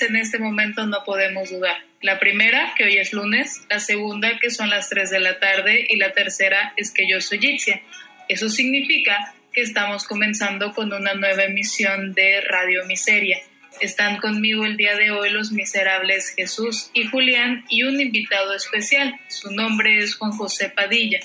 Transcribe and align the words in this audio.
en 0.00 0.16
este 0.16 0.38
momento 0.38 0.86
no 0.86 1.04
podemos 1.04 1.50
dudar. 1.50 1.76
La 2.00 2.18
primera, 2.18 2.72
que 2.76 2.84
hoy 2.84 2.96
es 2.96 3.12
lunes, 3.12 3.60
la 3.68 3.80
segunda, 3.80 4.38
que 4.38 4.50
son 4.50 4.70
las 4.70 4.88
3 4.88 5.10
de 5.10 5.20
la 5.20 5.38
tarde, 5.38 5.86
y 5.88 5.96
la 5.96 6.12
tercera 6.12 6.72
es 6.76 6.90
que 6.90 7.06
yo 7.06 7.20
soy 7.20 7.38
Itzia. 7.42 7.82
Eso 8.28 8.48
significa 8.48 9.34
que 9.52 9.60
estamos 9.60 10.04
comenzando 10.04 10.72
con 10.72 10.92
una 10.92 11.14
nueva 11.14 11.44
emisión 11.44 12.14
de 12.14 12.40
Radio 12.40 12.86
Miseria. 12.86 13.38
Están 13.80 14.16
conmigo 14.18 14.64
el 14.64 14.76
día 14.76 14.96
de 14.96 15.10
hoy 15.10 15.30
los 15.30 15.52
miserables 15.52 16.34
Jesús 16.34 16.90
y 16.94 17.06
Julián 17.06 17.64
y 17.68 17.82
un 17.82 18.00
invitado 18.00 18.54
especial. 18.54 19.18
Su 19.28 19.50
nombre 19.50 19.98
es 19.98 20.14
Juan 20.14 20.32
José 20.32 20.70
Padilla. 20.70 21.20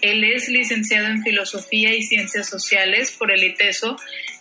Él 0.00 0.24
es 0.24 0.48
licenciado 0.48 1.06
en 1.06 1.22
Filosofía 1.22 1.94
y 1.94 2.02
Ciencias 2.02 2.48
Sociales 2.48 3.12
por 3.12 3.30
el 3.30 3.44
ITESO, 3.44 3.96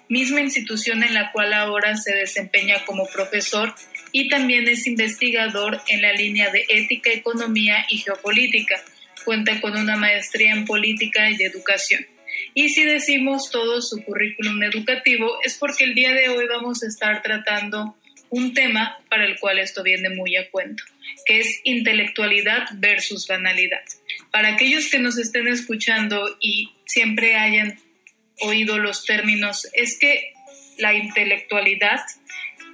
misma 0.09 0.41
institución 0.41 1.03
en 1.03 1.13
la 1.13 1.31
cual 1.31 1.53
ahora 1.53 1.97
se 1.97 2.13
desempeña 2.13 2.85
como 2.85 3.07
profesor 3.07 3.73
y 4.11 4.29
también 4.29 4.67
es 4.67 4.87
investigador 4.87 5.81
en 5.88 6.02
la 6.02 6.13
línea 6.13 6.49
de 6.52 6.65
Ética, 6.70 7.11
Economía 7.11 7.85
y 7.89 7.98
Geopolítica. 7.99 8.81
Cuenta 9.25 9.59
con 9.59 9.77
una 9.77 9.98
maestría 9.98 10.53
en 10.53 10.65
Política 10.65 11.29
y 11.29 11.43
Educación. 11.43 12.05
Y 12.53 12.70
si 12.70 12.84
decimos 12.84 13.51
todo 13.51 13.81
su 13.81 14.03
currículum 14.03 14.63
educativo 14.63 15.39
es 15.43 15.57
porque 15.57 15.84
el 15.84 15.95
día 15.95 16.13
de 16.13 16.29
hoy 16.29 16.48
vamos 16.48 16.84
a 16.84 16.87
estar 16.87 17.21
tratando 17.21 17.95
un 18.29 18.53
tema 18.53 18.98
para 19.09 19.26
el 19.26 19.39
cual 19.39 19.59
esto 19.59 19.84
viene 19.84 20.09
muy 20.09 20.35
a 20.35 20.49
cuento, 20.49 20.84
que 21.26 21.39
es 21.39 21.62
intelectualidad 21.63 22.67
versus 22.73 23.27
banalidad. 23.27 23.84
Para 24.31 24.49
aquellos 24.49 24.89
que 24.89 24.99
nos 24.99 25.17
estén 25.17 25.48
escuchando 25.48 26.37
y 26.41 26.71
siempre 26.85 27.35
hayan 27.35 27.79
oído 28.41 28.77
los 28.77 29.05
términos, 29.05 29.68
es 29.73 29.98
que 30.00 30.34
la 30.77 30.94
intelectualidad 30.94 32.02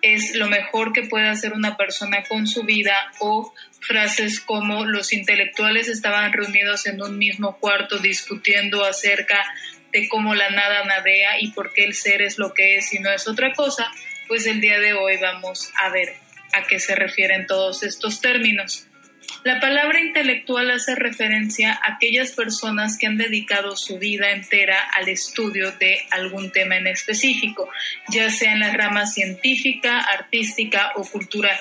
es 0.02 0.36
lo 0.36 0.48
mejor 0.48 0.92
que 0.92 1.04
puede 1.04 1.30
hacer 1.30 1.54
una 1.54 1.78
persona 1.78 2.24
con 2.24 2.46
su 2.46 2.64
vida 2.64 2.96
o 3.20 3.54
frases 3.80 4.40
como 4.40 4.86
los 4.86 5.14
intelectuales 5.14 5.88
estaban 5.88 6.34
reunidos 6.34 6.86
en 6.86 7.02
un 7.02 7.18
mismo 7.18 7.58
cuarto 7.58 8.00
discutiendo 8.00 8.84
acerca 8.84 9.44
de 9.92 10.10
cómo 10.10 10.36
la 10.36 10.50
nada 10.50 10.84
nadea 10.86 11.40
y 11.40 11.52
por 11.52 11.74
qué 11.74 11.86
el 11.86 11.94
ser 11.94 12.22
es 12.22 12.38
lo 12.38 12.54
que 12.54 12.78
es 12.78 12.94
y 12.94 13.00
no 13.00 13.12
es 13.12 13.28
otra 13.28 13.54
cosa, 13.54 13.92
pues 14.28 14.46
el 14.46 14.60
día 14.60 14.80
de 14.80 14.94
hoy 14.94 15.18
vamos 15.18 15.72
a 15.76 15.90
ver 15.90 16.16
a 16.52 16.64
qué 16.64 16.80
se 16.80 16.96
refieren 16.96 17.48
todos 17.48 17.84
estos 17.84 18.20
términos. 18.20 18.88
La 19.44 19.60
palabra 19.60 20.00
intelectual 20.00 20.72
hace 20.72 20.96
referencia 20.96 21.74
a 21.74 21.96
aquellas 21.96 22.32
personas 22.32 22.98
que 22.98 23.08
han 23.08 23.18
dedicado 23.18 23.76
su 23.76 24.00
vida 24.00 24.32
entera 24.32 24.80
al 24.96 25.10
estudio 25.10 25.74
de 25.74 26.00
algún 26.12 26.50
tema 26.52 26.78
en 26.78 26.88
específico, 26.88 27.70
ya 28.08 28.30
sea 28.30 28.54
en 28.54 28.62
la 28.62 28.72
rama 28.72 29.06
científica, 29.06 30.00
artística 30.00 30.94
o 30.96 31.04
cultural. 31.04 31.60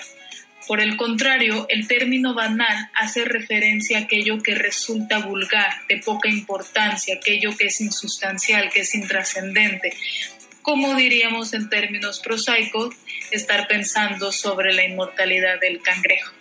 Por 0.68 0.80
el 0.80 0.96
contrario, 0.96 1.66
el 1.68 1.88
término 1.88 2.34
banal 2.34 2.88
hace 2.94 3.24
referencia 3.24 3.98
a 3.98 4.02
aquello 4.02 4.40
que 4.40 4.54
resulta 4.54 5.18
vulgar, 5.18 5.74
de 5.88 5.98
poca 5.98 6.28
importancia, 6.28 7.16
aquello 7.16 7.56
que 7.56 7.66
es 7.66 7.80
insustancial, 7.80 8.70
que 8.70 8.82
es 8.82 8.94
intrascendente. 8.94 9.92
Como 10.62 10.94
diríamos 10.94 11.52
en 11.52 11.68
términos 11.68 12.20
prosaicos, 12.20 12.94
estar 13.32 13.66
pensando 13.66 14.30
sobre 14.30 14.72
la 14.72 14.84
inmortalidad 14.84 15.58
del 15.58 15.82
cangrejo. 15.82 16.32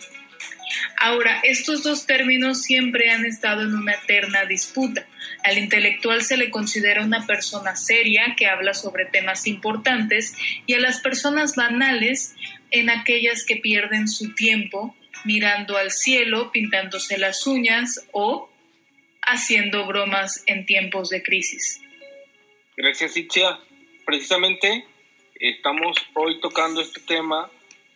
Ahora, 1.03 1.39
estos 1.41 1.81
dos 1.81 2.05
términos 2.05 2.61
siempre 2.61 3.09
han 3.09 3.25
estado 3.25 3.63
en 3.63 3.73
una 3.73 3.94
eterna 3.94 4.45
disputa. 4.45 5.07
Al 5.44 5.57
intelectual 5.57 6.21
se 6.21 6.38
le 6.38 6.52
considera 6.52 7.03
una 7.03 7.25
persona 7.25 7.75
seria 7.75 8.35
que 8.38 8.45
habla 8.45 8.75
sobre 8.75 9.05
temas 9.05 9.47
importantes 9.47 10.35
y 10.67 10.75
a 10.75 10.79
las 10.79 11.02
personas 11.02 11.55
banales 11.55 12.35
en 12.69 12.91
aquellas 12.91 13.44
que 13.45 13.55
pierden 13.55 14.07
su 14.07 14.35
tiempo 14.35 14.95
mirando 15.25 15.75
al 15.75 15.89
cielo, 15.89 16.52
pintándose 16.52 17.17
las 17.17 17.47
uñas 17.47 18.07
o 18.11 18.52
haciendo 19.23 19.88
bromas 19.88 20.44
en 20.45 20.67
tiempos 20.67 21.09
de 21.09 21.23
crisis. 21.23 21.81
Gracias, 22.78 23.17
Itzia. 23.17 23.57
Precisamente 24.06 24.85
estamos 25.40 25.97
hoy 26.13 26.40
tocando 26.40 26.79
este 26.79 27.01
tema 27.01 27.50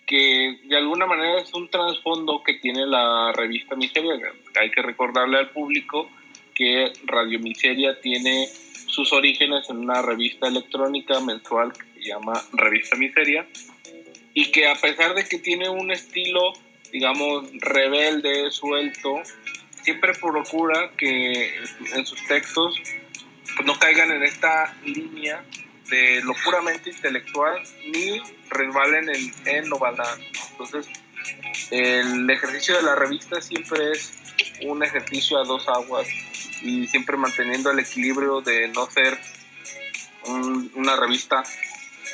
que 0.05 0.59
de 0.63 0.77
alguna 0.77 1.05
manera 1.05 1.41
es 1.41 1.53
un 1.53 1.69
trasfondo 1.69 2.43
que 2.43 2.55
tiene 2.55 2.85
la 2.85 3.31
revista 3.33 3.75
Miseria. 3.75 4.31
Hay 4.59 4.71
que 4.71 4.81
recordarle 4.81 5.37
al 5.37 5.49
público 5.49 6.09
que 6.53 6.93
Radio 7.05 7.39
Miseria 7.39 7.99
tiene 7.99 8.47
sus 8.87 9.11
orígenes 9.13 9.69
en 9.69 9.77
una 9.77 10.01
revista 10.01 10.47
electrónica 10.47 11.19
mensual 11.19 11.73
que 11.73 12.01
se 12.01 12.09
llama 12.09 12.41
Revista 12.53 12.95
Miseria 12.95 13.45
y 14.33 14.51
que 14.51 14.67
a 14.67 14.75
pesar 14.75 15.15
de 15.15 15.25
que 15.25 15.39
tiene 15.39 15.69
un 15.69 15.91
estilo, 15.91 16.53
digamos, 16.91 17.49
rebelde, 17.53 18.51
suelto, 18.51 19.21
siempre 19.81 20.13
procura 20.13 20.91
que 20.97 21.55
en 21.93 22.05
sus 22.05 22.25
textos 22.27 22.79
no 23.65 23.77
caigan 23.79 24.11
en 24.11 24.23
esta 24.23 24.75
línea 24.85 25.43
de 25.89 26.21
lo 26.23 26.33
puramente 26.43 26.89
intelectual 26.89 27.61
ni 27.91 28.21
resbalen 28.49 29.09
en, 29.09 29.33
en 29.45 29.69
lo 29.69 29.77
banal. 29.77 30.19
Entonces, 30.51 30.87
el 31.71 32.29
ejercicio 32.29 32.75
de 32.77 32.83
la 32.83 32.95
revista 32.95 33.41
siempre 33.41 33.91
es 33.91 34.13
un 34.61 34.83
ejercicio 34.83 35.37
a 35.39 35.43
dos 35.43 35.67
aguas 35.67 36.07
y 36.61 36.87
siempre 36.87 37.17
manteniendo 37.17 37.71
el 37.71 37.79
equilibrio 37.79 38.41
de 38.41 38.67
no 38.69 38.89
ser 38.89 39.19
una 40.73 40.95
revista 40.95 41.43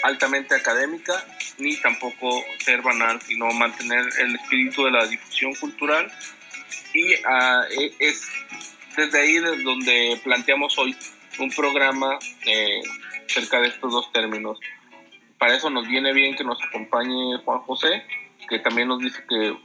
altamente 0.04 0.56
académica 0.56 1.26
ni 1.58 1.78
tampoco 1.78 2.44
ser 2.60 2.82
banal, 2.82 3.22
sino 3.22 3.52
mantener 3.52 4.06
el 4.20 4.36
espíritu 4.36 4.86
de 4.86 4.92
la 4.92 5.06
difusión 5.06 5.54
cultural 5.56 6.12
y 6.94 7.14
uh, 7.14 7.94
es 8.00 8.28
desde 8.98 9.20
ahí 9.20 9.34
desde 9.36 9.64
donde 9.64 10.20
planteamos 10.24 10.78
hoy 10.78 10.96
un 11.40 11.50
programa 11.52 12.20
eh, 12.46 12.82
cerca 13.32 13.62
de 13.62 13.70
estos 13.70 13.92
dos 13.92 14.12
términos. 14.12 14.60
Para 15.38 15.56
eso 15.56 15.70
nos 15.70 15.88
viene 15.88 16.14
bien 16.14 16.36
que 16.36 16.44
nos 16.44 16.62
acompañe 16.64 17.38
Juan 17.44 17.60
José, 17.62 18.04
que 18.48 18.60
también 18.60 18.88
nos 18.88 19.00
dice 19.00 19.24
que 19.28 19.58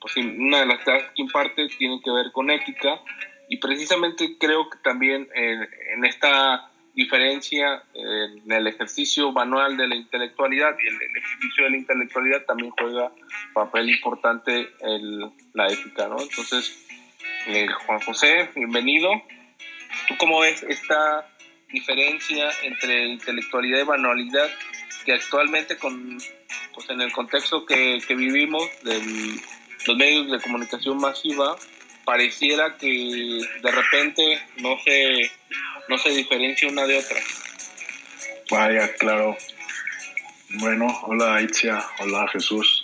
pues, 0.00 0.16
una 0.16 0.60
de 0.60 0.66
las 0.66 0.82
clases 0.84 1.10
que 1.14 1.22
imparte 1.22 1.68
tiene 1.68 2.00
que 2.02 2.10
ver 2.10 2.32
con 2.32 2.50
ética 2.50 3.00
y 3.48 3.58
precisamente 3.58 4.36
creo 4.38 4.68
que 4.70 4.78
también 4.78 5.28
en 5.34 6.04
esta 6.04 6.70
diferencia 6.98 7.84
en 7.94 8.50
el 8.50 8.66
ejercicio 8.66 9.30
manual 9.30 9.76
de 9.76 9.86
la 9.86 9.94
intelectualidad 9.94 10.74
y 10.82 10.88
en 10.88 10.94
el 10.94 11.16
ejercicio 11.16 11.64
de 11.64 11.70
la 11.70 11.76
intelectualidad 11.76 12.44
también 12.44 12.72
juega 12.72 13.12
papel 13.54 13.88
importante 13.88 14.68
el, 14.80 15.30
la 15.54 15.68
ética, 15.68 16.08
¿no? 16.08 16.20
Entonces, 16.20 16.88
eh, 17.46 17.68
Juan 17.86 18.00
José, 18.00 18.50
bienvenido. 18.56 19.10
¿Tú 20.08 20.16
cómo 20.18 20.40
ves 20.40 20.64
esta 20.64 21.24
diferencia 21.70 22.50
entre 22.62 23.08
intelectualidad 23.08 23.80
y 23.80 23.84
manualidad 23.84 24.48
que 25.04 25.12
actualmente 25.12 25.76
con, 25.76 26.18
pues 26.74 26.90
en 26.90 27.00
el 27.00 27.12
contexto 27.12 27.64
que, 27.66 28.00
que 28.06 28.14
vivimos 28.14 28.62
de 28.82 29.00
los 29.86 29.96
medios 29.96 30.30
de 30.30 30.40
comunicación 30.40 30.98
masiva, 30.98 31.56
pareciera 32.04 32.76
que 32.76 33.40
de 33.62 33.70
repente 33.70 34.42
no 34.56 34.76
se, 34.84 35.30
no 35.88 35.98
se 35.98 36.10
diferencia 36.10 36.68
una 36.68 36.86
de 36.86 36.98
otra. 36.98 37.18
Vaya, 38.50 38.94
claro. 38.94 39.36
Bueno, 40.60 40.86
hola 41.02 41.40
Itzia, 41.42 41.84
hola 42.00 42.26
Jesús 42.28 42.82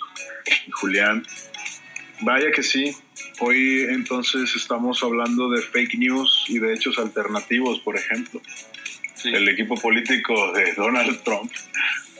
Julián. 0.73 1.25
Vaya 2.21 2.51
que 2.51 2.63
sí. 2.63 2.95
Hoy 3.39 3.87
entonces 3.89 4.55
estamos 4.55 5.03
hablando 5.03 5.49
de 5.49 5.61
fake 5.61 5.95
news 5.95 6.45
y 6.47 6.59
de 6.59 6.73
hechos 6.73 6.97
alternativos, 6.99 7.79
por 7.79 7.97
ejemplo 7.97 8.41
el 9.23 9.47
equipo 9.49 9.75
político 9.75 10.51
de 10.51 10.73
Donald 10.73 11.21
Trump, 11.23 11.51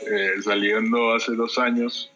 eh, 0.10 0.42
saliendo 0.44 1.14
hace 1.14 1.34
dos 1.34 1.58
años 1.58 2.12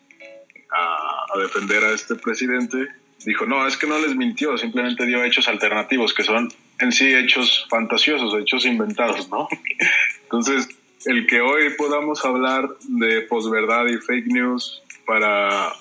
a, 0.72 1.40
defender 1.40 1.84
a 1.84 1.94
este 1.94 2.16
presidente, 2.16 2.88
dijo, 3.26 3.46
no, 3.46 3.68
es 3.68 3.78
que 3.78 3.88
no 3.88 3.98
les 4.00 4.16
mintió, 4.16 4.58
simplemente 4.58 5.06
dio 5.06 5.24
hechos 5.24 5.48
alternativos, 5.48 6.14
que 6.14 6.24
son 6.24 6.52
en 6.80 6.92
sí 6.92 7.14
hechos 7.14 7.68
fantasiosos, 7.70 8.34
hechos 8.40 8.66
inventados, 8.66 9.30
¿no? 9.30 9.48
Entonces, 10.24 10.68
el 11.06 11.28
que 11.28 11.42
hoy 11.42 11.70
podamos 11.78 12.24
hablar 12.26 12.70
de 12.88 13.22
posverdad 13.22 13.86
y 13.88 13.98
fake 13.98 14.28
news 14.28 14.82
para, 15.06 15.74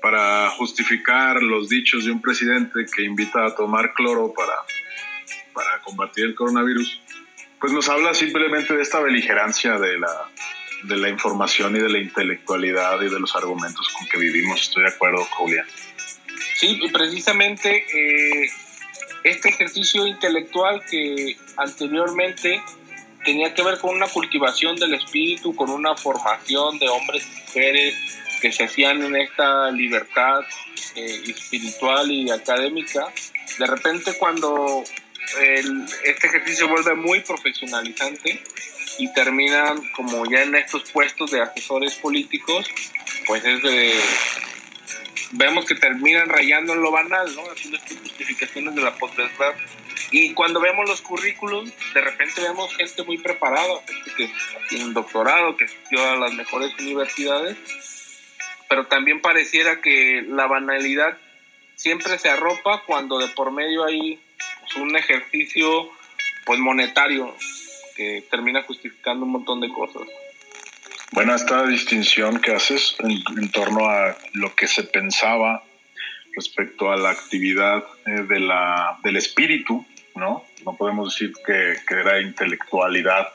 para 0.00 0.50
justificar 0.50 1.42
los 1.42 1.68
dichos 1.68 2.04
de 2.04 2.12
un 2.12 2.22
presidente 2.22 2.86
que 2.94 3.02
invita 3.02 3.44
a 3.44 3.54
tomar 3.54 3.92
cloro 3.92 4.32
para, 4.32 4.54
para 5.52 5.80
combatir 5.82 6.26
el 6.26 6.34
coronavirus, 6.34 7.02
pues 7.60 7.72
nos 7.72 7.88
habla 7.88 8.14
simplemente 8.14 8.74
de 8.74 8.82
esta 8.82 9.00
beligerancia 9.00 9.78
de 9.78 9.98
la, 9.98 10.30
de 10.84 10.96
la 10.96 11.08
información 11.08 11.76
y 11.76 11.80
de 11.80 11.88
la 11.88 11.98
intelectualidad 11.98 13.00
y 13.00 13.08
de 13.08 13.18
los 13.18 13.34
argumentos 13.34 13.88
con 13.88 14.08
que 14.08 14.18
vivimos. 14.18 14.60
Estoy 14.60 14.84
de 14.84 14.90
acuerdo, 14.90 15.24
Julián. 15.24 15.66
Sí, 16.58 16.80
precisamente 16.92 17.76
eh, 17.76 18.50
este 19.24 19.48
ejercicio 19.48 20.06
intelectual 20.06 20.82
que 20.88 21.36
anteriormente 21.56 22.62
tenía 23.24 23.52
que 23.52 23.62
ver 23.62 23.78
con 23.78 23.94
una 23.94 24.06
cultivación 24.06 24.76
del 24.76 24.94
espíritu, 24.94 25.54
con 25.54 25.70
una 25.70 25.96
formación 25.96 26.78
de 26.78 26.88
hombres 26.88 27.26
y 27.26 27.40
mujeres 27.40 27.94
que 28.40 28.52
se 28.52 28.64
hacían 28.64 29.02
en 29.02 29.16
esta 29.16 29.70
libertad 29.70 30.40
eh, 30.94 31.22
espiritual 31.26 32.10
y 32.10 32.30
académica, 32.30 33.06
de 33.58 33.66
repente 33.66 34.16
cuando 34.18 34.84
este 36.04 36.26
ejercicio 36.26 36.68
vuelve 36.68 36.94
muy 36.94 37.20
profesionalizante 37.20 38.42
y 38.98 39.12
terminan 39.12 39.82
como 39.92 40.24
ya 40.30 40.42
en 40.42 40.54
estos 40.54 40.90
puestos 40.90 41.30
de 41.30 41.40
asesores 41.40 41.94
políticos, 41.96 42.68
pues 43.26 43.44
es 43.44 43.62
de, 43.62 43.92
vemos 45.32 45.66
que 45.66 45.74
terminan 45.74 46.28
rayando 46.28 46.72
en 46.72 46.82
lo 46.82 46.90
banal, 46.90 47.34
¿no? 47.34 47.42
Haciendo 47.50 47.76
estas 47.78 47.98
justificaciones 47.98 48.74
de 48.74 48.82
la 48.82 48.94
posverdad. 48.94 49.54
Y 50.10 50.32
cuando 50.34 50.60
vemos 50.60 50.88
los 50.88 51.00
currículums, 51.00 51.72
de 51.94 52.00
repente 52.00 52.40
vemos 52.40 52.74
gente 52.76 53.02
muy 53.02 53.18
preparada, 53.18 53.80
gente 53.86 54.10
que 54.16 54.30
tiene 54.68 54.84
un 54.84 54.94
doctorado, 54.94 55.56
que 55.56 55.64
asistió 55.64 56.08
a 56.08 56.16
las 56.16 56.32
mejores 56.34 56.72
universidades, 56.78 57.56
pero 58.68 58.86
también 58.86 59.20
pareciera 59.20 59.80
que 59.80 60.24
la 60.28 60.46
banalidad 60.46 61.18
siempre 61.74 62.18
se 62.18 62.28
arropa 62.28 62.82
cuando 62.86 63.18
de 63.18 63.28
por 63.28 63.50
medio 63.50 63.84
hay 63.84 64.20
un 64.76 64.96
ejercicio 64.96 65.90
pues 66.44 66.58
monetario 66.58 67.34
que 67.96 68.24
termina 68.30 68.62
justificando 68.62 69.24
un 69.24 69.32
montón 69.32 69.60
de 69.60 69.68
cosas. 69.72 70.02
Bueno, 71.12 71.34
esta 71.34 71.66
distinción 71.66 72.40
que 72.40 72.52
haces 72.52 72.96
en, 72.98 73.50
torno 73.50 73.88
a 73.88 74.16
lo 74.34 74.54
que 74.54 74.66
se 74.66 74.82
pensaba 74.84 75.62
respecto 76.34 76.90
a 76.90 76.96
la 76.96 77.10
actividad 77.10 77.84
eh, 78.06 78.22
de 78.28 78.40
la, 78.40 78.98
del 79.02 79.16
espíritu, 79.16 79.86
¿no? 80.14 80.44
No 80.64 80.76
podemos 80.76 81.14
decir 81.14 81.32
que, 81.46 81.76
que 81.88 81.94
era 81.94 82.20
intelectualidad 82.20 83.28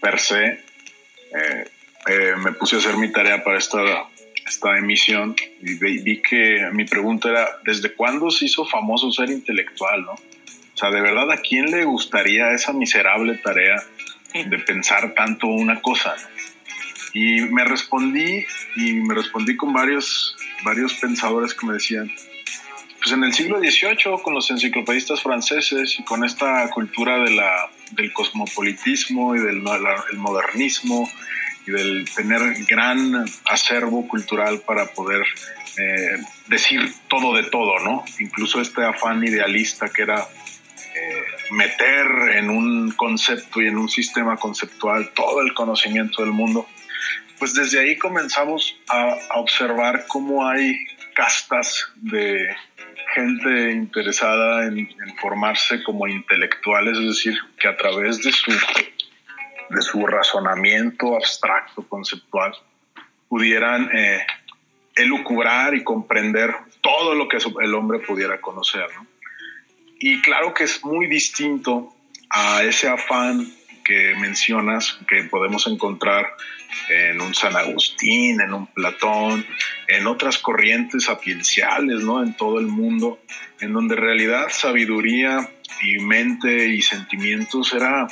per 0.00 0.20
se. 0.20 0.44
Eh, 0.44 1.70
eh, 2.06 2.34
me 2.38 2.52
puse 2.52 2.76
a 2.76 2.78
hacer 2.78 2.96
mi 2.96 3.10
tarea 3.10 3.42
para 3.42 3.58
esta, 3.58 3.80
esta 4.46 4.78
emisión 4.78 5.34
y 5.60 5.74
vi, 5.74 6.22
que 6.22 6.68
mi 6.72 6.84
pregunta 6.84 7.30
era, 7.30 7.58
¿desde 7.64 7.92
cuándo 7.92 8.30
se 8.30 8.44
hizo 8.44 8.64
famoso 8.64 9.10
ser 9.10 9.30
intelectual, 9.30 10.04
no? 10.04 10.14
O 10.76 10.78
sea, 10.78 10.90
¿de 10.90 11.00
verdad 11.00 11.32
a 11.32 11.38
quién 11.38 11.70
le 11.70 11.84
gustaría 11.84 12.52
esa 12.52 12.74
miserable 12.74 13.38
tarea 13.38 13.82
de 14.34 14.58
pensar 14.58 15.14
tanto 15.14 15.46
una 15.46 15.80
cosa? 15.80 16.14
Y 17.14 17.40
me 17.40 17.64
respondí, 17.64 18.44
y 18.76 18.92
me 18.92 19.14
respondí 19.14 19.56
con 19.56 19.72
varios, 19.72 20.36
varios 20.64 20.92
pensadores 20.94 21.54
que 21.54 21.66
me 21.66 21.72
decían, 21.72 22.12
pues 22.98 23.10
en 23.10 23.24
el 23.24 23.32
siglo 23.32 23.58
XVIII, 23.58 24.22
con 24.22 24.34
los 24.34 24.50
enciclopedistas 24.50 25.22
franceses 25.22 25.98
y 25.98 26.04
con 26.04 26.26
esta 26.26 26.68
cultura 26.68 27.20
de 27.20 27.30
la, 27.30 27.70
del 27.92 28.12
cosmopolitismo 28.12 29.34
y 29.34 29.38
del 29.38 29.62
el 30.12 30.18
modernismo 30.18 31.10
y 31.66 31.70
del 31.70 32.06
tener 32.14 32.42
gran 32.68 33.24
acervo 33.46 34.06
cultural 34.06 34.60
para 34.60 34.92
poder 34.92 35.22
eh, 35.78 36.18
decir 36.48 36.92
todo 37.08 37.34
de 37.34 37.44
todo, 37.44 37.78
¿no? 37.78 38.04
Incluso 38.18 38.60
este 38.60 38.84
afán 38.84 39.24
idealista 39.24 39.88
que 39.88 40.02
era 40.02 40.26
eh, 40.96 41.24
meter 41.50 42.06
en 42.36 42.50
un 42.50 42.92
concepto 42.92 43.60
y 43.60 43.68
en 43.68 43.76
un 43.76 43.88
sistema 43.88 44.36
conceptual 44.36 45.12
todo 45.14 45.42
el 45.42 45.52
conocimiento 45.54 46.22
del 46.22 46.32
mundo 46.32 46.66
pues 47.38 47.54
desde 47.54 47.80
ahí 47.80 47.96
comenzamos 47.98 48.76
a, 48.88 49.16
observar 49.34 50.06
cómo 50.08 50.46
hay 50.46 50.76
castas 51.14 51.88
de 51.96 52.54
gente 53.14 53.72
interesada 53.72 54.66
en, 54.66 54.88
formarse 55.20 55.82
como 55.82 56.06
intelectuales, 56.06 56.98
es 56.98 57.06
decir, 57.06 57.38
que 57.58 57.68
a 57.68 57.76
través 57.76 58.22
de 58.22 58.32
su, 58.32 58.50
de 58.50 59.82
su 59.82 60.06
razonamiento 60.06 61.14
abstracto, 61.14 61.86
conceptual, 61.88 62.54
pudieran 63.28 63.90
eh, 63.94 64.26
elucubrar 64.94 65.74
y 65.74 65.84
comprender 65.84 66.54
todo 66.80 67.14
lo 67.14 67.28
que 67.28 67.38
el 67.60 67.74
hombre 67.74 67.98
pudiera 68.00 68.40
conocer. 68.40 68.86
Y 69.98 70.20
claro 70.20 70.52
que 70.52 70.64
es 70.64 70.84
muy 70.84 71.06
distinto 71.06 71.94
a 72.30 72.62
ese 72.62 72.88
afán 72.88 73.46
que 73.84 74.14
mencionas, 74.18 74.98
que 75.08 75.22
podemos 75.24 75.66
encontrar 75.66 76.26
en 76.88 77.20
un 77.20 77.34
San 77.34 77.56
Agustín, 77.56 78.40
en 78.40 78.52
un 78.52 78.66
Platón, 78.66 79.46
en 79.88 80.06
otras 80.06 80.38
corrientes 80.38 81.04
sapienciales, 81.04 82.00
¿no? 82.00 82.22
En 82.22 82.36
todo 82.36 82.58
el 82.58 82.66
mundo, 82.66 83.20
en 83.60 83.72
donde 83.72 83.96
realidad 83.96 84.48
sabiduría 84.50 85.48
y 85.82 85.98
mente 85.98 86.68
y 86.68 86.82
sentimientos 86.82 87.72
era 87.72 88.08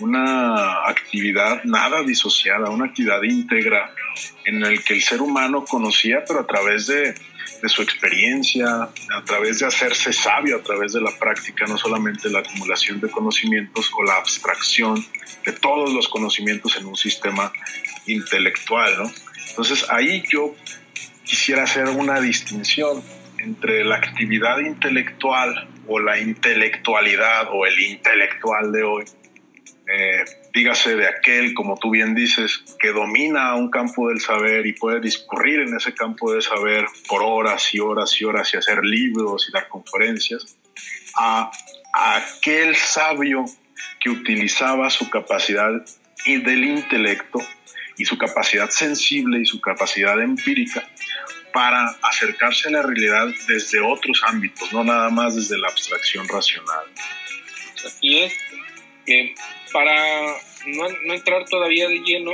una 0.00 0.88
actividad 0.88 1.62
nada 1.64 2.02
disociada, 2.02 2.70
una 2.70 2.86
actividad 2.86 3.22
íntegra 3.22 3.94
en 4.44 4.64
el 4.64 4.82
que 4.82 4.94
el 4.94 5.02
ser 5.02 5.20
humano 5.20 5.64
conocía, 5.64 6.24
pero 6.26 6.40
a 6.40 6.46
través 6.46 6.86
de 6.86 7.14
de 7.64 7.70
su 7.70 7.80
experiencia, 7.80 8.66
a 8.82 9.24
través 9.24 9.60
de 9.60 9.66
hacerse 9.66 10.12
sabio, 10.12 10.58
a 10.58 10.62
través 10.62 10.92
de 10.92 11.00
la 11.00 11.10
práctica, 11.18 11.64
no 11.66 11.78
solamente 11.78 12.28
la 12.28 12.40
acumulación 12.40 13.00
de 13.00 13.10
conocimientos 13.10 13.90
o 13.96 14.02
la 14.02 14.16
abstracción 14.16 15.02
de 15.46 15.52
todos 15.52 15.90
los 15.94 16.06
conocimientos 16.08 16.76
en 16.76 16.84
un 16.84 16.94
sistema 16.94 17.50
intelectual. 18.06 19.10
Entonces 19.48 19.86
ahí 19.88 20.22
yo 20.30 20.54
quisiera 21.24 21.62
hacer 21.62 21.88
una 21.88 22.20
distinción 22.20 23.02
entre 23.38 23.82
la 23.82 23.96
actividad 23.96 24.58
intelectual 24.58 25.66
o 25.86 25.98
la 26.00 26.20
intelectualidad 26.20 27.48
o 27.50 27.64
el 27.64 27.80
intelectual 27.80 28.72
de 28.72 28.82
hoy 28.82 29.04
eh, 29.86 30.24
dígase 30.54 30.96
de 30.96 31.06
aquel, 31.06 31.52
como 31.52 31.76
tú 31.76 31.90
bien 31.90 32.14
dices, 32.14 32.64
que 32.78 32.88
domina 32.88 33.54
un 33.54 33.70
campo 33.70 34.08
del 34.08 34.20
saber 34.20 34.66
y 34.66 34.72
puede 34.72 35.00
discurrir 35.00 35.60
en 35.60 35.76
ese 35.76 35.92
campo 35.92 36.32
del 36.32 36.42
saber 36.42 36.86
por 37.06 37.22
horas 37.22 37.74
y 37.74 37.80
horas 37.80 38.18
y 38.18 38.24
horas 38.24 38.52
y 38.54 38.56
hacer 38.56 38.82
libros 38.82 39.46
y 39.48 39.52
dar 39.52 39.68
conferencias, 39.68 40.56
a, 41.16 41.50
aquel 41.92 42.74
sabio 42.74 43.44
que 44.00 44.10
utilizaba 44.10 44.90
su 44.90 45.08
capacidad 45.10 45.70
y 46.24 46.38
del 46.38 46.64
intelecto 46.64 47.38
y 47.96 48.06
su 48.06 48.18
capacidad 48.18 48.70
sensible 48.70 49.40
y 49.40 49.46
su 49.46 49.60
capacidad 49.60 50.20
empírica 50.20 50.82
para 51.52 51.86
acercarse 52.02 52.68
a 52.68 52.72
la 52.72 52.82
realidad 52.82 53.28
desde 53.46 53.78
otros 53.80 54.22
ámbitos, 54.26 54.72
no 54.72 54.82
nada 54.82 55.10
más 55.10 55.36
desde 55.36 55.56
la 55.58 55.68
abstracción 55.68 56.26
racional. 56.26 56.84
Así 57.86 58.18
es. 58.20 58.32
Eh, 59.06 59.34
para 59.74 59.92
no, 60.66 61.12
entrar 61.12 61.44
todavía 61.46 61.88
de 61.88 61.98
lleno, 61.98 62.30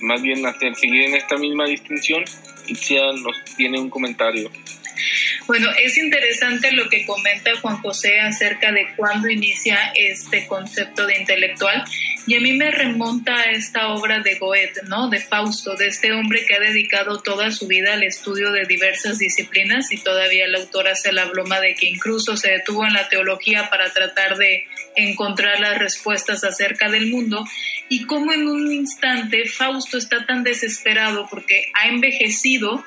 más 0.00 0.22
bien 0.22 0.44
hacer 0.46 0.74
seguir 0.74 1.02
en 1.02 1.14
esta 1.14 1.36
misma 1.36 1.66
distinción, 1.66 2.24
Itzia 2.66 3.12
nos 3.12 3.44
tiene 3.56 3.78
un 3.78 3.90
comentario. 3.90 4.50
Bueno, 5.46 5.68
es 5.78 5.98
interesante 5.98 6.72
lo 6.72 6.88
que 6.88 7.04
comenta 7.04 7.54
Juan 7.60 7.76
José 7.78 8.18
acerca 8.20 8.72
de 8.72 8.94
cuándo 8.96 9.28
inicia 9.28 9.92
este 9.94 10.46
concepto 10.46 11.06
de 11.06 11.18
intelectual 11.18 11.84
y 12.26 12.36
a 12.36 12.40
mí 12.40 12.54
me 12.54 12.70
remonta 12.70 13.36
a 13.36 13.50
esta 13.50 13.88
obra 13.88 14.20
de 14.20 14.38
Goethe, 14.38 14.80
¿no? 14.84 15.10
De 15.10 15.20
Fausto, 15.20 15.76
de 15.76 15.88
este 15.88 16.12
hombre 16.12 16.46
que 16.46 16.54
ha 16.54 16.60
dedicado 16.60 17.20
toda 17.20 17.50
su 17.50 17.66
vida 17.66 17.92
al 17.92 18.02
estudio 18.04 18.52
de 18.52 18.64
diversas 18.64 19.18
disciplinas 19.18 19.92
y 19.92 19.98
todavía 19.98 20.48
la 20.48 20.58
autora 20.58 20.94
se 20.94 21.12
la 21.12 21.26
broma 21.26 21.60
de 21.60 21.74
que 21.74 21.90
incluso 21.90 22.38
se 22.38 22.50
detuvo 22.50 22.86
en 22.86 22.94
la 22.94 23.10
teología 23.10 23.68
para 23.68 23.92
tratar 23.92 24.38
de 24.38 24.66
encontrar 24.96 25.60
las 25.60 25.78
respuestas 25.78 26.42
acerca 26.44 26.88
del 26.88 27.10
mundo 27.10 27.44
y 27.90 28.06
cómo 28.06 28.32
en 28.32 28.48
un 28.48 28.72
instante 28.72 29.46
Fausto 29.46 29.98
está 29.98 30.24
tan 30.24 30.42
desesperado 30.42 31.28
porque 31.28 31.66
ha 31.74 31.88
envejecido 31.88 32.82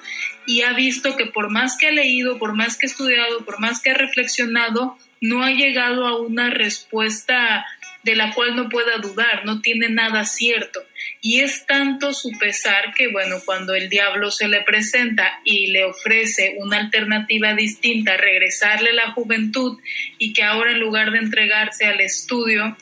y 0.48 0.62
ha 0.64 0.74
visto 0.74 1.16
que 1.16 1.28
por 1.28 1.52
más 1.52 1.78
que 1.78 1.88
ha 1.88 1.92
leído, 1.92 2.40
por 2.40 2.56
más 2.56 2.78
que 2.78 2.88
ha 2.88 2.90
estudiado, 2.90 3.46
por 3.46 3.60
más 3.60 3.82
que 3.82 3.92
ha 3.92 3.94
reflexionado, 3.94 4.98
no 5.22 5.44
ha 5.44 5.52
llegado 5.52 6.08
a 6.08 6.20
una 6.20 6.50
respuesta 6.50 7.66
de 8.04 8.16
la 8.16 8.34
cual 8.34 8.56
no 8.56 8.70
pueda 8.70 8.98
dudar, 9.00 9.46
no 9.46 9.62
tiene 9.62 9.90
nada 9.90 10.24
cierto. 10.24 10.82
Y 11.22 11.42
es 11.42 11.66
tanto 11.66 12.14
su 12.14 12.32
pesar 12.40 12.94
que, 12.96 13.10
bueno, 13.10 13.36
cuando 13.44 13.76
el 13.76 13.90
diablo 13.90 14.32
se 14.32 14.48
le 14.48 14.62
presenta 14.62 15.42
y 15.44 15.68
le 15.68 15.84
ofrece 15.84 16.56
una 16.60 16.78
alternativa 16.78 17.54
distinta, 17.54 18.16
regresarle 18.16 18.94
la 18.94 19.12
juventud 19.12 19.78
y 20.18 20.32
que 20.32 20.44
ahora 20.44 20.72
en 20.72 20.80
lugar 20.80 21.12
de 21.12 21.20
entregarse 21.20 21.86
al 21.86 22.00
estudio, 22.00 22.78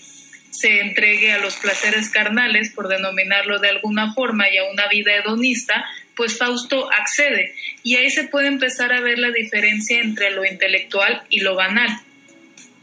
se 0.51 0.81
entregue 0.81 1.34
a 1.34 1.39
los 1.39 1.55
placeres 1.55 2.10
carnales, 2.10 2.72
por 2.72 2.88
denominarlo 2.88 3.60
de 3.60 3.69
alguna 3.69 4.13
forma, 4.13 4.50
y 4.50 4.57
a 4.57 4.72
una 4.72 4.88
vida 4.88 5.15
hedonista, 5.15 5.86
pues 6.15 6.38
Fausto 6.38 6.89
accede. 6.91 7.53
Y 7.84 7.95
ahí 7.98 8.10
se 8.10 8.25
puede 8.25 8.48
empezar 8.48 8.93
a 8.93 9.01
ver 9.01 9.19
la 9.19 9.31
diferencia 9.31 10.00
entre 10.00 10.31
lo 10.31 10.45
intelectual 10.45 11.24
y 11.29 11.41
lo 11.41 11.55
banal. 11.55 12.01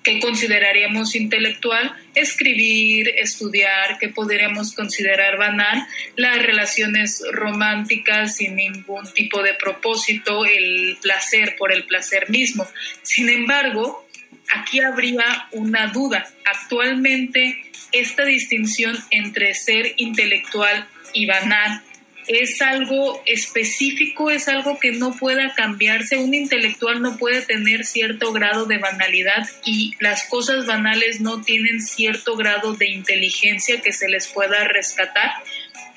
¿Qué 0.03 0.19
consideraríamos 0.19 1.15
intelectual? 1.15 1.95
Escribir, 2.17 3.09
estudiar, 3.19 3.99
¿qué 4.01 4.09
podríamos 4.09 4.75
considerar 4.75 5.39
banal? 5.39 5.87
Las 6.17 6.45
relaciones 6.45 7.23
románticas 7.31 8.37
sin 8.37 8.57
ningún 8.57 9.11
tipo 9.13 9.43
de 9.45 9.55
propósito, 9.55 10.45
el 10.45 10.99
placer 11.01 11.55
por 11.57 11.73
el 11.73 11.85
placer 11.85 12.31
mismo. 12.31 12.67
Sin 13.03 13.29
embargo, 13.29 14.09
aquí 14.53 14.81
habría 14.81 15.47
una 15.53 15.87
duda. 15.89 16.29
Actualmente, 16.47 17.65
esta 17.93 18.25
distinción 18.25 18.99
entre 19.11 19.55
ser 19.55 19.95
intelectual 19.99 20.89
y 21.13 21.27
banal 21.27 21.81
es 22.27 22.63
algo 22.63 23.23
específico, 23.27 24.31
es 24.31 24.49
algo 24.49 24.79
que 24.79 24.93
no 24.93 25.17
pueda 25.17 25.55
cambiarse. 25.55 26.19
Un 26.19 26.35
intelectual 26.35 27.03
no 27.03 27.17
puede 27.17 27.43
tener 27.43 27.85
cierto 27.85 28.33
grado 28.33 28.67
de 28.67 28.79
banalidad 28.79 29.49
y 29.65 29.95
las 30.01 30.25
cosas 30.29 30.67
banales 30.67 31.21
no 31.21 31.43
tienen 31.43 31.81
cierto 31.81 32.37
grado 32.37 32.75
de 32.75 32.89
inteligencia 32.89 33.81
que 33.81 33.93
se 33.93 34.09
les 34.09 34.29
pueda 34.29 34.65
rescatar. 34.65 35.33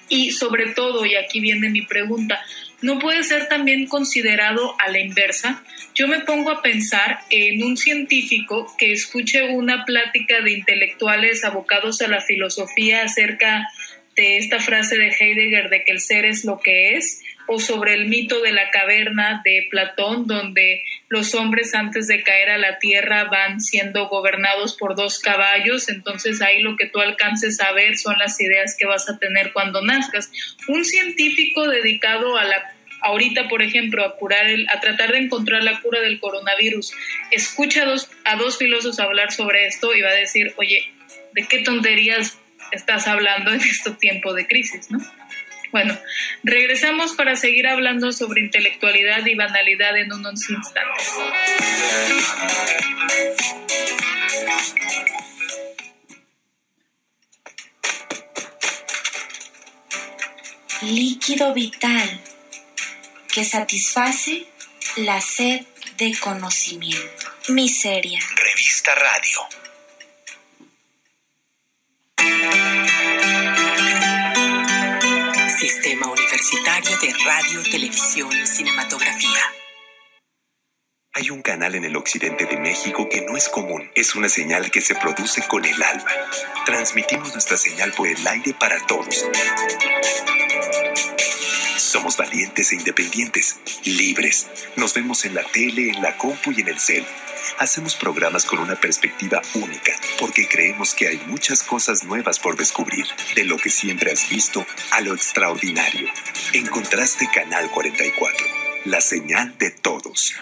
Y 0.07 0.31
sobre 0.31 0.67
todo, 0.67 1.05
y 1.05 1.15
aquí 1.15 1.39
viene 1.39 1.69
mi 1.69 1.81
pregunta, 1.81 2.39
¿no 2.81 2.99
puede 2.99 3.23
ser 3.23 3.47
también 3.47 3.87
considerado 3.87 4.75
a 4.79 4.89
la 4.89 4.99
inversa? 4.99 5.63
Yo 5.95 6.07
me 6.07 6.19
pongo 6.19 6.51
a 6.51 6.61
pensar 6.61 7.19
en 7.29 7.63
un 7.63 7.77
científico 7.77 8.75
que 8.77 8.91
escuche 8.91 9.43
una 9.49 9.85
plática 9.85 10.41
de 10.41 10.51
intelectuales 10.51 11.43
abocados 11.43 12.01
a 12.01 12.07
la 12.07 12.21
filosofía 12.21 13.03
acerca 13.03 13.67
de 14.15 14.37
esta 14.37 14.59
frase 14.59 14.97
de 14.97 15.09
Heidegger 15.09 15.69
de 15.69 15.83
que 15.83 15.91
el 15.91 15.99
ser 15.99 16.25
es 16.25 16.45
lo 16.45 16.59
que 16.59 16.95
es, 16.95 17.21
o 17.47 17.59
sobre 17.59 17.93
el 17.93 18.07
mito 18.07 18.41
de 18.41 18.51
la 18.51 18.71
caverna 18.71 19.41
de 19.43 19.67
Platón, 19.69 20.25
donde 20.25 20.81
los 21.09 21.35
hombres 21.35 21.75
antes 21.75 22.07
de 22.07 22.23
caer 22.23 22.49
a 22.49 22.57
la 22.57 22.79
tierra 22.79 23.25
van 23.25 23.61
siendo 23.61 24.07
gobernados 24.07 24.75
por 24.75 24.95
dos 24.95 25.19
caballos, 25.19 25.89
entonces 25.89 26.41
ahí 26.41 26.61
lo 26.61 26.75
que 26.75 26.87
tú 26.87 26.99
alcances 26.99 27.59
a 27.61 27.71
ver 27.73 27.97
son 27.97 28.17
las 28.17 28.39
ideas 28.41 28.75
que 28.77 28.87
vas 28.87 29.09
a 29.09 29.19
tener 29.19 29.53
cuando 29.53 29.81
nazcas. 29.83 30.31
Un 30.67 30.85
científico 30.85 31.67
dedicado 31.67 32.37
a 32.37 32.45
la 32.45 32.71
ahorita, 33.01 33.47
por 33.49 33.61
ejemplo, 33.61 34.03
a 34.03 34.15
curar 34.15 34.47
el, 34.47 34.67
a 34.69 34.79
tratar 34.79 35.11
de 35.11 35.19
encontrar 35.19 35.63
la 35.63 35.79
cura 35.81 36.01
del 36.01 36.19
coronavirus, 36.19 36.91
escucha 37.29 37.83
a 37.83 37.85
dos, 37.85 38.09
a 38.23 38.35
dos 38.35 38.57
filósofos 38.57 38.99
hablar 38.99 39.31
sobre 39.31 39.67
esto 39.67 39.95
y 39.95 40.01
va 40.01 40.09
a 40.09 40.15
decir, 40.15 40.53
oye, 40.57 40.91
¿de 41.33 41.47
qué 41.47 41.59
tonterías 41.59 42.39
estás 42.75 43.07
hablando 43.07 43.51
en 43.51 43.61
este 43.61 43.91
tiempo 43.91 44.33
de 44.33 44.47
crisis, 44.47 44.91
¿no? 44.91 44.99
Bueno, 45.71 45.97
regresamos 46.43 47.13
para 47.13 47.35
seguir 47.35 47.67
hablando 47.67 48.13
sobre 48.13 48.41
intelectualidad 48.41 49.25
y 49.25 49.35
banalidad 49.35 49.97
en 49.97 50.13
unos 50.13 50.49
instantes. 50.49 51.11
Líquido 60.81 61.53
vital 61.53 62.21
que 63.33 63.43
satisface 63.43 64.45
la 64.97 65.19
sed 65.19 65.65
de 65.97 66.15
conocimiento. 66.19 67.25
Miseria. 67.49 68.19
Revista 68.35 68.95
Radio. 68.95 69.64
Sistema 75.59 76.07
Universitario 76.07 76.97
de 76.97 77.13
Radio, 77.25 77.63
Televisión 77.71 78.29
y 78.31 78.45
Cinematografía. 78.45 79.41
Hay 81.13 81.29
un 81.29 81.41
canal 81.41 81.75
en 81.75 81.85
el 81.85 81.95
occidente 81.95 82.45
de 82.45 82.57
México 82.57 83.07
que 83.09 83.21
no 83.21 83.37
es 83.37 83.47
común. 83.47 83.89
Es 83.95 84.15
una 84.15 84.27
señal 84.27 84.69
que 84.69 84.81
se 84.81 84.95
produce 84.95 85.47
con 85.47 85.63
el 85.63 85.81
alma. 85.81 86.11
Transmitimos 86.65 87.31
nuestra 87.31 87.55
señal 87.55 87.93
por 87.93 88.07
el 88.07 88.27
aire 88.27 88.53
para 88.53 88.85
todos. 88.85 89.25
Somos 91.77 92.17
valientes 92.17 92.73
e 92.73 92.75
independientes, 92.75 93.55
libres. 93.85 94.47
Nos 94.75 94.93
vemos 94.93 95.23
en 95.23 95.35
la 95.35 95.43
tele, 95.43 95.91
en 95.91 96.01
la 96.01 96.17
compu 96.17 96.51
y 96.51 96.59
en 96.59 96.67
el 96.67 96.79
cel. 96.79 97.05
Hacemos 97.57 97.95
programas 97.95 98.45
con 98.45 98.59
una 98.59 98.75
perspectiva 98.75 99.41
única, 99.53 99.93
porque 100.19 100.45
creemos 100.47 100.93
que 100.93 101.07
hay 101.07 101.17
muchas 101.27 101.63
cosas 101.63 102.03
nuevas 102.03 102.37
por 102.37 102.57
descubrir, 102.57 103.05
de 103.33 103.45
lo 103.45 103.57
que 103.57 103.69
siempre 103.69 104.11
has 104.11 104.27
visto 104.27 104.65
a 104.91 104.99
lo 104.99 105.15
extraordinario. 105.15 106.09
Encontraste 106.51 107.29
Canal 107.33 107.71
44, 107.71 108.45
la 108.85 108.99
señal 108.99 109.57
de 109.57 109.71
todos. 109.71 110.35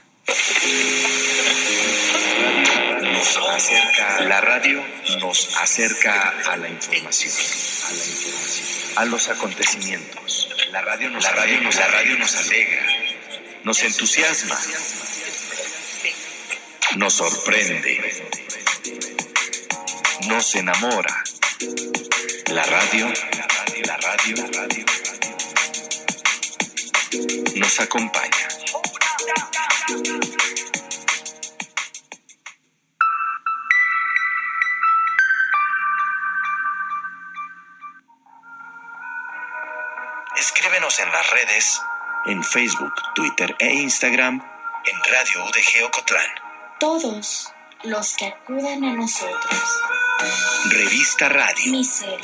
Nos 3.04 3.38
acerca, 3.38 4.22
la 4.22 4.42
radio 4.42 4.84
nos 5.20 5.56
acerca 5.58 6.30
a 6.52 6.58
la 6.58 6.68
información, 6.68 7.32
a 7.32 7.92
la 7.92 8.06
información, 8.06 8.98
a 8.98 9.06
los 9.06 9.30
acontecimientos. 9.30 10.50
La 10.72 10.82
radio 10.82 11.12
nos, 11.12 11.24
la 11.24 11.32
radio 11.32 11.62
nos, 11.62 11.76
la 11.76 11.88
radio 11.88 12.18
nos 12.18 12.36
alegra, 12.36 12.88
nos 13.64 13.84
entusiasma, 13.84 14.58
nos 16.98 17.14
sorprende, 17.14 18.22
nos 20.28 20.56
enamora. 20.56 21.24
La 22.48 22.64
radio, 22.64 23.08
la 23.08 23.98
radio, 23.98 24.36
la 24.38 24.48
radio, 24.60 24.86
nos 27.56 27.80
acompaña. 27.80 28.48
Escríbenos 40.36 41.00
en 41.00 41.12
las 41.12 41.30
redes, 41.32 41.82
en 42.26 42.44
Facebook, 42.44 42.94
Twitter 43.16 43.56
e 43.60 43.74
Instagram, 43.74 44.44
en 44.86 45.12
Radio 45.12 45.46
UDG 45.46 45.86
Ocotlán. 45.86 46.43
Todos 46.84 47.50
los 47.86 48.14
que 48.18 48.26
acudan 48.26 48.84
a 48.84 48.92
nosotros. 48.92 49.82
Revista 50.70 51.30
Radio. 51.30 51.72
Miseria. 51.72 52.20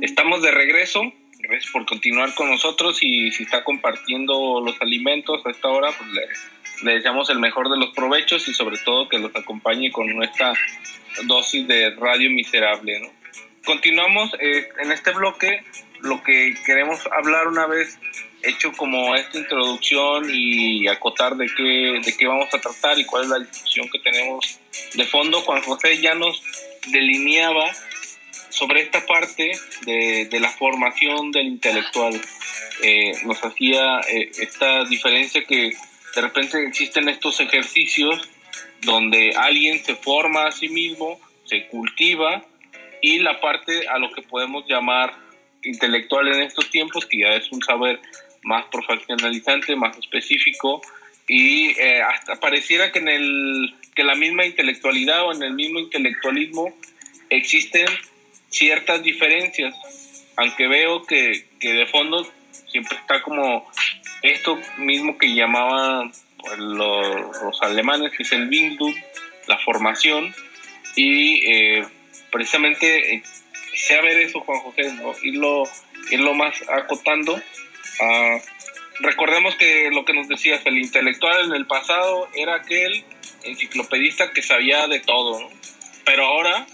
Estamos 0.00 0.40
de 0.40 0.50
regreso. 0.50 1.02
Gracias 1.40 1.70
por 1.70 1.84
continuar 1.84 2.34
con 2.34 2.48
nosotros 2.48 3.02
y 3.02 3.30
si 3.32 3.42
está 3.42 3.62
compartiendo 3.62 4.62
los 4.62 4.80
alimentos 4.80 5.44
a 5.44 5.50
esta 5.50 5.68
hora, 5.68 5.92
pues 5.92 6.08
le, 6.08 6.22
le 6.82 6.94
deseamos 6.94 7.30
el 7.30 7.38
mejor 7.38 7.70
de 7.70 7.78
los 7.78 7.90
provechos 7.90 8.46
y 8.48 8.54
sobre 8.54 8.78
todo 8.78 9.08
que 9.08 9.18
los 9.18 9.34
acompañe 9.34 9.90
con 9.90 10.06
nuestra 10.14 10.52
dosis 11.24 11.66
de 11.66 11.90
radio 11.96 12.30
miserable. 12.30 13.00
¿no? 13.00 13.08
Continuamos 13.64 14.32
eh, 14.40 14.68
en 14.82 14.92
este 14.92 15.12
bloque. 15.12 15.64
Lo 16.00 16.22
que 16.22 16.54
queremos 16.66 17.00
hablar 17.12 17.46
una 17.46 17.66
vez 17.66 17.98
hecho 18.42 18.72
como 18.72 19.14
esta 19.14 19.38
introducción 19.38 20.24
y 20.28 20.88
acotar 20.88 21.36
de 21.36 21.46
qué, 21.56 22.00
de 22.04 22.16
qué 22.16 22.26
vamos 22.26 22.52
a 22.52 22.60
tratar 22.60 22.98
y 22.98 23.04
cuál 23.04 23.24
es 23.24 23.28
la 23.30 23.38
discusión 23.38 23.88
que 23.88 24.00
tenemos 24.00 24.58
de 24.94 25.04
fondo. 25.04 25.40
Juan 25.42 25.62
José 25.62 26.00
ya 26.00 26.14
nos 26.14 26.42
delineaba 26.88 27.70
sobre 28.48 28.82
esta 28.82 29.06
parte 29.06 29.52
de, 29.86 30.26
de 30.28 30.40
la 30.40 30.48
formación 30.48 31.30
del 31.30 31.46
intelectual. 31.46 32.20
Eh, 32.82 33.12
nos 33.24 33.42
hacía 33.44 34.00
eh, 34.08 34.30
esta 34.40 34.84
diferencia 34.84 35.44
que 35.44 35.72
de 36.14 36.20
repente 36.20 36.66
existen 36.66 37.08
estos 37.08 37.40
ejercicios 37.40 38.28
donde 38.82 39.34
alguien 39.36 39.82
se 39.84 39.94
forma 39.94 40.46
a 40.46 40.52
sí 40.52 40.68
mismo, 40.68 41.20
se 41.44 41.66
cultiva 41.68 42.44
y 43.00 43.18
la 43.18 43.40
parte 43.40 43.88
a 43.88 43.98
lo 43.98 44.10
que 44.12 44.22
podemos 44.22 44.64
llamar 44.68 45.14
intelectual 45.62 46.28
en 46.28 46.42
estos 46.42 46.70
tiempos, 46.70 47.06
que 47.06 47.20
ya 47.20 47.28
es 47.28 47.50
un 47.52 47.62
saber 47.62 48.00
más 48.42 48.66
profesionalizante, 48.66 49.76
más 49.76 49.96
específico 49.98 50.82
y 51.28 51.70
eh, 51.80 52.02
hasta 52.02 52.38
pareciera 52.40 52.90
que 52.90 52.98
en 52.98 53.08
el 53.08 53.74
que 53.94 54.04
la 54.04 54.14
misma 54.14 54.44
intelectualidad 54.44 55.26
o 55.26 55.32
en 55.32 55.42
el 55.42 55.54
mismo 55.54 55.78
intelectualismo 55.78 56.74
existen 57.30 57.86
ciertas 58.50 59.02
diferencias, 59.02 59.74
aunque 60.36 60.66
veo 60.66 61.04
que, 61.04 61.46
que 61.60 61.72
de 61.72 61.86
fondo 61.86 62.28
siempre 62.70 62.96
está 62.98 63.22
como 63.22 63.70
esto 64.22 64.58
mismo 64.78 65.18
que 65.18 65.34
llamaban 65.34 66.12
los, 66.58 67.42
los 67.42 67.62
alemanes, 67.62 68.12
que 68.16 68.22
es 68.22 68.32
el 68.32 68.48
Bildung, 68.48 68.94
la 69.46 69.58
formación, 69.58 70.34
y 70.96 71.44
eh, 71.50 71.86
precisamente 72.30 73.14
eh, 73.14 73.22
quise 73.70 74.00
ver 74.00 74.18
eso, 74.18 74.40
Juan 74.40 74.60
José, 74.60 74.92
¿no? 74.94 75.12
irlo, 75.22 75.64
irlo 76.10 76.34
más 76.34 76.54
acotando. 76.68 77.40
Ah, 78.00 78.38
recordemos 79.00 79.54
que 79.56 79.90
lo 79.90 80.04
que 80.04 80.14
nos 80.14 80.28
decías, 80.28 80.60
el 80.64 80.78
intelectual 80.78 81.46
en 81.46 81.54
el 81.54 81.66
pasado 81.66 82.28
era 82.34 82.56
aquel 82.56 83.04
enciclopedista 83.44 84.32
que 84.32 84.42
sabía 84.42 84.86
de 84.86 85.00
todo, 85.00 85.40
¿no? 85.40 85.48
pero 86.04 86.26
ahora 86.26 86.66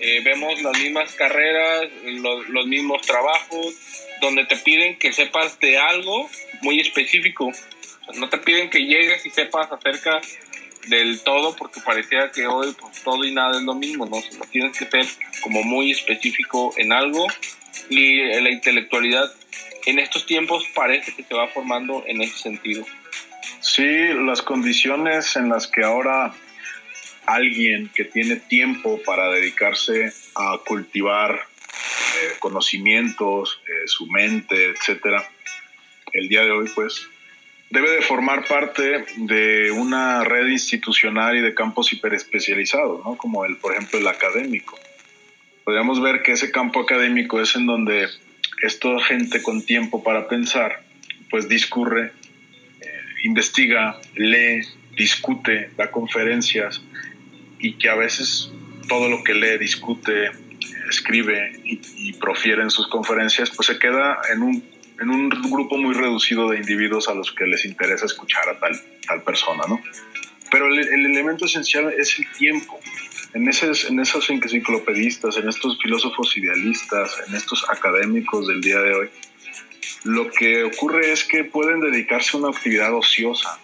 eh, 0.00 0.20
vemos 0.24 0.60
las 0.62 0.76
mismas 0.78 1.14
carreras, 1.14 1.88
los, 2.04 2.48
los 2.48 2.66
mismos 2.66 3.02
trabajos, 3.02 3.74
donde 4.22 4.46
te 4.46 4.56
piden 4.56 4.96
que 4.98 5.12
sepas 5.12 5.58
de 5.58 5.76
algo 5.78 6.30
muy 6.62 6.80
específico. 6.80 7.52
No 8.14 8.28
te 8.28 8.38
piden 8.38 8.70
que 8.70 8.86
llegues 8.86 9.26
y 9.26 9.30
sepas 9.30 9.70
acerca 9.70 10.20
del 10.86 11.20
todo, 11.22 11.54
porque 11.56 11.80
parecía 11.80 12.30
que 12.30 12.46
hoy 12.46 12.74
pues, 12.80 13.02
todo 13.02 13.24
y 13.24 13.34
nada 13.34 13.58
es 13.58 13.64
lo 13.64 13.74
mismo, 13.74 14.06
¿no? 14.06 14.16
O 14.16 14.22
sea, 14.22 14.40
tienes 14.50 14.78
que 14.78 14.86
ser 14.86 15.06
como 15.42 15.62
muy 15.64 15.90
específico 15.90 16.72
en 16.76 16.92
algo 16.92 17.26
y 17.90 18.22
la 18.40 18.50
intelectualidad 18.50 19.32
en 19.86 19.98
estos 19.98 20.24
tiempos 20.24 20.64
parece 20.74 21.14
que 21.14 21.24
se 21.24 21.34
va 21.34 21.48
formando 21.48 22.04
en 22.06 22.22
ese 22.22 22.38
sentido. 22.38 22.86
Sí, 23.60 24.08
las 24.24 24.40
condiciones 24.42 25.36
en 25.36 25.48
las 25.48 25.66
que 25.66 25.82
ahora 25.82 26.32
alguien 27.26 27.90
que 27.94 28.04
tiene 28.04 28.36
tiempo 28.36 29.00
para 29.04 29.30
dedicarse 29.30 30.12
a 30.34 30.58
cultivar 30.64 31.51
eh, 32.14 32.34
conocimientos, 32.38 33.60
eh, 33.66 33.86
su 33.86 34.06
mente, 34.06 34.70
etcétera, 34.70 35.28
el 36.12 36.28
día 36.28 36.42
de 36.42 36.50
hoy, 36.50 36.70
pues, 36.74 37.06
debe 37.70 37.90
de 37.90 38.02
formar 38.02 38.46
parte 38.46 39.04
de 39.16 39.70
una 39.70 40.24
red 40.24 40.46
institucional 40.48 41.36
y 41.36 41.40
de 41.40 41.54
campos 41.54 41.92
hiperespecializados, 41.92 43.04
¿no? 43.04 43.16
Como 43.16 43.44
el, 43.46 43.56
por 43.56 43.72
ejemplo, 43.72 43.98
el 43.98 44.06
académico. 44.06 44.78
Podríamos 45.64 46.02
ver 46.02 46.22
que 46.22 46.32
ese 46.32 46.50
campo 46.50 46.80
académico 46.80 47.40
es 47.40 47.56
en 47.56 47.66
donde 47.66 48.08
esta 48.62 49.00
gente 49.00 49.42
con 49.42 49.64
tiempo 49.64 50.02
para 50.02 50.28
pensar, 50.28 50.82
pues 51.30 51.48
discurre, 51.48 52.12
eh, 52.80 52.86
investiga, 53.24 53.98
lee, 54.16 54.62
discute, 54.96 55.70
da 55.76 55.90
conferencias 55.90 56.82
y 57.58 57.74
que 57.74 57.88
a 57.88 57.94
veces 57.94 58.50
todo 58.88 59.08
lo 59.08 59.24
que 59.24 59.34
lee, 59.34 59.56
discute, 59.58 60.30
escribe 60.88 61.60
y, 61.64 62.12
profiere 62.14 62.62
en 62.62 62.70
sus 62.70 62.88
conferencias, 62.88 63.50
pues 63.50 63.66
se 63.66 63.78
queda 63.78 64.20
en 64.32 64.42
un, 64.42 64.64
en 65.00 65.10
un 65.10 65.28
grupo 65.28 65.76
muy 65.76 65.94
reducido 65.94 66.50
de 66.50 66.58
individuos 66.58 67.08
a 67.08 67.14
los 67.14 67.32
que 67.32 67.46
les 67.46 67.64
interesa 67.64 68.06
escuchar 68.06 68.48
a 68.48 68.58
tal, 68.58 68.72
tal 69.06 69.22
persona, 69.22 69.64
¿no? 69.68 69.80
Pero 70.50 70.66
el, 70.66 70.78
el 70.78 71.06
elemento 71.06 71.46
esencial 71.46 71.92
es 71.96 72.18
el 72.18 72.30
tiempo. 72.32 72.78
En, 73.32 73.48
esos, 73.48 73.88
en 73.88 73.98
esos 73.98 74.28
enciclopedistas, 74.28 75.36
en 75.38 75.48
estos 75.48 75.78
filósofos 75.80 76.36
idealistas, 76.36 77.22
en 77.26 77.34
estos 77.34 77.64
académicos 77.70 78.46
del 78.46 78.60
día 78.60 78.78
de 78.78 78.94
hoy, 78.94 79.10
lo 80.04 80.30
que 80.30 80.64
ocurre 80.64 81.12
es 81.12 81.24
que 81.24 81.44
pueden 81.44 81.80
dedicarse 81.80 82.36
a 82.36 82.40
una 82.40 82.50
actividad 82.50 82.94
ociosa. 82.94 83.58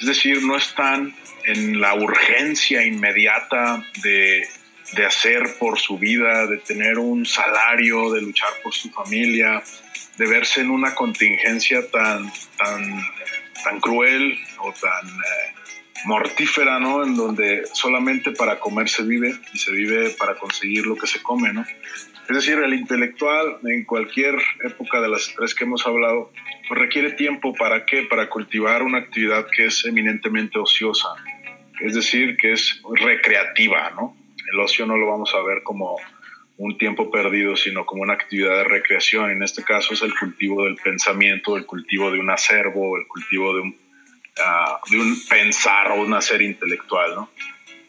Es 0.00 0.06
decir, 0.06 0.42
no 0.42 0.56
están 0.56 1.14
en 1.46 1.80
la 1.80 1.94
urgencia 1.94 2.84
inmediata 2.84 3.84
de, 4.02 4.46
de 4.92 5.06
hacer 5.06 5.42
por 5.58 5.78
su 5.78 5.98
vida, 5.98 6.46
de 6.46 6.58
tener 6.58 6.98
un 6.98 7.24
salario, 7.24 8.12
de 8.12 8.22
luchar 8.22 8.50
por 8.62 8.74
su 8.74 8.90
familia, 8.90 9.62
de 10.16 10.26
verse 10.26 10.60
en 10.60 10.70
una 10.70 10.94
contingencia 10.94 11.88
tan, 11.90 12.30
tan, 12.56 13.02
tan 13.64 13.80
cruel 13.80 14.38
o 14.58 14.72
tan 14.72 15.08
eh, 15.08 15.54
mortífera, 16.04 16.78
¿no? 16.78 17.04
En 17.04 17.16
donde 17.16 17.64
solamente 17.72 18.32
para 18.32 18.60
comer 18.60 18.88
se 18.88 19.02
vive 19.02 19.34
y 19.52 19.58
se 19.58 19.72
vive 19.72 20.10
para 20.10 20.34
conseguir 20.36 20.86
lo 20.86 20.96
que 20.96 21.06
se 21.06 21.22
come, 21.22 21.52
¿no? 21.52 21.64
Es 22.28 22.36
decir, 22.36 22.58
el 22.58 22.72
intelectual 22.72 23.58
en 23.64 23.84
cualquier 23.84 24.36
época 24.64 25.00
de 25.00 25.08
las 25.08 25.32
tres 25.36 25.54
que 25.54 25.64
hemos 25.64 25.86
hablado, 25.86 26.30
pues 26.68 26.80
requiere 26.80 27.12
tiempo 27.12 27.54
para 27.54 27.84
qué? 27.84 28.02
Para 28.02 28.30
cultivar 28.30 28.82
una 28.82 28.98
actividad 28.98 29.46
que 29.54 29.66
es 29.66 29.84
eminentemente 29.84 30.58
ociosa, 30.58 31.08
es 31.80 31.94
decir, 31.94 32.36
que 32.36 32.52
es 32.52 32.80
recreativa, 32.94 33.90
¿no? 33.90 34.16
El 34.54 34.60
ocio 34.60 34.86
no 34.86 34.96
lo 34.96 35.08
vamos 35.08 35.34
a 35.34 35.42
ver 35.42 35.64
como 35.64 35.96
un 36.58 36.78
tiempo 36.78 37.10
perdido, 37.10 37.56
sino 37.56 37.84
como 37.84 38.02
una 38.02 38.12
actividad 38.12 38.58
de 38.58 38.62
recreación. 38.64 39.32
En 39.32 39.42
este 39.42 39.64
caso 39.64 39.94
es 39.94 40.02
el 40.02 40.16
cultivo 40.16 40.62
del 40.62 40.76
pensamiento, 40.76 41.56
el 41.56 41.66
cultivo 41.66 42.12
de 42.12 42.20
un 42.20 42.30
acervo, 42.30 42.96
el 42.96 43.04
cultivo 43.08 43.52
de 43.52 43.60
un, 43.62 43.76
ah, 44.40 44.78
pensar 45.28 45.90
o 45.90 46.02
un 46.02 46.14
hacer 46.14 46.40
intelectual, 46.40 47.16
¿no? 47.16 47.30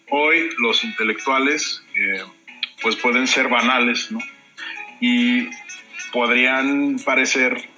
Hoy 0.09 0.49
los 0.57 0.83
intelectuales 0.83 1.83
eh, 1.95 2.23
pues 2.81 2.95
pueden 2.95 3.27
ser 3.27 3.47
banales, 3.47 4.11
¿no? 4.11 4.19
Y 4.99 5.47
podrían 6.11 6.97
parecer 7.05 7.69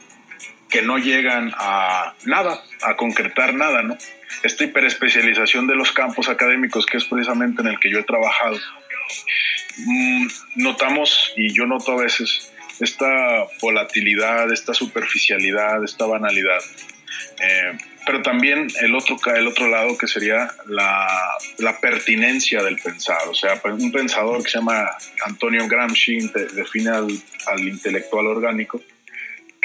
que 0.69 0.81
no 0.81 0.97
llegan 0.97 1.53
a 1.57 2.13
nada, 2.25 2.61
a 2.81 2.95
concretar 2.95 3.53
nada, 3.53 3.83
¿no? 3.83 3.97
Esta 4.43 4.65
hiperespecialización 4.65 5.67
de 5.67 5.75
los 5.75 5.91
campos 5.91 6.29
académicos, 6.29 6.85
que 6.85 6.97
es 6.97 7.05
precisamente 7.05 7.61
en 7.61 7.67
el 7.67 7.79
que 7.79 7.89
yo 7.89 7.99
he 7.99 8.03
trabajado, 8.03 8.57
mm, 9.77 10.27
notamos, 10.55 11.33
y 11.35 11.53
yo 11.53 11.65
noto 11.65 11.93
a 11.93 12.03
veces, 12.03 12.51
esta 12.79 13.45
volatilidad, 13.61 14.51
esta 14.51 14.73
superficialidad, 14.73 15.83
esta 15.83 16.05
banalidad. 16.05 16.59
Eh, 17.39 17.77
pero 18.05 18.21
también 18.21 18.67
el 18.81 18.95
otro, 18.95 19.17
el 19.35 19.47
otro 19.47 19.67
lado 19.67 19.97
que 19.97 20.07
sería 20.07 20.49
la, 20.67 21.07
la, 21.57 21.79
pertinencia 21.79 22.63
del 22.63 22.77
pensar. 22.77 23.27
O 23.27 23.33
sea, 23.33 23.59
un 23.65 23.91
pensador 23.91 24.41
que 24.43 24.49
se 24.49 24.59
llama 24.59 24.89
Antonio 25.25 25.67
Gramsci 25.67 26.31
define 26.53 26.89
al, 26.89 27.07
al 27.47 27.67
intelectual 27.67 28.27
orgánico 28.27 28.81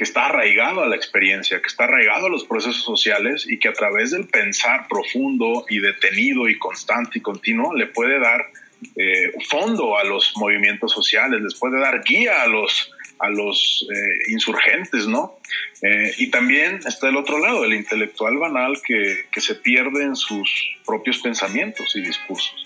que 0.02 0.08
está 0.08 0.26
arraigado 0.26 0.82
a 0.82 0.88
la 0.88 0.96
experiencia, 0.96 1.62
que 1.62 1.68
está 1.68 1.84
arraigado 1.84 2.26
a 2.26 2.28
los 2.28 2.42
procesos 2.42 2.82
sociales 2.82 3.46
y 3.48 3.60
que 3.60 3.68
a 3.68 3.72
través 3.72 4.10
del 4.10 4.26
pensar 4.26 4.88
profundo 4.88 5.64
y 5.68 5.78
detenido 5.78 6.48
y 6.48 6.58
constante 6.58 7.18
y 7.18 7.22
continuo 7.22 7.72
le 7.72 7.86
puede 7.86 8.18
dar 8.18 8.50
eh, 8.96 9.32
fondo 9.48 9.96
a 9.96 10.02
los 10.02 10.32
movimientos 10.34 10.90
sociales, 10.90 11.40
les 11.40 11.54
puede 11.54 11.78
dar 11.78 12.02
guía 12.02 12.42
a 12.42 12.48
los, 12.48 12.90
a 13.20 13.28
los 13.28 13.86
eh, 13.94 14.32
insurgentes, 14.32 15.06
¿no? 15.06 15.38
Eh, 15.82 16.12
y 16.18 16.32
también 16.32 16.80
está 16.84 17.08
el 17.08 17.16
otro 17.16 17.38
lado, 17.38 17.64
el 17.64 17.72
intelectual 17.72 18.38
banal 18.38 18.82
que, 18.84 19.26
que 19.30 19.40
se 19.40 19.54
pierde 19.54 20.02
en 20.02 20.16
sus 20.16 20.50
propios 20.84 21.20
pensamientos 21.20 21.94
y 21.94 22.02
discursos. 22.02 22.64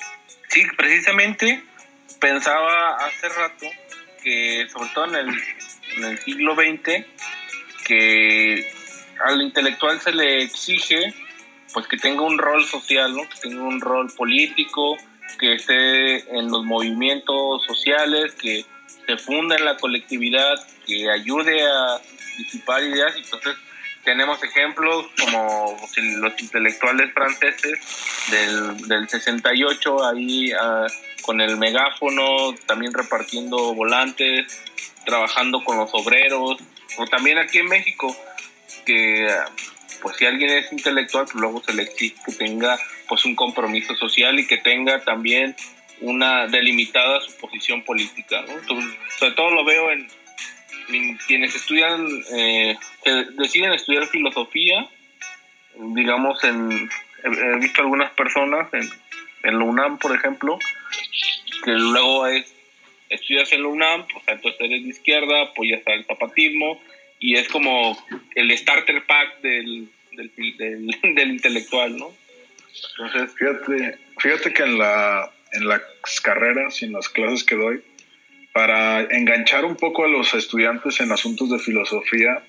Sí, 0.49 0.63
precisamente 0.75 1.63
pensaba 2.19 2.97
hace 2.97 3.29
rato 3.29 3.67
que 4.25 4.67
sobre 4.73 4.89
todo 4.95 5.05
en 5.09 5.17
el 5.17 5.35
en 5.97 6.05
el 6.05 6.19
siglo 6.19 6.55
XX 6.55 7.05
que 7.87 8.73
al 9.25 9.41
intelectual 9.41 10.01
se 10.01 10.13
le 10.13 10.43
exige 10.43 11.15
pues 11.73 11.87
que 11.89 11.97
tenga 11.97 12.23
un 12.23 12.39
rol 12.39 12.65
social, 12.65 13.15
¿no? 13.15 13.29
que 13.29 13.39
tenga 13.49 13.63
un 13.63 13.81
rol 13.81 14.11
político, 14.17 14.97
que 15.39 15.55
esté 15.55 16.39
en 16.39 16.51
los 16.51 16.65
movimientos 16.65 17.65
sociales, 17.65 18.35
que 18.35 18.65
se 19.07 19.17
funda 19.19 19.57
en 19.57 19.65
la 19.65 19.77
colectividad, 19.77 20.55
que 20.87 21.11
ayude 21.11 21.63
a 21.63 22.01
disipar 22.39 22.83
ideas 22.83 23.15
entonces 23.17 23.57
tenemos 24.07 24.43
ejemplos 24.43 25.07
como 25.19 25.77
los 26.19 26.41
intelectuales 26.41 27.13
franceses 27.13 27.79
del, 28.31 28.89
del 28.89 29.09
68 29.09 30.05
ahí 30.07 30.53
ah, 30.53 30.87
con 31.23 31.41
el 31.41 31.57
megáfono, 31.57 32.55
también 32.67 32.95
repartiendo 32.95 33.75
volantes, 33.75 34.63
trabajando 35.07 35.65
con 35.65 35.79
los 35.79 35.89
obreros, 35.95 36.59
o 36.99 37.07
también 37.07 37.39
aquí 37.39 37.59
en 37.59 37.69
México, 37.69 38.15
que 38.85 39.27
pues 40.03 40.17
si 40.17 40.27
alguien 40.27 40.51
es 40.51 40.71
intelectual, 40.73 41.25
pues 41.25 41.37
luego 41.37 41.63
se 41.63 41.73
le 41.73 41.85
exige 41.85 42.17
que 42.27 42.33
tenga 42.33 42.79
pues 43.09 43.25
un 43.25 43.35
compromiso 43.35 43.95
social 43.97 44.39
y 44.39 44.47
que 44.47 44.59
tenga 44.59 45.03
también 45.05 45.57
una 46.01 46.47
delimitada 46.47 47.21
su 47.21 47.35
posición 47.39 47.83
política. 47.83 48.45
sobre 49.19 49.35
todo 49.35 49.51
lo 49.51 49.65
veo 49.65 49.91
en, 49.91 50.09
quienes 51.27 51.55
estudian, 51.55 52.07
eh, 52.33 52.77
deciden 53.39 53.73
estudiar 53.73 54.07
filosofía, 54.07 54.89
digamos, 55.75 56.45
en, 56.45 56.89
he, 57.25 57.59
visto 57.59 57.83
algunas 57.83 58.13
personas 58.13 58.73
en, 58.73 58.89
en 59.43 59.59
la 59.59 59.65
UNAM, 59.65 59.99
por 59.99 60.15
ejemplo, 60.15 60.59
que 61.65 61.73
luego 61.73 62.29
es 62.29 62.56
estudias 63.11 63.53
en 63.53 63.63
la 63.63 63.69
UNAM, 63.69 64.07
pues 64.07 64.25
entonces 64.27 64.61
eres 64.61 64.83
de 64.83 64.89
izquierda, 64.89 65.43
apoyas 65.43 65.83
al 65.87 66.05
zapatismo 66.05 66.81
y 67.19 67.37
es 67.37 67.49
como 67.49 67.97
el 68.35 68.57
starter 68.57 69.05
pack 69.07 69.41
del, 69.41 69.89
del, 70.13 71.31
intelectual, 71.31 71.97
¿no? 71.97 72.13
Entonces, 72.99 73.35
fíjate, 73.37 73.99
fíjate 74.19 74.53
que 74.53 74.63
en, 74.63 74.79
la, 74.79 75.31
en 75.53 75.69
las 75.69 75.83
carreras 76.23 76.83
y 76.83 76.87
en 76.87 76.93
las 76.93 77.09
clases 77.09 77.45
que 77.45 77.55
doy, 77.55 77.83
para 78.53 79.03
enganchar 79.03 79.65
un 79.65 79.77
poco 79.77 80.05
a 80.05 80.09
los 80.09 80.35
estudiantes 80.35 81.01
en 81.01 81.13
asuntos 81.13 81.51
de 81.51 81.59
filosofía, 81.59 82.43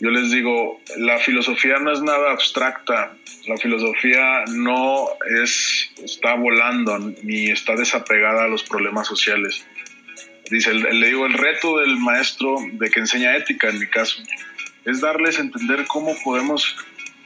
yo 0.00 0.10
les 0.10 0.30
digo, 0.30 0.80
la 0.96 1.18
filosofía 1.18 1.78
no 1.78 1.92
es 1.92 2.02
nada 2.02 2.32
abstracta, 2.32 3.16
la 3.46 3.56
filosofía 3.56 4.44
no 4.48 5.06
es, 5.42 5.90
está 6.02 6.34
volando 6.34 6.98
ni 7.22 7.50
está 7.50 7.76
desapegada 7.76 8.44
a 8.44 8.48
los 8.48 8.64
problemas 8.64 9.06
sociales. 9.06 9.64
Dice, 10.50 10.74
le 10.74 11.06
digo, 11.06 11.26
el 11.26 11.32
reto 11.32 11.78
del 11.78 11.96
maestro 11.98 12.56
de 12.72 12.90
que 12.90 13.00
enseña 13.00 13.36
ética, 13.36 13.68
en 13.68 13.78
mi 13.78 13.86
caso, 13.86 14.22
es 14.84 15.00
darles 15.00 15.38
a 15.38 15.42
entender 15.42 15.86
cómo 15.86 16.14
podemos 16.22 16.76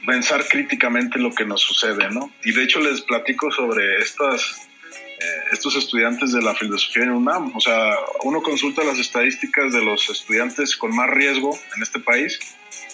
pensar 0.05 0.47
críticamente 0.47 1.19
lo 1.19 1.31
que 1.33 1.45
nos 1.45 1.61
sucede, 1.61 2.09
¿no? 2.09 2.31
Y 2.43 2.53
de 2.53 2.63
hecho 2.63 2.79
les 2.79 3.01
platico 3.01 3.51
sobre 3.51 3.99
estas, 3.99 4.69
eh, 4.91 5.43
estos 5.51 5.75
estudiantes 5.75 6.31
de 6.31 6.41
la 6.41 6.55
filosofía 6.55 7.03
en 7.03 7.11
UNAM. 7.11 7.55
O 7.55 7.59
sea, 7.59 7.95
uno 8.23 8.41
consulta 8.41 8.83
las 8.83 8.97
estadísticas 8.97 9.73
de 9.73 9.83
los 9.83 10.09
estudiantes 10.09 10.77
con 10.77 10.95
más 10.95 11.09
riesgo 11.09 11.57
en 11.75 11.83
este 11.83 11.99
país 11.99 12.39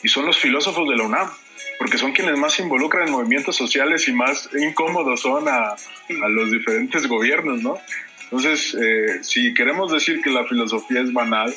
y 0.04 0.10
son 0.10 0.26
los 0.26 0.38
filósofos 0.38 0.90
de 0.90 0.98
la 0.98 1.04
UNAM, 1.04 1.30
porque 1.78 1.98
son 1.98 2.12
quienes 2.12 2.38
más 2.38 2.54
se 2.54 2.64
involucran 2.64 3.08
en 3.08 3.14
movimientos 3.14 3.56
sociales 3.56 4.08
y 4.08 4.14
más 4.14 4.50
incómodos 4.60 5.22
son 5.22 5.48
a, 5.48 5.70
a 5.70 6.30
los 6.30 6.52
diferentes 6.52 7.08
gobiernos, 7.08 7.62
¿no? 7.62 7.78
Entonces, 8.26 8.76
eh, 8.76 9.24
si 9.24 9.54
queremos 9.54 9.92
decir 9.92 10.22
que 10.22 10.30
la 10.30 10.46
filosofía 10.46 11.02
es 11.02 11.14
banal, 11.14 11.54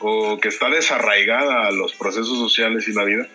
o 0.00 0.38
que 0.38 0.48
está 0.48 0.68
desarraigada 0.68 1.66
a 1.66 1.70
los 1.70 1.94
procesos 1.94 2.38
sociales 2.38 2.86
y 2.88 2.92
la 2.92 3.04
vida, 3.04 3.26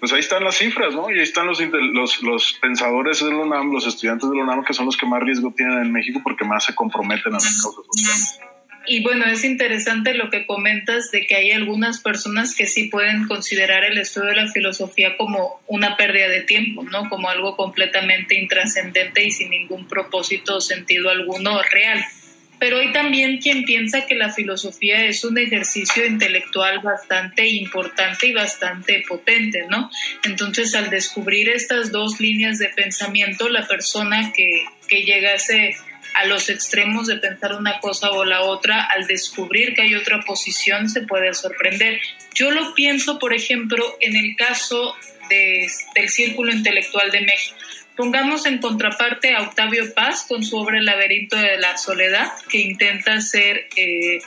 pues 0.00 0.12
ahí 0.12 0.20
están 0.20 0.44
las 0.44 0.56
cifras, 0.56 0.94
¿no? 0.94 1.10
Y 1.10 1.14
ahí 1.14 1.24
están 1.24 1.46
los, 1.46 1.60
los, 1.60 2.22
los 2.22 2.52
pensadores 2.60 3.24
del 3.24 3.34
UNAM, 3.34 3.72
los 3.72 3.86
estudiantes 3.86 4.30
del 4.30 4.40
UNAM, 4.40 4.64
que 4.64 4.74
son 4.74 4.86
los 4.86 4.96
que 4.96 5.06
más 5.06 5.20
riesgo 5.22 5.52
tienen 5.56 5.78
en 5.78 5.92
México 5.92 6.20
porque 6.22 6.44
más 6.44 6.64
se 6.64 6.74
comprometen 6.74 7.32
a 7.32 7.38
las 7.38 7.62
causas 7.62 7.84
sociales. 7.86 8.40
Y 8.86 9.02
bueno, 9.02 9.26
es 9.26 9.44
interesante 9.44 10.14
lo 10.14 10.30
que 10.30 10.46
comentas 10.46 11.10
de 11.10 11.26
que 11.26 11.36
hay 11.36 11.50
algunas 11.50 12.00
personas 12.00 12.54
que 12.54 12.66
sí 12.66 12.84
pueden 12.84 13.26
considerar 13.26 13.84
el 13.84 13.98
estudio 13.98 14.28
de 14.28 14.36
la 14.36 14.48
filosofía 14.48 15.16
como 15.16 15.60
una 15.66 15.96
pérdida 15.96 16.28
de 16.28 16.42
tiempo, 16.42 16.82
¿no? 16.84 17.08
Como 17.10 17.28
algo 17.28 17.56
completamente 17.56 18.34
intrascendente 18.34 19.24
y 19.24 19.30
sin 19.30 19.50
ningún 19.50 19.86
propósito 19.86 20.56
o 20.56 20.60
sentido 20.60 21.10
alguno 21.10 21.60
real 21.70 22.02
pero 22.58 22.78
hay 22.78 22.92
también 22.92 23.38
quien 23.38 23.64
piensa 23.64 24.06
que 24.06 24.14
la 24.14 24.32
filosofía 24.32 25.04
es 25.04 25.24
un 25.24 25.38
ejercicio 25.38 26.04
intelectual 26.04 26.80
bastante 26.80 27.46
importante 27.46 28.26
y 28.26 28.32
bastante 28.32 29.04
potente, 29.08 29.66
¿no? 29.70 29.90
Entonces, 30.24 30.74
al 30.74 30.90
descubrir 30.90 31.48
estas 31.48 31.92
dos 31.92 32.20
líneas 32.20 32.58
de 32.58 32.68
pensamiento, 32.68 33.48
la 33.48 33.66
persona 33.66 34.32
que, 34.32 34.64
que 34.88 35.04
llegase 35.04 35.76
a 36.18 36.26
los 36.26 36.48
extremos 36.48 37.06
de 37.06 37.16
pensar 37.16 37.54
una 37.54 37.78
cosa 37.78 38.10
o 38.10 38.24
la 38.24 38.40
otra, 38.40 38.82
al 38.82 39.06
descubrir 39.06 39.74
que 39.74 39.82
hay 39.82 39.94
otra 39.94 40.22
posición, 40.22 40.90
se 40.90 41.02
puede 41.02 41.32
sorprender. 41.32 42.00
Yo 42.34 42.50
lo 42.50 42.74
pienso, 42.74 43.20
por 43.20 43.32
ejemplo, 43.32 43.96
en 44.00 44.16
el 44.16 44.34
caso 44.34 44.96
de, 45.28 45.68
del 45.94 46.08
Círculo 46.08 46.52
Intelectual 46.52 47.12
de 47.12 47.20
México. 47.20 47.56
Pongamos 47.96 48.46
en 48.46 48.58
contraparte 48.58 49.34
a 49.34 49.42
Octavio 49.42 49.94
Paz 49.94 50.24
con 50.26 50.42
su 50.42 50.56
obra 50.56 50.78
El 50.78 50.86
laberinto 50.86 51.36
de 51.36 51.56
la 51.58 51.78
soledad, 51.78 52.32
que 52.48 52.58
intenta 52.58 53.20
ser... 53.20 53.68
Eh, 53.76 54.18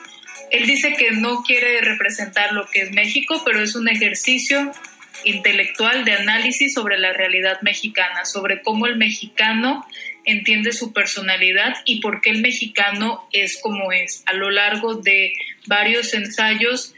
él 0.49 0.67
dice 0.67 0.95
que 0.97 1.11
no 1.11 1.43
quiere 1.43 1.81
representar 1.81 2.53
lo 2.53 2.67
que 2.67 2.83
es 2.83 2.91
México, 2.91 3.41
pero 3.45 3.61
es 3.61 3.75
un 3.75 3.89
ejercicio 3.89 4.71
intelectual 5.25 6.05
de 6.05 6.13
análisis 6.13 6.73
sobre 6.73 6.97
la 6.97 7.11
realidad 7.11 7.61
mexicana, 7.61 8.25
sobre 8.25 8.61
cómo 8.61 8.87
el 8.87 8.95
mexicano 8.95 9.85
entiende 10.25 10.71
su 10.73 10.93
personalidad 10.93 11.77
y 11.85 11.99
por 12.01 12.21
qué 12.21 12.29
el 12.29 12.41
mexicano 12.41 13.27
es 13.31 13.59
como 13.61 13.91
es. 13.91 14.23
A 14.25 14.33
lo 14.33 14.49
largo 14.49 14.95
de 14.95 15.33
varios 15.67 16.13
ensayos 16.13 16.93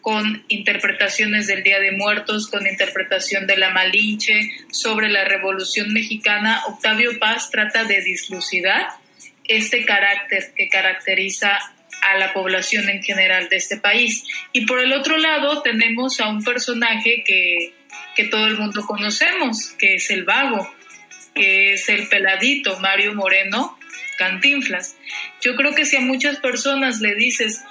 con 0.00 0.44
interpretaciones 0.46 1.48
del 1.48 1.64
Día 1.64 1.80
de 1.80 1.90
Muertos, 1.90 2.48
con 2.48 2.66
interpretación 2.66 3.48
de 3.48 3.56
la 3.56 3.70
Malinche, 3.70 4.52
sobre 4.70 5.08
la 5.08 5.24
Revolución 5.24 5.92
Mexicana, 5.92 6.62
Octavio 6.68 7.18
Paz 7.18 7.50
trata 7.50 7.84
de 7.84 8.00
dislucidar 8.02 8.86
este 9.48 9.84
carácter 9.84 10.52
que 10.56 10.68
caracteriza 10.68 11.58
a 12.02 12.18
la 12.18 12.32
población 12.32 12.88
en 12.88 13.02
general 13.02 13.48
de 13.48 13.56
este 13.56 13.78
país. 13.78 14.24
Y 14.52 14.66
por 14.66 14.78
el 14.78 14.92
otro 14.92 15.18
lado 15.18 15.62
tenemos 15.62 16.20
a 16.20 16.28
un 16.28 16.44
personaje 16.44 17.24
que, 17.24 17.72
que 18.14 18.24
todo 18.24 18.46
el 18.46 18.58
mundo 18.58 18.86
conocemos, 18.86 19.70
que 19.78 19.96
es 19.96 20.10
el 20.10 20.22
vago, 20.24 20.72
que 21.36 21.74
es 21.74 21.88
el 21.88 22.08
peladito 22.08 22.80
Mario 22.80 23.14
Moreno 23.14 23.78
Cantinflas. 24.18 24.96
Yo 25.42 25.54
creo 25.54 25.74
que 25.74 25.84
si 25.84 25.96
a 25.96 26.00
muchas 26.00 26.38
personas 26.38 27.00
le 27.00 27.14
dices, 27.14 27.62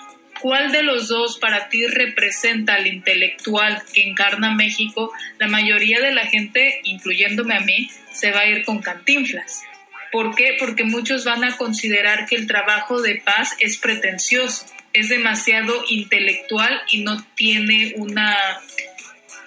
¿Cuál 0.42 0.72
de 0.72 0.84
los 0.84 1.08
dos 1.08 1.40
para 1.40 1.70
ti 1.70 1.88
representa 1.88 2.76
al 2.76 2.88
intelectual 2.88 3.82
que 3.94 4.08
encarna 4.08 4.54
México? 4.54 5.12
La 5.40 5.48
mayoría 5.48 6.02
de 6.02 6.12
la 6.12 6.28
gente, 6.28 6.82
incluyéndome 6.84 7.56
a 7.56 7.62
mí, 7.62 7.90
se 8.12 8.32
va 8.32 8.42
a 8.42 8.48
ir 8.48 8.66
con 8.66 8.82
Cantinflas. 8.82 9.64
¿Por 10.12 10.36
qué? 10.36 10.56
Porque 10.60 10.84
muchos 10.84 11.26
van 11.26 11.44
a 11.44 11.58
considerar 11.58 12.26
que 12.26 12.36
el 12.36 12.48
trabajo 12.48 13.02
de 13.02 13.16
paz 13.16 13.56
es 13.60 13.78
pretencioso, 13.78 14.66
es 14.94 15.10
demasiado 15.10 15.84
intelectual 15.90 16.82
y 16.92 17.02
no 17.02 17.26
tiene 17.36 17.94
una, 17.96 18.38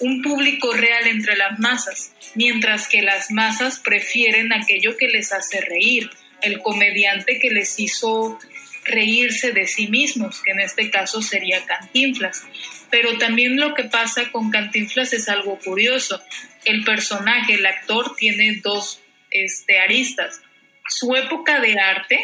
un 0.00 0.22
público 0.22 0.72
real 0.72 1.06
entre 1.06 1.36
las 1.36 1.58
masas, 1.58 2.12
mientras 2.34 2.88
que 2.88 3.02
las 3.02 3.30
masas 3.30 3.80
prefieren 3.80 4.52
aquello 4.52 4.96
que 4.96 5.08
les 5.08 5.32
hace 5.32 5.60
reír, 5.60 6.10
el 6.42 6.60
comediante 6.60 7.38
que 7.38 7.50
les 7.50 7.78
hizo 7.78 8.38
reírse 8.84 9.52
de 9.52 9.66
sí 9.66 9.88
mismos, 9.88 10.40
que 10.42 10.52
en 10.52 10.60
este 10.60 10.90
caso 10.90 11.22
sería 11.22 11.64
Cantinflas. 11.66 12.44
Pero 12.90 13.18
también 13.18 13.60
lo 13.60 13.74
que 13.74 13.84
pasa 13.84 14.30
con 14.32 14.50
Cantinflas 14.50 15.12
es 15.12 15.28
algo 15.28 15.58
curioso. 15.58 16.22
El 16.64 16.84
personaje, 16.84 17.54
el 17.54 17.66
actor, 17.66 18.16
tiene 18.16 18.60
dos 18.62 19.00
este, 19.30 19.78
aristas. 19.78 20.40
Su 20.88 21.14
época 21.16 21.60
de 21.60 21.78
arte, 21.78 22.18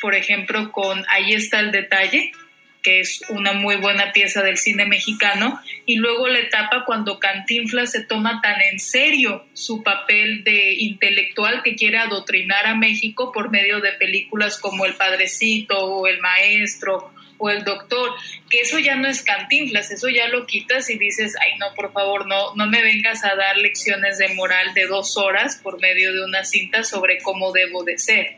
por 0.00 0.14
ejemplo, 0.14 0.72
con 0.72 1.04
Ahí 1.08 1.34
está 1.34 1.60
el 1.60 1.70
detalle, 1.70 2.32
que 2.86 3.00
es 3.00 3.20
una 3.30 3.52
muy 3.52 3.74
buena 3.74 4.12
pieza 4.12 4.44
del 4.44 4.58
cine 4.58 4.86
mexicano, 4.86 5.60
y 5.86 5.96
luego 5.96 6.28
la 6.28 6.38
etapa 6.38 6.84
cuando 6.86 7.18
Cantinflas 7.18 7.90
se 7.90 8.04
toma 8.04 8.40
tan 8.40 8.60
en 8.60 8.78
serio 8.78 9.44
su 9.54 9.82
papel 9.82 10.44
de 10.44 10.74
intelectual 10.74 11.64
que 11.64 11.74
quiere 11.74 11.98
adoctrinar 11.98 12.64
a 12.64 12.76
México 12.76 13.32
por 13.32 13.50
medio 13.50 13.80
de 13.80 13.90
películas 13.94 14.56
como 14.60 14.86
El 14.86 14.94
Padrecito 14.94 15.76
o 15.76 16.06
El 16.06 16.20
Maestro 16.20 17.12
o 17.38 17.50
El 17.50 17.64
Doctor, 17.64 18.12
que 18.48 18.60
eso 18.60 18.78
ya 18.78 18.94
no 18.94 19.08
es 19.08 19.22
Cantinflas, 19.22 19.90
eso 19.90 20.08
ya 20.08 20.28
lo 20.28 20.46
quitas 20.46 20.88
y 20.88 20.96
dices, 20.96 21.34
ay 21.42 21.58
no, 21.58 21.74
por 21.74 21.92
favor, 21.92 22.28
no, 22.28 22.54
no 22.54 22.68
me 22.68 22.82
vengas 22.82 23.24
a 23.24 23.34
dar 23.34 23.56
lecciones 23.56 24.18
de 24.18 24.28
moral 24.28 24.74
de 24.74 24.86
dos 24.86 25.16
horas 25.16 25.56
por 25.60 25.80
medio 25.80 26.12
de 26.12 26.24
una 26.24 26.44
cinta 26.44 26.84
sobre 26.84 27.18
cómo 27.18 27.50
debo 27.50 27.82
de 27.82 27.98
ser. 27.98 28.36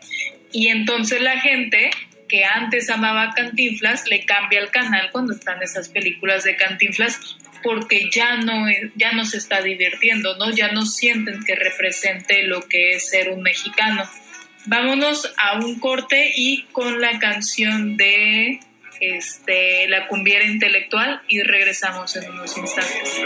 Y 0.53 0.69
entonces 0.69 1.21
la 1.21 1.39
gente 1.39 1.91
que 2.29 2.45
antes 2.45 2.91
amaba 2.91 3.33
Cantinflas 3.35 4.07
le 4.07 4.25
cambia 4.25 4.61
el 4.61 4.71
canal 4.71 5.11
cuando 5.11 5.33
están 5.33 5.63
esas 5.63 5.89
películas 5.89 6.45
de 6.45 6.57
Cantinflas 6.57 7.39
porque 7.63 8.09
ya 8.11 8.37
no, 8.37 8.67
ya 8.95 9.13
no 9.13 9.25
se 9.25 9.39
está 9.39 9.63
divirtiendo, 9.63 10.37
¿no? 10.37 10.51
Ya 10.51 10.71
no 10.73 10.87
sienten 10.87 11.43
que 11.45 11.57
represente 11.57 12.45
lo 12.45 12.69
que 12.69 12.93
es 12.93 13.09
ser 13.09 13.31
un 13.31 13.43
mexicano. 13.43 14.09
Vámonos 14.67 15.33
a 15.37 15.59
un 15.59 15.81
corte 15.81 16.33
y 16.37 16.65
con 16.73 17.01
la 17.01 17.19
canción 17.19 17.97
de 17.97 18.61
este, 19.01 19.89
La 19.89 20.09
cumbiera 20.09 20.45
intelectual 20.45 21.23
y 21.29 21.43
regresamos 21.43 22.17
en 22.17 22.31
unos 22.31 22.57
instantes. 22.57 23.23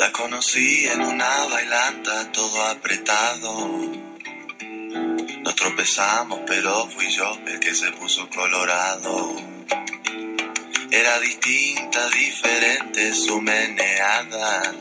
La 0.00 0.10
conocí 0.12 0.86
en 0.86 1.02
una 1.02 1.44
bailanta 1.44 2.32
todo 2.32 2.62
apretado. 2.68 3.68
Nos 5.42 5.54
tropezamos, 5.54 6.40
pero 6.46 6.88
fui 6.88 7.10
yo 7.10 7.38
el 7.46 7.60
que 7.60 7.74
se 7.74 7.92
puso 7.92 8.26
colorado. 8.30 9.36
Era 10.90 11.20
distinta, 11.20 12.08
diferente 12.08 13.12
su 13.12 13.42
meneada. 13.42 14.72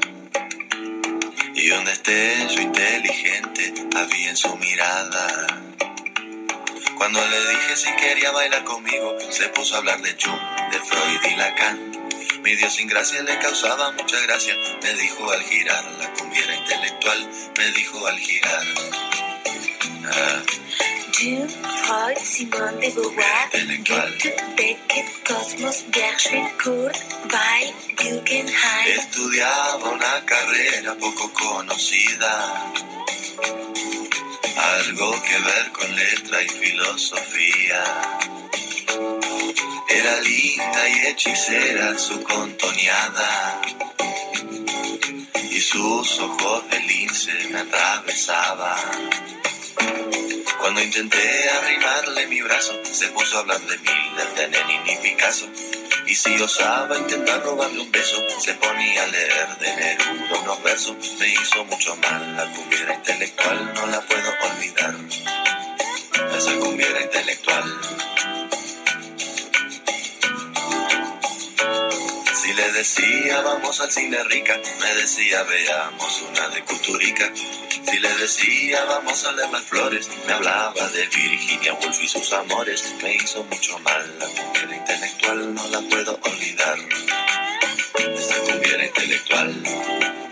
Y 1.54 1.70
un 1.72 1.84
destello 1.84 2.62
inteligente 2.62 3.74
había 3.98 4.30
en 4.30 4.38
su 4.38 4.56
mirada. 4.56 5.48
Cuando 6.98 7.20
le 7.28 7.40
dije 7.42 7.76
si 7.76 7.92
quería 7.98 8.32
bailar 8.32 8.64
conmigo, 8.64 9.18
se 9.32 9.50
puso 9.50 9.76
a 9.76 9.80
hablar 9.80 10.02
de 10.02 10.12
Jung, 10.12 10.72
de 10.72 10.80
Freud 10.80 11.20
y 11.30 11.36
Lacan. 11.36 11.99
Mi 12.44 12.56
Dios 12.56 12.74
sin 12.74 12.88
gracia 12.88 13.22
le 13.24 13.38
causaba 13.40 13.92
mucha 13.92 14.20
gracia. 14.22 14.56
Me 14.82 14.94
dijo 14.94 15.32
al 15.32 15.44
girar, 15.44 15.84
la 16.00 16.14
cumbiera 16.14 16.56
intelectual. 16.56 17.30
Me 17.58 17.72
dijo 17.72 18.08
al 18.08 18.18
girar. 18.18 18.64
Ah. 20.06 20.42
Jung, 21.12 21.50
Freud, 21.50 22.18
Simone 22.18 22.80
de 22.80 22.92
Beauvoir, 22.92 23.50
Goethe, 23.84 24.36
Beckett, 24.56 25.24
Cosmos, 25.28 25.84
Gershwin, 25.92 26.48
Kurt, 26.64 26.96
Weill, 27.30 27.74
Guggenheim. 27.98 28.98
Estudiaba 28.98 29.90
una 29.90 30.26
carrera 30.26 30.96
poco 30.96 31.30
conocida. 31.34 32.72
Algo 34.56 35.12
que 35.24 35.38
ver 35.40 35.72
con 35.74 35.94
letra 35.94 36.42
y 36.42 36.48
filosofía. 36.48 37.84
Era 39.90 40.22
linda 40.22 40.90
y 40.90 41.08
hechicera 41.08 41.98
su 41.98 42.22
contoneada 42.24 43.62
y 45.50 45.60
sus 45.60 46.20
ojos 46.20 46.70
de 46.70 46.80
lince 46.82 47.32
me 47.50 47.60
atravesaban. 47.60 49.10
Cuando 50.60 50.82
intenté 50.84 51.50
arrimarle 51.50 52.28
mi 52.28 52.42
brazo, 52.42 52.74
se 52.84 53.08
puso 53.08 53.38
a 53.38 53.40
hablar 53.42 53.60
de 53.62 53.78
mí, 53.80 53.90
de 54.36 54.48
Lenin 54.48 54.82
y 54.86 54.96
Picasso. 54.98 55.48
Y 56.06 56.14
si 56.14 56.40
osaba 56.40 56.98
intentar 56.98 57.42
robarle 57.44 57.82
un 57.82 57.92
beso, 57.92 58.24
se 58.40 58.54
ponía 58.54 59.04
a 59.04 59.08
leer 59.08 59.58
de 59.60 59.76
Neruda 59.76 60.40
unos 60.40 60.64
versos. 60.64 60.96
Me 61.20 61.30
hizo 61.30 61.66
mucho 61.66 61.96
mal, 61.98 62.36
la 62.36 62.46
cumbiera 62.52 62.94
intelectual 62.94 63.74
no 63.74 63.88
la 63.88 64.02
puedo 64.02 64.30
olvidar. 64.52 64.96
Esa 66.38 66.54
cumbiera 66.60 67.02
intelectual 67.02 67.80
Si 72.50 72.56
le 72.56 72.72
decía 72.72 73.42
vamos 73.42 73.80
al 73.80 73.92
cine 73.92 74.24
rica, 74.24 74.60
me 74.82 74.96
decía 74.96 75.44
veamos 75.44 76.24
una 76.32 76.50
de 76.50 76.64
Cuturica. 76.64 77.32
Si 77.36 78.00
le 78.00 78.10
decía 78.16 78.86
vamos 78.86 79.24
a 79.24 79.34
leer 79.34 79.52
las 79.52 79.62
flores, 79.62 80.10
me 80.26 80.34
hablaba 80.34 80.90
de 80.90 81.06
Virginia 81.16 81.76
Woolf 81.76 82.02
y 82.02 82.08
sus 82.08 82.34
amores. 82.34 82.92
Me 83.04 83.14
hizo 83.14 83.44
mucho 83.44 83.78
mal, 83.78 84.18
la 84.18 84.26
cumbia 84.26 84.78
intelectual 84.78 85.54
no 85.54 85.68
la 85.68 85.80
puedo 85.82 86.20
olvidar. 86.24 86.80
Esa 88.18 88.40
cumbia 88.40 88.84
intelectual. 88.84 90.29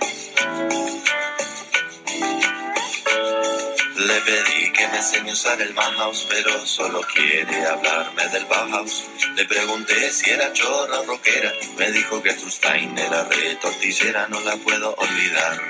Le 3.98 4.22
pedí 4.22 4.72
que 4.74 4.88
me 4.90 4.98
enseñe 4.98 5.32
a 5.32 5.34
usar 5.34 5.60
el 5.60 5.74
Bauhaus, 5.74 6.28
pero 6.30 6.66
solo 6.68 7.02
quiere 7.14 7.66
hablarme 7.66 8.28
del 8.28 8.46
Bauhaus. 8.46 9.06
Le 9.36 9.44
pregunté 9.46 10.12
si 10.12 10.30
era 10.30 10.54
chorra 10.54 11.00
o 11.00 11.06
rockera, 11.06 11.52
me 11.78 11.92
dijo 11.92 12.22
que 12.22 12.34
Trustein 12.34 12.96
era 12.96 13.24
re 13.24 13.56
tortillera, 13.56 14.28
no 14.28 14.40
la 14.42 14.56
puedo 14.58 14.94
olvidar. 14.94 15.62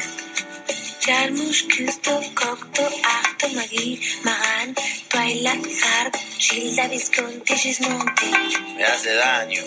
Jarmusch, 1.06 1.68
Küsto, 1.68 2.20
Cocto, 2.36 2.86
Acto, 3.22 3.48
Magui, 3.56 3.98
Magan, 4.26 4.76
Twilight, 5.08 5.66
Harp, 5.82 6.16
Gilda, 6.38 6.90
Visconti, 6.90 7.56
Gismonti. 7.56 8.32
Me 8.76 8.84
hace 8.84 9.14
daño. 9.14 9.64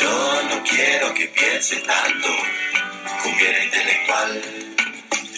Yo 0.00 0.42
no 0.50 0.64
quiero 0.64 1.14
que 1.14 1.26
piense 1.28 1.76
tanto, 1.76 2.28
cumbia 3.22 3.64
intelectual. 3.64 4.69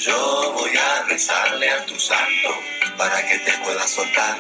Yo 0.04 0.52
voy 0.54 0.70
a 0.76 1.04
rezarle 1.04 1.70
a 1.70 1.86
tu 1.86 1.96
santo 1.96 2.48
para 2.98 3.24
que 3.24 3.38
te 3.38 3.52
pueda 3.58 3.86
soltar. 3.86 4.36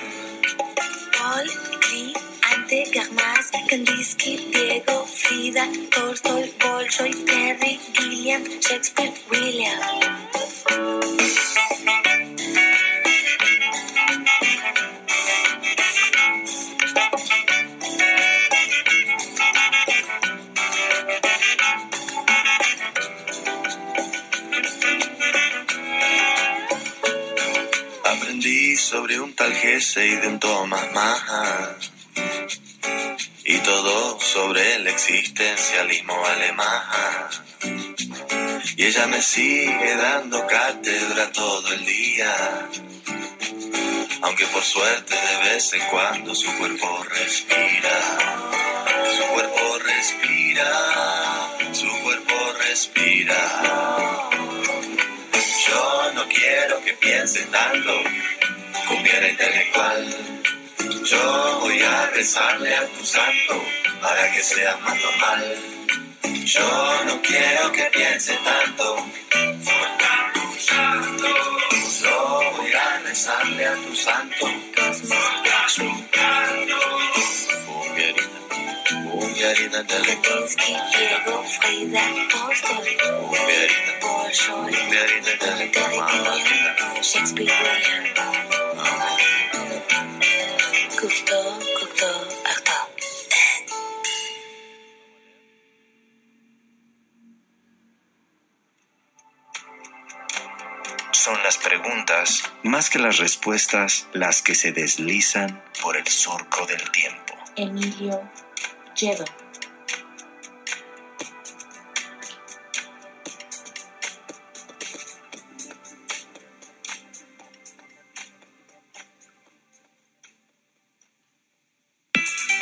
Paul, 1.16 1.46
Klee, 1.82 2.12
Ante, 2.52 2.84
Garmas, 2.92 3.52
Kandinsky, 3.68 4.50
Diego, 4.52 5.06
Frida, 5.06 5.68
Tolstoy, 5.94 6.52
Bolshoi, 6.58 7.14
Terry, 7.26 7.78
Gilliam, 7.94 8.42
Shakespeare, 8.60 9.14
William. 9.30 9.78
Sobre 28.42 29.20
un 29.20 29.32
tal 29.34 29.52
y 29.52 30.16
de 30.16 30.26
un 30.26 30.40
Thomas 30.40 30.92
Mann. 30.92 31.76
Y 33.44 33.58
todo 33.58 34.18
sobre 34.18 34.74
el 34.74 34.86
existencialismo 34.88 36.12
alemán. 36.26 37.28
Y 38.76 38.84
ella 38.84 39.06
me 39.06 39.22
sigue 39.22 39.94
dando 39.94 40.44
cátedra 40.48 41.30
todo 41.30 41.72
el 41.72 41.84
día. 41.84 42.68
Aunque 44.22 44.46
por 44.46 44.64
suerte 44.64 45.14
de 45.14 45.36
vez 45.48 45.72
en 45.74 45.82
cuando 45.88 46.34
su 46.34 46.52
cuerpo 46.58 47.04
respira. 47.04 47.96
Su 49.16 49.22
cuerpo 49.34 49.78
respira. 49.78 50.68
Su 51.72 51.88
cuerpo 52.02 52.34
respira. 52.58 54.41
Quiero 56.34 56.80
que 56.82 56.92
piense 56.94 57.42
tanto, 57.46 57.92
cumbia 58.88 59.28
intelectual. 59.28 60.16
Yo 61.04 61.58
voy 61.60 61.82
a 61.82 62.06
rezarle 62.10 62.74
a 62.74 62.86
tu 62.86 63.04
santo 63.04 63.62
para 64.00 64.32
que 64.32 64.42
sea 64.42 64.76
más 64.78 64.96
normal. 65.02 65.56
Yo 66.44 67.04
no 67.06 67.20
quiero 67.22 67.72
que 67.72 67.84
piense 67.92 68.38
tanto. 68.44 69.06
Yo 72.02 72.52
voy 72.56 72.72
a 72.72 72.98
rezarle 73.00 73.66
a 73.66 73.74
tu 73.74 73.94
santo. 73.94 74.46
Cumbia 74.46 75.68
intelectual. 75.68 76.12
Kandinsky, 76.12 77.01
Son 101.10 101.42
las 101.42 101.58
preguntas, 101.58 102.44
más 102.62 102.90
que 102.90 103.00
las 103.00 103.18
respuestas, 103.18 104.06
las 104.12 104.40
que 104.42 104.54
se 104.54 104.70
deslizan 104.70 105.64
por 105.82 105.96
el 105.96 106.06
surco 106.06 106.64
del 106.66 106.90
tiempo. 106.92 107.34
Emilio 107.56 108.30
Yedo. 108.94 109.24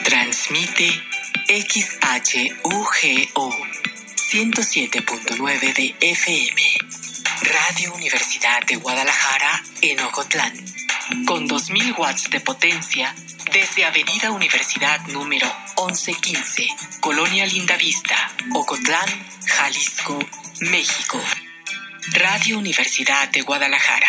Transmite 0.05 0.89
XHUGO 1.49 2.91
107.9 4.31 5.75
de 5.75 5.95
FM. 6.01 6.63
Radio 7.43 7.93
Universidad 7.95 8.63
de 8.67 8.77
Guadalajara 8.77 9.63
en 9.83 10.01
Ocotlán. 10.01 10.55
Con 11.27 11.47
2000 11.47 11.95
watts 11.99 12.31
de 12.31 12.41
potencia 12.41 13.15
desde 13.53 13.85
Avenida 13.85 14.31
Universidad 14.31 15.01
número 15.09 15.47
1115, 15.77 16.69
Colonia 17.01 17.47
Lindavista, 17.47 18.15
Ocotlán, 18.55 19.09
Jalisco, 19.47 20.19
México. 20.61 21.21
Radio 22.13 22.59
Universidad 22.59 23.29
de 23.31 23.43
Guadalajara. 23.43 24.09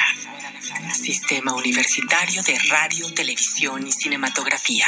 Sistema 0.93 1.53
Universitario 1.53 2.43
de 2.43 2.57
Radio, 2.69 3.11
Televisión 3.13 3.87
y 3.87 3.91
Cinematografía. 3.91 4.87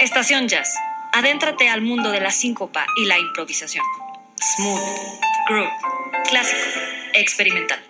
Estación 0.00 0.48
Jazz. 0.48 0.74
Adéntrate 1.12 1.68
al 1.68 1.82
mundo 1.82 2.10
de 2.10 2.20
la 2.20 2.30
síncopa 2.30 2.84
y 2.96 3.06
la 3.06 3.18
improvisación. 3.18 3.84
Smooth, 4.56 5.20
groove, 5.48 5.70
clásico, 6.28 6.62
experimental. 7.14 7.82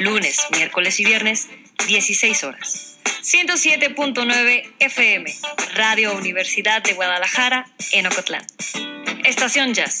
Lunes, 0.00 0.40
miércoles 0.52 0.98
y 0.98 1.04
viernes, 1.04 1.48
16 1.86 2.44
horas. 2.44 2.98
107.9 3.22 4.72
FM, 4.78 5.34
Radio 5.74 6.16
Universidad 6.16 6.82
de 6.82 6.94
Guadalajara, 6.94 7.66
en 7.92 8.06
Ocotlán. 8.06 8.44
Estación 9.24 9.74
Jazz. 9.74 10.00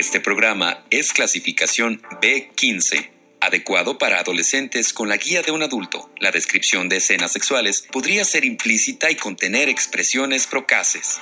Este 0.00 0.18
programa 0.18 0.82
es 0.90 1.12
clasificación 1.12 2.00
B15, 2.22 3.10
adecuado 3.40 3.98
para 3.98 4.18
adolescentes 4.18 4.92
con 4.92 5.08
la 5.08 5.18
guía 5.18 5.42
de 5.42 5.50
un 5.50 5.62
adulto. 5.62 6.10
La 6.18 6.30
descripción 6.30 6.88
de 6.88 6.96
escenas 6.96 7.32
sexuales 7.32 7.86
podría 7.92 8.24
ser 8.24 8.44
implícita 8.44 9.10
y 9.10 9.16
contener 9.16 9.68
expresiones 9.68 10.46
procaces. 10.46 11.20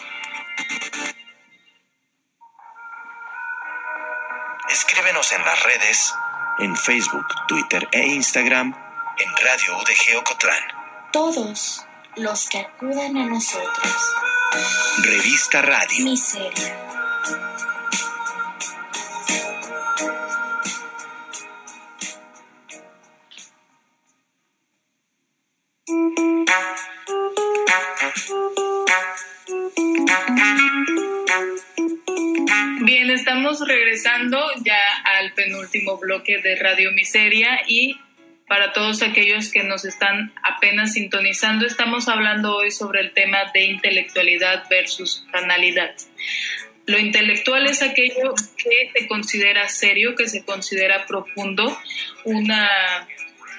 Escríbenos 4.70 5.32
en 5.32 5.44
las 5.44 5.62
redes, 5.64 6.14
en 6.60 6.76
Facebook, 6.76 7.26
Twitter 7.48 7.88
e 7.90 8.06
Instagram, 8.06 8.87
en 9.20 9.30
Radio 9.44 9.76
UDG 9.78 10.18
Ocotlán. 10.18 10.62
Todos 11.12 11.84
los 12.16 12.48
que 12.48 12.58
acudan 12.58 13.16
a 13.16 13.26
nosotros. 13.26 14.14
Revista 15.02 15.62
Radio. 15.62 16.04
Miseria. 16.04 16.84
Bien, 32.82 33.10
estamos 33.10 33.66
regresando 33.66 34.38
ya 34.64 34.78
al 35.04 35.32
penúltimo 35.34 35.98
bloque 35.98 36.40
de 36.40 36.56
Radio 36.56 36.92
Miseria 36.92 37.62
y 37.66 37.98
para 38.48 38.72
todos 38.72 39.02
aquellos 39.02 39.50
que 39.50 39.62
nos 39.62 39.84
están 39.84 40.32
apenas 40.42 40.94
sintonizando, 40.94 41.66
estamos 41.66 42.08
hablando 42.08 42.56
hoy 42.56 42.70
sobre 42.70 43.00
el 43.00 43.12
tema 43.12 43.38
de 43.52 43.64
intelectualidad 43.64 44.64
versus 44.70 45.26
banalidad. 45.32 45.94
Lo 46.86 46.98
intelectual 46.98 47.66
es 47.66 47.82
aquello 47.82 48.34
que 48.56 48.90
se 48.98 49.06
considera 49.06 49.68
serio, 49.68 50.14
que 50.14 50.26
se 50.26 50.42
considera 50.42 51.04
profundo, 51.04 51.78
una, 52.24 53.06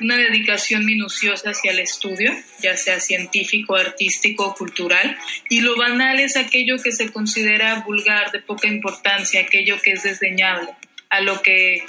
una 0.01 0.17
dedicación 0.17 0.83
minuciosa 0.83 1.51
hacia 1.51 1.69
el 1.69 1.77
estudio, 1.77 2.33
ya 2.59 2.75
sea 2.75 2.99
científico, 2.99 3.75
artístico 3.75 4.47
o 4.47 4.55
cultural. 4.55 5.15
Y 5.47 5.61
lo 5.61 5.77
banal 5.77 6.19
es 6.19 6.37
aquello 6.37 6.77
que 6.81 6.91
se 6.91 7.13
considera 7.13 7.81
vulgar, 7.81 8.31
de 8.31 8.39
poca 8.39 8.67
importancia, 8.67 9.41
aquello 9.41 9.79
que 9.79 9.91
es 9.91 10.01
desdeñable, 10.01 10.69
a 11.11 11.21
lo 11.21 11.43
que 11.43 11.83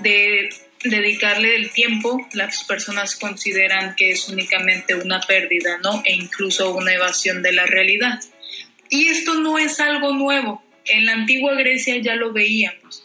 de 0.00 0.48
dedicarle 0.84 1.54
el 1.56 1.70
tiempo 1.70 2.26
las 2.32 2.64
personas 2.64 3.16
consideran 3.16 3.94
que 3.96 4.10
es 4.10 4.28
únicamente 4.28 4.94
una 4.94 5.20
pérdida, 5.20 5.78
¿no? 5.82 6.02
E 6.04 6.12
incluso 6.12 6.74
una 6.74 6.92
evasión 6.92 7.42
de 7.42 7.52
la 7.52 7.66
realidad. 7.66 8.20
Y 8.88 9.08
esto 9.08 9.34
no 9.34 9.58
es 9.58 9.80
algo 9.80 10.12
nuevo. 10.12 10.62
En 10.84 11.06
la 11.06 11.12
antigua 11.12 11.54
Grecia 11.54 11.96
ya 11.98 12.16
lo 12.16 12.32
veíamos. 12.32 13.04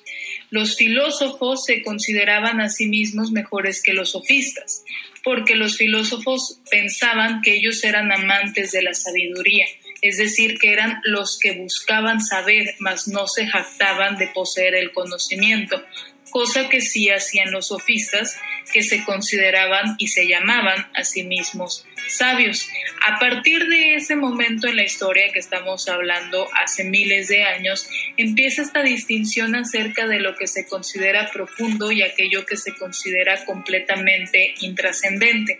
Los 0.49 0.77
filósofos 0.77 1.65
se 1.65 1.83
consideraban 1.83 2.61
a 2.61 2.69
sí 2.69 2.87
mismos 2.87 3.31
mejores 3.31 3.81
que 3.81 3.93
los 3.93 4.11
sofistas, 4.11 4.83
porque 5.23 5.55
los 5.55 5.75
filósofos 5.75 6.61
pensaban 6.71 7.41
que 7.41 7.55
ellos 7.55 7.83
eran 7.83 8.11
amantes 8.13 8.71
de 8.71 8.81
la 8.81 8.93
sabiduría, 8.93 9.65
es 10.01 10.17
decir, 10.17 10.57
que 10.57 10.71
eran 10.71 11.01
los 11.03 11.37
que 11.37 11.51
buscaban 11.51 12.21
saber, 12.21 12.75
mas 12.79 13.09
no 13.09 13.27
se 13.27 13.45
jactaban 13.47 14.17
de 14.17 14.27
poseer 14.27 14.75
el 14.75 14.91
conocimiento, 14.91 15.83
cosa 16.29 16.69
que 16.69 16.81
sí 16.81 17.09
hacían 17.09 17.51
los 17.51 17.67
sofistas, 17.67 18.37
que 18.71 18.83
se 18.83 19.03
consideraban 19.03 19.95
y 19.97 20.09
se 20.09 20.27
llamaban 20.27 20.87
a 20.93 21.03
sí 21.03 21.23
mismos 21.23 21.85
sabios. 22.09 22.67
A 23.05 23.19
partir 23.19 23.67
de 23.67 23.95
ese 23.95 24.15
momento 24.15 24.67
en 24.67 24.75
la 24.75 24.83
historia 24.83 25.31
que 25.31 25.39
estamos 25.39 25.87
hablando 25.87 26.47
hace 26.53 26.83
miles 26.83 27.27
de 27.27 27.43
años, 27.43 27.89
empieza 28.17 28.61
esta 28.61 28.83
distinción 28.83 29.55
acerca 29.55 30.07
de 30.07 30.19
lo 30.19 30.35
que 30.35 30.47
se 30.47 30.65
considera 30.65 31.31
profundo 31.31 31.91
y 31.91 32.01
aquello 32.01 32.45
que 32.45 32.57
se 32.57 32.75
considera 32.75 33.45
completamente 33.45 34.53
intrascendente 34.61 35.59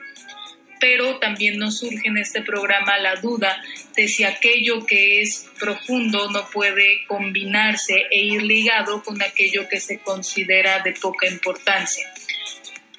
pero 0.79 1.17
también 1.17 1.57
nos 1.57 1.79
surge 1.79 2.07
en 2.07 2.17
este 2.17 2.41
programa 2.41 2.97
la 2.97 3.15
duda 3.15 3.61
de 3.95 4.07
si 4.07 4.23
aquello 4.23 4.85
que 4.85 5.21
es 5.21 5.47
profundo 5.59 6.29
no 6.31 6.49
puede 6.49 7.05
combinarse 7.07 8.05
e 8.11 8.21
ir 8.23 8.43
ligado 8.43 9.03
con 9.03 9.21
aquello 9.21 9.67
que 9.69 9.79
se 9.79 9.99
considera 9.99 10.79
de 10.79 10.93
poca 10.93 11.27
importancia. 11.27 12.05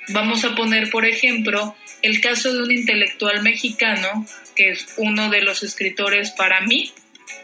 Vamos 0.09 0.45
a 0.45 0.55
poner, 0.55 0.91
por 0.91 1.05
ejemplo, 1.05 1.77
el 2.03 2.21
caso 2.21 2.53
de 2.53 2.63
un 2.63 2.71
intelectual 2.71 3.43
mexicano, 3.43 4.27
que 4.55 4.71
es 4.71 4.95
uno 4.97 5.31
de 5.31 5.43
los 5.43 5.63
escritores 5.63 6.31
para 6.31 6.61
mí 6.63 6.93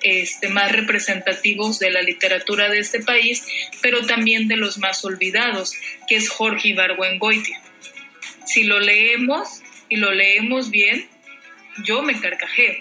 este, 0.05 0.49
más 0.49 0.71
representativos 0.71 1.79
de 1.79 1.91
la 1.91 2.03
literatura 2.03 2.69
de 2.69 2.79
este 2.79 3.01
país, 3.01 3.45
pero 3.81 4.05
también 4.07 4.49
de 4.49 4.57
los 4.57 4.79
más 4.79 5.05
olvidados, 5.05 5.73
que 6.07 6.17
es 6.17 6.29
Jorge 6.29 6.69
Ibargüengoitia. 6.69 7.61
Si 8.47 8.65
lo 8.65 8.81
leemos, 8.81 9.63
y 9.95 9.97
lo 9.97 10.11
leemos 10.11 10.71
bien, 10.71 11.07
yo 11.85 12.03
me 12.03 12.21
carcajeo. 12.21 12.75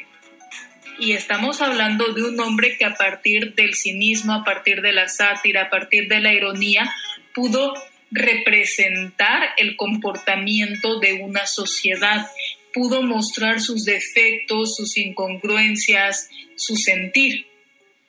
Y 0.98 1.12
estamos 1.12 1.62
hablando 1.62 2.12
de 2.12 2.24
un 2.24 2.40
hombre 2.40 2.76
que 2.76 2.86
a 2.86 2.96
partir 2.96 3.54
del 3.54 3.76
cinismo, 3.76 4.34
a 4.34 4.44
partir 4.44 4.82
de 4.82 4.94
la 4.94 5.08
sátira, 5.10 5.64
a 5.64 5.70
partir 5.70 6.08
de 6.08 6.22
la 6.22 6.34
ironía, 6.34 6.92
pudo 7.36 7.76
representar 8.10 9.50
el 9.58 9.76
comportamiento 9.76 11.00
de 11.00 11.14
una 11.14 11.46
sociedad, 11.46 12.26
pudo 12.74 13.04
mostrar 13.04 13.62
sus 13.62 13.86
defectos, 13.86 14.76
sus 14.76 14.98
incongruencias, 14.98 16.30
su 16.56 16.76
sentir. 16.78 17.46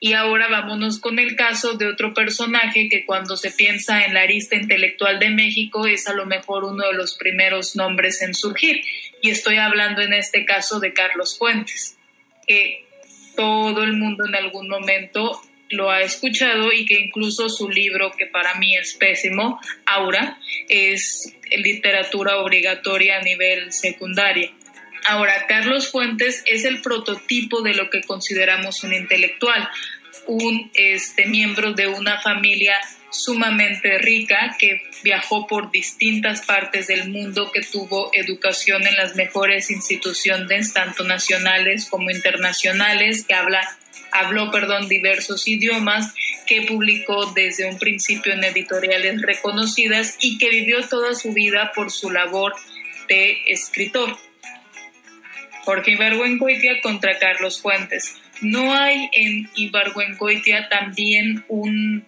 Y 0.04 0.12
ahora 0.12 0.48
vámonos 0.48 0.98
con 0.98 1.18
el 1.18 1.34
caso 1.34 1.78
de 1.78 1.86
otro 1.86 2.12
personaje 2.12 2.90
que 2.90 3.06
cuando 3.06 3.38
se 3.38 3.50
piensa 3.50 4.04
en 4.04 4.12
la 4.12 4.20
arista 4.20 4.54
intelectual 4.54 5.18
de 5.18 5.30
México 5.30 5.86
es 5.86 6.06
a 6.08 6.12
lo 6.12 6.26
mejor 6.26 6.64
uno 6.64 6.86
de 6.86 6.92
los 6.92 7.14
primeros 7.14 7.74
nombres 7.74 8.20
en 8.20 8.34
surgir. 8.34 8.82
Y 9.22 9.30
estoy 9.30 9.56
hablando 9.56 10.02
en 10.02 10.12
este 10.12 10.44
caso 10.44 10.78
de 10.78 10.92
Carlos 10.92 11.38
Fuentes, 11.38 11.96
que 12.46 12.84
todo 13.34 13.82
el 13.82 13.94
mundo 13.94 14.26
en 14.26 14.34
algún 14.34 14.68
momento 14.68 15.40
lo 15.70 15.90
ha 15.90 16.02
escuchado 16.02 16.70
y 16.70 16.84
que 16.84 17.00
incluso 17.00 17.48
su 17.48 17.70
libro, 17.70 18.12
que 18.12 18.26
para 18.26 18.56
mí 18.56 18.76
es 18.76 18.92
pésimo, 18.92 19.58
Aura, 19.86 20.38
es 20.68 21.34
literatura 21.50 22.36
obligatoria 22.36 23.20
a 23.20 23.22
nivel 23.22 23.72
secundario. 23.72 24.52
Ahora, 25.06 25.46
Carlos 25.46 25.90
Fuentes 25.90 26.42
es 26.46 26.64
el 26.64 26.80
prototipo 26.80 27.60
de 27.60 27.74
lo 27.74 27.90
que 27.90 28.00
consideramos 28.02 28.82
un 28.84 28.94
intelectual, 28.94 29.68
un 30.26 30.70
este, 30.74 31.26
miembro 31.26 31.72
de 31.72 31.88
una 31.88 32.20
familia 32.20 32.76
sumamente 33.10 33.98
rica 33.98 34.56
que 34.58 34.82
viajó 35.02 35.46
por 35.46 35.70
distintas 35.70 36.44
partes 36.44 36.88
del 36.88 37.08
mundo, 37.10 37.50
que 37.52 37.62
tuvo 37.62 38.10
educación 38.12 38.86
en 38.86 38.96
las 38.96 39.14
mejores 39.14 39.70
instituciones, 39.70 40.72
tanto 40.72 41.04
nacionales 41.04 41.86
como 41.86 42.10
internacionales, 42.10 43.24
que 43.24 43.34
habla, 43.34 43.60
habló 44.10 44.50
perdón, 44.50 44.88
diversos 44.88 45.46
idiomas, 45.46 46.12
que 46.46 46.62
publicó 46.62 47.26
desde 47.26 47.66
un 47.66 47.78
principio 47.78 48.32
en 48.32 48.44
editoriales 48.44 49.22
reconocidas 49.22 50.16
y 50.20 50.38
que 50.38 50.50
vivió 50.50 50.86
toda 50.88 51.14
su 51.14 51.32
vida 51.32 51.72
por 51.74 51.90
su 51.90 52.10
labor 52.10 52.54
de 53.08 53.42
escritor. 53.46 54.18
Jorge 55.64 55.92
Ibargüengoitia 55.92 56.80
contra 56.82 57.18
Carlos 57.18 57.62
Fuentes. 57.62 58.16
¿No 58.44 58.74
hay 58.74 59.08
en 59.12 59.48
Ibargüengoitia 59.54 60.68
también 60.68 61.44
un 61.48 62.04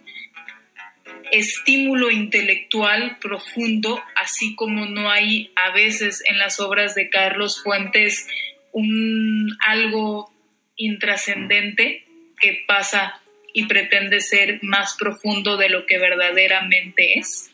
estímulo 1.33 2.11
intelectual 2.11 3.17
profundo, 3.19 4.03
así 4.15 4.55
como 4.55 4.87
no 4.87 5.11
hay 5.11 5.51
a 5.57 5.73
veces 5.73 6.23
en 6.27 6.39
las 6.39 6.61
obras 6.61 6.95
de 6.95 7.09
Carlos 7.09 7.63
Fuentes 7.63 8.29
un 8.73 9.57
algo 9.67 10.31
intrascendente 10.77 12.05
que 12.39 12.65
pasa 12.69 13.21
y 13.55 13.65
pretende 13.65 14.21
ser 14.21 14.59
más 14.63 14.95
profundo 14.99 15.57
de 15.57 15.71
lo 15.71 15.87
que 15.87 15.99
verdaderamente 15.99 17.19
es? 17.19 17.51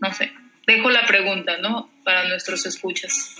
No 0.00 0.14
sé, 0.14 0.30
dejo 0.66 0.90
la 0.90 1.04
pregunta, 1.06 1.56
¿no? 1.58 1.90
Para 2.04 2.28
nuestros 2.28 2.64
escuchas. 2.66 3.36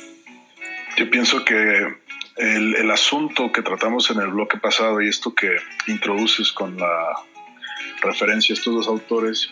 Yo 0.96 1.08
pienso 1.08 1.44
que 1.44 1.94
el, 2.36 2.76
el, 2.76 2.90
asunto 2.90 3.50
que 3.50 3.62
tratamos 3.62 4.10
en 4.10 4.20
el 4.20 4.28
bloque 4.28 4.58
pasado 4.58 5.00
y 5.00 5.08
esto 5.08 5.34
que 5.34 5.56
introduces 5.86 6.52
con 6.52 6.76
la 6.76 7.16
referencia 8.02 8.52
a 8.52 8.58
estos 8.58 8.74
dos 8.74 8.88
autores 8.88 9.50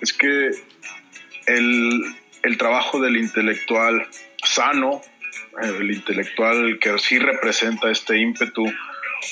es 0.00 0.12
que 0.12 0.50
el, 1.46 2.02
el 2.42 2.58
trabajo 2.58 3.00
del 3.00 3.16
intelectual 3.16 4.06
sano, 4.44 5.00
el 5.62 5.90
intelectual 5.90 6.78
que 6.78 6.98
sí 6.98 7.18
representa 7.18 7.90
este 7.90 8.18
ímpetu 8.18 8.64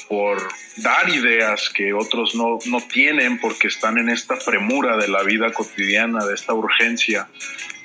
por 0.09 0.39
dar 0.77 1.09
ideas 1.09 1.69
que 1.69 1.93
otros 1.93 2.35
no, 2.35 2.59
no 2.67 2.81
tienen 2.81 3.41
porque 3.41 3.69
están 3.69 3.99
en 3.99 4.09
esta 4.09 4.39
premura 4.39 4.97
de 4.97 5.09
la 5.09 5.23
vida 5.23 5.53
cotidiana, 5.53 6.25
de 6.25 6.35
esta 6.35 6.55
urgencia 6.55 7.29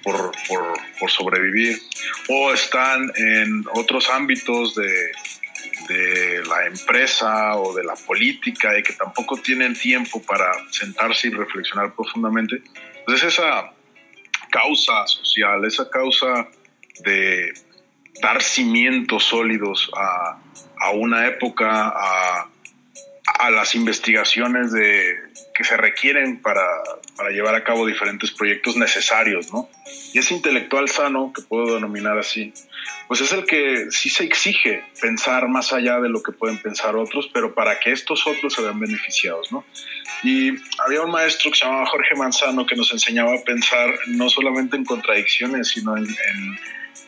por, 0.05 0.31
por, 0.47 0.79
por 0.99 1.11
sobrevivir, 1.11 1.81
o 2.29 2.53
están 2.53 3.11
en 3.15 3.65
otros 3.73 4.09
ámbitos 4.09 4.75
de, 4.75 5.11
de 5.89 6.43
la 6.45 6.67
empresa 6.67 7.55
o 7.57 7.73
de 7.73 7.83
la 7.83 7.95
política 7.95 8.77
y 8.77 8.83
que 8.83 8.93
tampoco 8.93 9.37
tienen 9.37 9.73
tiempo 9.73 10.21
para 10.21 10.51
sentarse 10.69 11.27
y 11.27 11.31
reflexionar 11.31 11.93
profundamente. 11.93 12.61
Entonces 12.99 13.33
esa 13.33 13.71
causa 14.51 15.05
social, 15.07 15.65
esa 15.65 15.89
causa 15.89 16.47
de 17.03 17.53
dar 18.21 18.41
cimientos 18.41 19.25
sólidos 19.25 19.91
a, 19.97 20.39
a 20.79 20.91
una 20.91 21.27
época, 21.27 21.91
a, 21.93 22.49
a 23.37 23.49
las 23.51 23.75
investigaciones 23.75 24.71
de, 24.71 25.17
que 25.53 25.63
se 25.63 25.77
requieren 25.77 26.41
para, 26.41 26.65
para, 27.15 27.29
llevar 27.29 27.55
a 27.55 27.63
cabo 27.63 27.85
diferentes 27.85 28.31
proyectos 28.31 28.75
necesarios, 28.77 29.51
¿no? 29.51 29.69
Y 30.13 30.19
ese 30.19 30.33
intelectual 30.33 30.89
sano, 30.89 31.31
que 31.35 31.41
puedo 31.41 31.75
denominar 31.75 32.17
así, 32.17 32.53
pues 33.07 33.21
es 33.21 33.31
el 33.33 33.45
que 33.45 33.87
sí 33.91 34.09
se 34.09 34.23
exige 34.23 34.83
pensar 34.99 35.47
más 35.47 35.73
allá 35.73 35.99
de 35.99 36.09
lo 36.09 36.23
que 36.23 36.31
pueden 36.31 36.57
pensar 36.61 36.95
otros, 36.95 37.29
pero 37.33 37.53
para 37.53 37.79
que 37.79 37.91
estos 37.91 38.25
otros 38.25 38.53
se 38.53 38.61
vean 38.61 38.79
beneficiados, 38.79 39.51
¿no? 39.51 39.65
Y 40.23 40.51
había 40.85 41.01
un 41.01 41.11
maestro 41.11 41.51
que 41.51 41.57
se 41.57 41.65
llamaba 41.65 41.85
Jorge 41.87 42.15
Manzano 42.15 42.65
que 42.65 42.75
nos 42.75 42.91
enseñaba 42.91 43.35
a 43.35 43.43
pensar 43.43 43.93
no 44.07 44.29
solamente 44.29 44.75
en 44.75 44.85
contradicciones, 44.85 45.69
sino 45.69 45.95
en, 45.97 46.05
en 46.05 46.59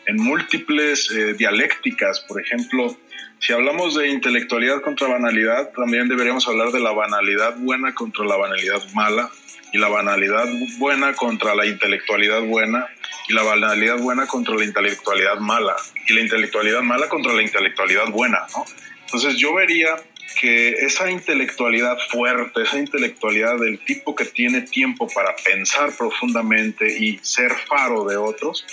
en 0.08 0.16
múltiples 0.16 1.10
eh, 1.10 1.34
dialécticas. 1.34 2.20
Por 2.20 2.40
ejemplo, 2.40 2.96
si 3.40 3.52
hablamos 3.52 3.94
de 3.94 4.08
intelectualidad 4.08 4.80
contra 4.80 5.06
banalidad, 5.06 5.70
también 5.70 6.08
deberíamos 6.08 6.48
hablar 6.48 6.72
de 6.72 6.80
la 6.80 6.92
banalidad 6.92 7.56
buena 7.58 7.94
contra 7.94 8.24
la 8.24 8.36
banalidad 8.36 8.82
mala 8.94 9.30
y 9.72 9.78
la 9.78 9.88
banalidad 9.88 10.46
buena 10.78 11.14
contra 11.14 11.54
la 11.54 11.66
intelectualidad 11.66 12.40
buena 12.42 12.88
y 13.28 13.34
la 13.34 13.42
banalidad 13.42 13.98
buena 13.98 14.26
contra 14.26 14.54
la 14.54 14.64
intelectualidad 14.64 15.38
mala 15.38 15.76
y 16.08 16.14
la 16.14 16.22
intelectualidad 16.22 16.80
mala 16.80 17.08
contra 17.08 17.34
la 17.34 17.42
intelectualidad 17.42 18.08
buena, 18.08 18.46
¿no? 18.56 18.64
Entonces 19.04 19.36
yo 19.36 19.54
vería 19.54 19.96
que 20.40 20.70
esa 20.70 21.10
intelectualidad 21.10 21.98
fuerte, 22.10 22.62
esa 22.62 22.78
intelectualidad 22.78 23.58
del 23.58 23.78
tipo 23.78 24.14
que 24.14 24.24
tiene 24.24 24.62
tiempo 24.62 25.08
para 25.08 25.34
pensar 25.36 25.90
profundamente 25.96 26.98
y 26.98 27.18
ser 27.22 27.52
faro 27.68 28.04
de 28.04 28.16
otros, 28.16 28.64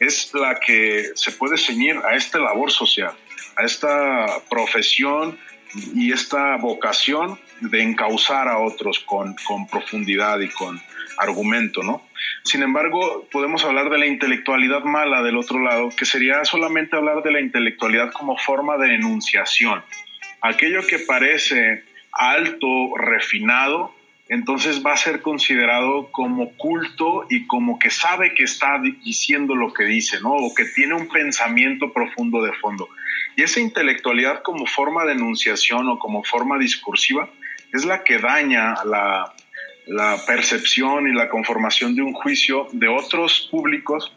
es 0.00 0.32
la 0.34 0.60
que 0.60 1.10
se 1.14 1.32
puede 1.32 1.56
ceñir 1.56 1.96
a 1.98 2.14
esta 2.14 2.38
labor 2.38 2.70
social, 2.70 3.12
a 3.56 3.64
esta 3.64 4.26
profesión 4.48 5.38
y 5.94 6.12
esta 6.12 6.56
vocación 6.56 7.38
de 7.60 7.82
encauzar 7.82 8.48
a 8.48 8.58
otros 8.58 9.00
con, 9.00 9.34
con 9.46 9.66
profundidad 9.66 10.40
y 10.40 10.48
con 10.48 10.80
argumento, 11.18 11.82
¿no? 11.82 12.06
Sin 12.44 12.62
embargo, 12.62 13.26
podemos 13.30 13.64
hablar 13.64 13.90
de 13.90 13.98
la 13.98 14.06
intelectualidad 14.06 14.84
mala 14.84 15.22
del 15.22 15.36
otro 15.36 15.60
lado, 15.60 15.90
que 15.90 16.06
sería 16.06 16.44
solamente 16.44 16.96
hablar 16.96 17.22
de 17.22 17.32
la 17.32 17.40
intelectualidad 17.40 18.12
como 18.12 18.38
forma 18.38 18.78
de 18.78 18.94
enunciación 18.94 19.82
aquello 20.40 20.86
que 20.86 20.98
parece 20.98 21.84
alto, 22.12 22.96
refinado, 22.96 23.94
entonces 24.28 24.84
va 24.84 24.92
a 24.92 24.96
ser 24.96 25.22
considerado 25.22 26.10
como 26.12 26.54
culto 26.56 27.26
y 27.30 27.46
como 27.46 27.78
que 27.78 27.90
sabe 27.90 28.34
que 28.34 28.44
está 28.44 28.78
diciendo 29.02 29.54
lo 29.54 29.72
que 29.72 29.84
dice, 29.84 30.20
¿no? 30.20 30.32
O 30.32 30.54
que 30.54 30.66
tiene 30.66 30.94
un 30.94 31.08
pensamiento 31.08 31.92
profundo 31.92 32.42
de 32.42 32.52
fondo. 32.52 32.88
Y 33.36 33.42
esa 33.42 33.60
intelectualidad 33.60 34.42
como 34.42 34.66
forma 34.66 35.06
de 35.06 35.12
enunciación 35.12 35.88
o 35.88 35.98
como 35.98 36.24
forma 36.24 36.58
discursiva 36.58 37.30
es 37.72 37.84
la 37.84 38.04
que 38.04 38.18
daña 38.18 38.74
la, 38.84 39.32
percepción 40.26 41.08
y 41.08 41.14
la 41.14 41.30
conformación 41.30 41.94
de 41.94 42.02
un 42.02 42.12
juicio 42.12 42.68
de 42.72 42.88
otros 42.88 43.48
públicos 43.50 44.12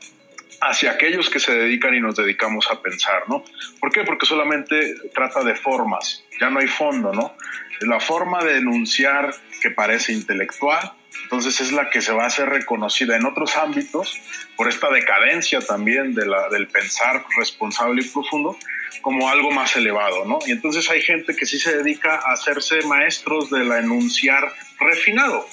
hacia 0.60 0.92
aquellos 0.92 1.30
que 1.30 1.40
se 1.40 1.56
dedican 1.56 1.96
y 1.96 2.02
nos 2.02 2.18
dedicamos 2.18 2.68
a 2.70 2.82
pensar, 2.82 3.24
¿no? 3.30 3.44
¿Por 3.80 3.92
qué? 3.92 4.04
Porque 4.04 4.26
solamente 4.26 4.96
trata 5.14 5.44
de 5.44 5.56
formas, 5.56 6.26
ya 6.40 6.50
no 6.50 6.60
hay 6.60 6.68
fondo, 6.68 7.14
¿no? 7.14 7.34
La 7.82 8.00
forma 8.00 8.44
de 8.44 8.58
enunciar 8.58 9.34
que 9.62 9.72
parece 9.72 10.14
intelectual, 10.14 10.94
entonces 11.24 11.62
es 11.62 11.72
la 11.72 11.90
que 11.90 12.02
se 12.02 12.14
va 12.14 12.24
a 12.24 12.28
hacer 12.28 12.50
reconocida 12.50 13.16
en 13.16 13.26
otros 13.26 13.56
ámbitos 13.58 14.20
por 14.56 14.68
esta 14.68 14.90
decadencia 14.90 15.60
también 15.62 16.14
de 16.14 16.26
la, 16.26 16.50
del 16.50 16.68
pensar 16.68 17.26
responsable 17.38 18.02
y 18.02 18.08
profundo 18.08 18.58
como 19.02 19.30
algo 19.30 19.52
más 19.52 19.76
elevado, 19.76 20.26
¿no? 20.26 20.40
Y 20.46 20.52
entonces 20.52 20.90
hay 20.90 21.02
gente 21.02 21.36
que 21.36 21.46
sí 21.46 21.60
se 21.60 21.78
dedica 21.78 22.16
a 22.16 22.34
hacerse 22.34 22.82
maestros 22.86 23.50
de 23.50 23.64
la 23.64 23.80
enunciar 23.80 24.54
refinado, 24.80 25.48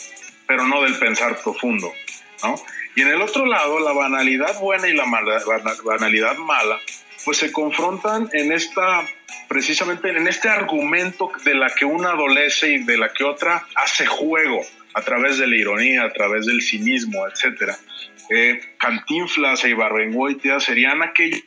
pero 0.47 0.67
no 0.67 0.83
del 0.83 0.99
pensar 0.99 1.41
profundo, 1.43 1.93
¿no? 2.43 2.57
Y 2.95 3.03
en 3.03 3.09
el 3.09 3.23
otro 3.23 3.47
lado, 3.47 3.79
la 3.79 3.93
banalidad 3.93 4.59
buena 4.61 4.89
y 4.89 4.95
la 4.95 5.05
banalidad 5.85 6.37
mala, 6.37 6.81
pues 7.25 7.39
se 7.39 7.53
confrontan 7.53 8.29
en 8.33 8.53
esta, 8.53 9.07
precisamente 9.49 10.11
en 10.11 10.27
este 10.27 10.49
argumento 10.49 11.31
de 11.45 11.55
la 11.55 11.71
que 11.71 11.85
una 11.85 12.11
adolece 12.11 12.73
y 12.73 12.85
de 12.85 12.97
la 12.99 13.13
que 13.13 13.25
otra 13.25 13.67
hace 13.75 14.07
juego 14.07 14.61
a 14.95 15.03
través 15.03 15.39
de 15.39 15.47
la 15.47 15.57
ironía, 15.57 16.05
a 16.05 16.13
través 16.13 16.47
del 16.47 16.63
cinismo, 16.63 17.27
etc. 17.27 17.73
Eh, 18.31 18.61
Cantinflas 18.79 19.65
e 19.65 19.71
Ibarbengoitia 19.71 20.61
serían 20.61 21.03
aquella 21.03 21.39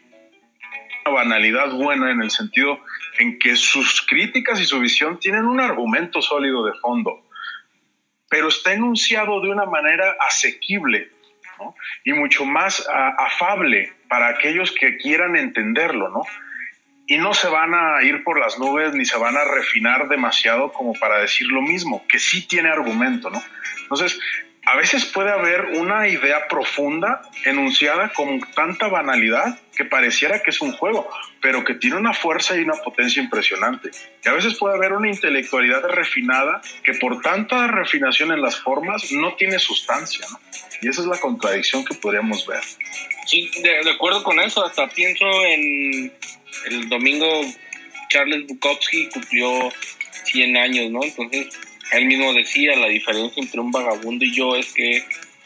banalidad 1.05 1.71
buena 1.71 2.11
en 2.11 2.21
el 2.21 2.31
sentido 2.31 2.79
en 3.19 3.39
que 3.39 3.55
sus 3.55 4.01
críticas 4.01 4.59
y 4.59 4.65
su 4.65 4.79
visión 4.79 5.19
tienen 5.19 5.45
un 5.45 5.59
argumento 5.59 6.21
sólido 6.21 6.65
de 6.65 6.73
fondo, 6.79 7.27
pero 8.29 8.47
está 8.47 8.73
enunciado 8.73 9.41
de 9.41 9.49
una 9.49 9.65
manera 9.65 10.15
asequible, 10.27 11.09
y 12.03 12.13
mucho 12.13 12.45
más 12.45 12.87
afable 12.89 13.93
para 14.07 14.29
aquellos 14.29 14.71
que 14.71 14.97
quieran 14.97 15.35
entenderlo, 15.35 16.09
¿no? 16.09 16.23
Y 17.11 17.17
no 17.17 17.33
se 17.33 17.49
van 17.49 17.73
a 17.73 18.01
ir 18.03 18.23
por 18.23 18.39
las 18.39 18.57
nubes 18.57 18.93
ni 18.93 19.03
se 19.03 19.17
van 19.17 19.35
a 19.35 19.43
refinar 19.43 20.07
demasiado 20.07 20.71
como 20.71 20.93
para 20.93 21.19
decir 21.19 21.45
lo 21.47 21.61
mismo, 21.61 22.05
que 22.07 22.19
sí 22.19 22.47
tiene 22.47 22.69
argumento, 22.69 23.29
¿no? 23.29 23.43
Entonces, 23.81 24.17
a 24.63 24.77
veces 24.77 25.03
puede 25.03 25.29
haber 25.29 25.65
una 25.77 26.07
idea 26.07 26.47
profunda 26.47 27.21
enunciada 27.43 28.13
con 28.13 28.39
tanta 28.55 28.87
banalidad 28.87 29.59
que 29.75 29.83
pareciera 29.83 30.41
que 30.41 30.51
es 30.51 30.61
un 30.61 30.71
juego, 30.71 31.09
pero 31.41 31.65
que 31.65 31.73
tiene 31.73 31.97
una 31.97 32.13
fuerza 32.13 32.55
y 32.55 32.61
una 32.61 32.75
potencia 32.75 33.21
impresionante. 33.21 33.91
Y 34.23 34.29
a 34.29 34.31
veces 34.31 34.57
puede 34.57 34.75
haber 34.75 34.93
una 34.93 35.09
intelectualidad 35.09 35.83
refinada 35.89 36.61
que 36.81 36.93
por 36.93 37.21
tanta 37.21 37.67
refinación 37.67 38.31
en 38.31 38.41
las 38.41 38.55
formas 38.55 39.11
no 39.11 39.35
tiene 39.35 39.59
sustancia, 39.59 40.25
¿no? 40.31 40.39
Y 40.81 40.87
esa 40.87 41.01
es 41.01 41.07
la 41.07 41.19
contradicción 41.19 41.83
que 41.83 41.93
podríamos 41.95 42.47
ver. 42.47 42.61
Sí, 43.25 43.51
de, 43.61 43.89
acuerdo 43.89 44.23
con 44.23 44.39
eso, 44.39 44.65
hasta 44.65 44.87
pienso 44.87 45.25
en 45.45 46.13
el 46.69 46.89
domingo 46.89 47.27
Charles 48.09 48.45
Bukowski 48.47 49.07
cumplió 49.09 49.71
100 50.25 50.57
años, 50.57 50.91
¿no? 50.91 51.03
Entonces 51.03 51.47
él 51.91 52.05
mismo 52.05 52.33
decía, 52.33 52.75
la 52.75 52.87
diferencia 52.87 53.41
entre 53.41 53.59
un 53.59 53.71
vagabundo 53.71 54.25
y 54.25 54.33
yo 54.33 54.55
es 54.55 54.73
que 54.73 55.03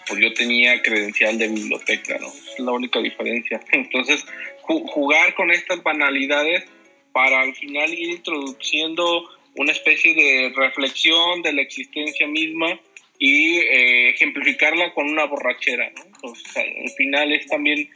pues 0.08 0.22
yo 0.22 0.34
tenía 0.34 0.82
credencial 0.82 1.38
de 1.38 1.48
biblioteca, 1.48 2.18
¿no? 2.20 2.28
Es 2.28 2.60
la 2.60 2.72
única 2.72 3.00
diferencia. 3.00 3.60
Entonces, 3.72 4.26
jugar 4.62 5.34
con 5.36 5.52
estas 5.52 5.82
banalidades 5.84 6.66
para 7.12 7.42
al 7.42 7.56
final 7.56 7.92
ir 7.94 8.10
introduciendo 8.10 9.30
una 9.56 9.72
especie 9.72 10.14
de 10.14 10.54
reflexión 10.56 11.42
de 11.42 11.54
la 11.54 11.62
existencia 11.62 12.28
misma 12.28 12.80
y 13.18 13.58
eh, 13.58 14.10
ejemplificarla 14.10 14.94
con 14.94 15.10
una 15.10 15.26
borrachera, 15.26 15.90
¿no? 15.96 16.04
Entonces, 16.04 16.58
al 16.58 16.90
final 16.98 17.32
es 17.32 17.48
también 17.48 17.90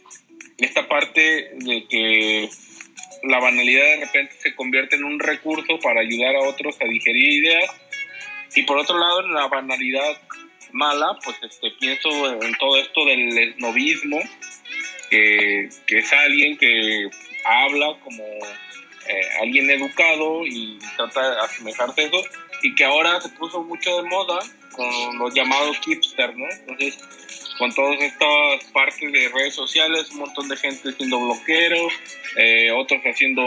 esta 0.58 0.88
parte 0.88 1.52
de 1.56 1.86
que 1.90 2.50
la 3.24 3.40
banalidad 3.40 3.84
de 3.84 4.06
repente 4.06 4.36
se 4.40 4.56
convierte 4.56 4.96
en 4.96 5.04
un 5.04 5.20
recurso 5.20 5.80
para 5.80 6.02
ayudar 6.02 6.36
a 6.36 6.48
otros 6.48 6.78
a 6.82 6.86
digerir 6.86 7.44
ideas. 7.44 7.70
Y 8.56 8.64
por 8.64 8.78
otro 8.78 8.98
lado, 8.98 9.26
en 9.26 9.34
la 9.34 9.48
banalidad 9.48 10.22
mala, 10.72 11.18
pues 11.24 11.38
este, 11.44 11.72
pienso 11.80 12.10
en 12.42 12.54
todo 12.56 12.78
esto 12.78 13.06
del 13.06 13.38
esnovismo, 13.38 14.20
que, 15.10 15.70
es 15.88 16.14
alguien 16.14 16.58
que 16.58 17.10
habla 17.46 17.98
como 18.04 18.24
eh, 18.24 19.22
alguien 19.42 19.70
educado 19.70 20.46
y 20.46 20.78
trata 20.96 21.32
de 21.32 21.40
asemejarse 21.42 22.02
a 22.02 22.06
eso, 22.06 22.22
y 22.62 22.76
que 22.76 22.86
ahora 22.86 23.20
se 23.22 23.30
puso 23.30 23.64
mucho 23.64 24.02
de 24.02 24.10
moda 24.10 24.40
con 24.72 25.18
los 25.18 25.34
llamados 25.34 25.80
¿no? 26.28 26.46
Entonces, 26.50 26.98
con 27.58 27.74
todas 27.74 28.02
estas 28.02 28.72
partes 28.72 29.12
de 29.12 29.30
redes 29.30 29.56
sociales, 29.56 30.10
un 30.12 30.20
montón 30.20 30.48
de 30.48 30.58
gente 30.58 30.90
haciendo 30.90 31.20
bloqueros, 31.20 31.94
eh, 32.38 32.72
otros 32.72 33.02
haciendo, 33.04 33.42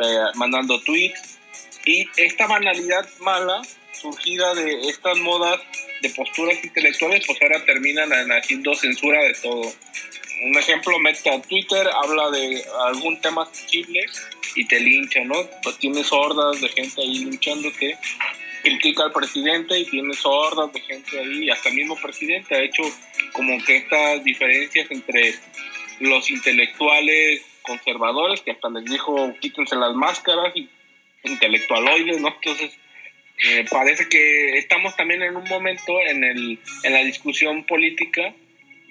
eh, 0.00 0.32
mandando 0.34 0.80
tweets, 0.82 1.38
y 1.84 2.06
esta 2.16 2.46
banalidad 2.46 3.08
mala 3.20 3.60
surgida 3.92 4.54
de 4.54 4.88
estas 4.88 5.18
modas 5.18 5.60
de 6.00 6.10
posturas 6.10 6.62
intelectuales, 6.62 7.24
pues 7.26 7.40
ahora 7.42 7.64
terminan 7.64 8.10
haciendo 8.32 8.74
censura 8.74 9.22
de 9.22 9.34
todo. 9.34 9.72
Un 10.44 10.58
ejemplo, 10.58 10.98
mete 10.98 11.30
a 11.30 11.40
Twitter, 11.40 11.86
habla 12.02 12.30
de 12.30 12.64
algún 12.86 13.20
tema 13.20 13.46
sensible 13.52 14.04
y 14.56 14.64
te 14.66 14.80
lincha, 14.80 15.20
¿no? 15.24 15.36
Pues 15.62 15.78
tienes 15.78 16.12
hordas 16.12 16.60
de 16.60 16.68
gente 16.68 17.00
ahí 17.00 17.24
linchándote, 17.24 17.96
critica 18.62 19.04
al 19.04 19.12
presidente 19.12 19.78
y 19.78 19.84
tienes 19.84 20.24
hordas 20.24 20.72
de 20.72 20.80
gente 20.80 21.18
ahí, 21.18 21.50
hasta 21.50 21.68
el 21.68 21.76
mismo 21.76 21.96
presidente 21.96 22.54
ha 22.54 22.62
hecho 22.62 22.82
como 23.32 23.62
que 23.64 23.76
estas 23.76 24.22
diferencias 24.24 24.90
entre 24.90 25.34
los 26.00 26.30
intelectuales 26.30 27.42
conservadores, 27.62 28.40
que 28.40 28.52
hasta 28.52 28.68
les 28.70 28.84
dijo 28.84 29.34
quítense 29.40 29.76
las 29.76 29.94
máscaras, 29.94 30.54
y 30.56 30.68
intelectualoides, 31.24 32.20
¿no? 32.20 32.28
Entonces, 32.28 32.76
eh, 33.44 33.64
parece 33.70 34.08
que 34.08 34.58
estamos 34.58 34.94
también 34.96 35.22
en 35.22 35.36
un 35.36 35.48
momento 35.48 36.00
en, 36.00 36.24
el, 36.24 36.58
en 36.82 36.92
la 36.92 37.04
discusión 37.04 37.64
política 37.64 38.34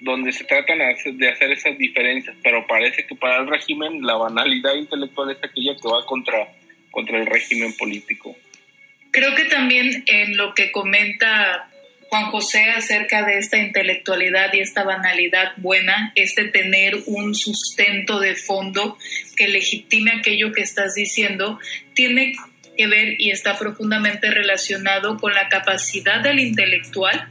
donde 0.00 0.32
se 0.32 0.44
tratan 0.44 0.78
de 0.78 1.28
hacer 1.28 1.52
esas 1.52 1.78
diferencias, 1.78 2.36
pero 2.42 2.66
parece 2.66 3.06
que 3.06 3.14
para 3.14 3.40
el 3.40 3.46
régimen 3.46 4.04
la 4.04 4.16
banalidad 4.16 4.74
intelectual 4.74 5.30
es 5.30 5.38
aquella 5.38 5.76
que 5.76 5.88
va 5.88 6.04
contra, 6.06 6.52
contra 6.90 7.18
el 7.18 7.26
régimen 7.26 7.72
político. 7.76 8.36
Creo 9.12 9.34
que 9.34 9.44
también 9.44 10.04
en 10.06 10.36
lo 10.38 10.54
que 10.54 10.72
comenta 10.72 11.68
Juan 12.08 12.30
José 12.30 12.70
acerca 12.70 13.24
de 13.24 13.38
esta 13.38 13.58
intelectualidad 13.58 14.52
y 14.54 14.60
esta 14.60 14.84
banalidad 14.84 15.52
buena, 15.58 16.12
este 16.14 16.44
tener 16.46 16.96
un 17.06 17.34
sustento 17.34 18.20
de 18.20 18.36
fondo 18.36 18.98
que 19.36 19.48
legitime 19.48 20.12
aquello 20.12 20.52
que 20.52 20.62
estás 20.62 20.94
diciendo, 20.94 21.60
tiene 21.94 22.34
que 22.76 22.86
ver 22.86 23.14
y 23.18 23.30
está 23.30 23.58
profundamente 23.58 24.30
relacionado 24.30 25.18
con 25.18 25.34
la 25.34 25.48
capacidad 25.48 26.20
del 26.20 26.40
intelectual 26.40 27.28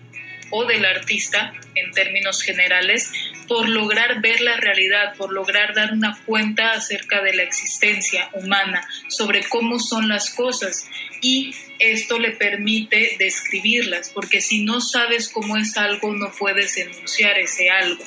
o 0.51 0.65
del 0.65 0.86
artista 0.86 1.53
en 1.76 1.91
términos 1.91 2.41
generales 2.41 3.11
por 3.47 3.67
lograr 3.67 4.22
ver 4.22 4.41
la 4.41 4.57
realidad, 4.57 5.15
por 5.17 5.34
lograr 5.34 5.74
dar 5.74 5.93
una 5.93 6.17
cuenta 6.26 6.74
acerca 6.74 7.22
de 7.22 7.34
la 7.34 7.43
existencia 7.43 8.30
humana, 8.34 8.88
sobre 9.09 9.43
cómo 9.43 9.80
son 9.80 10.07
las 10.07 10.30
cosas. 10.30 10.88
Y 11.22 11.53
esto 11.80 12.19
le 12.19 12.32
permite 12.32 13.15
describirlas, 13.19 14.09
porque 14.09 14.41
si 14.41 14.63
no 14.63 14.82
sabes 14.82 15.30
cómo 15.30 15.57
es 15.57 15.78
algo, 15.78 16.13
no 16.13 16.32
puedes 16.38 16.78
enunciar 16.78 17.38
ese 17.39 17.69
algo. 17.69 18.03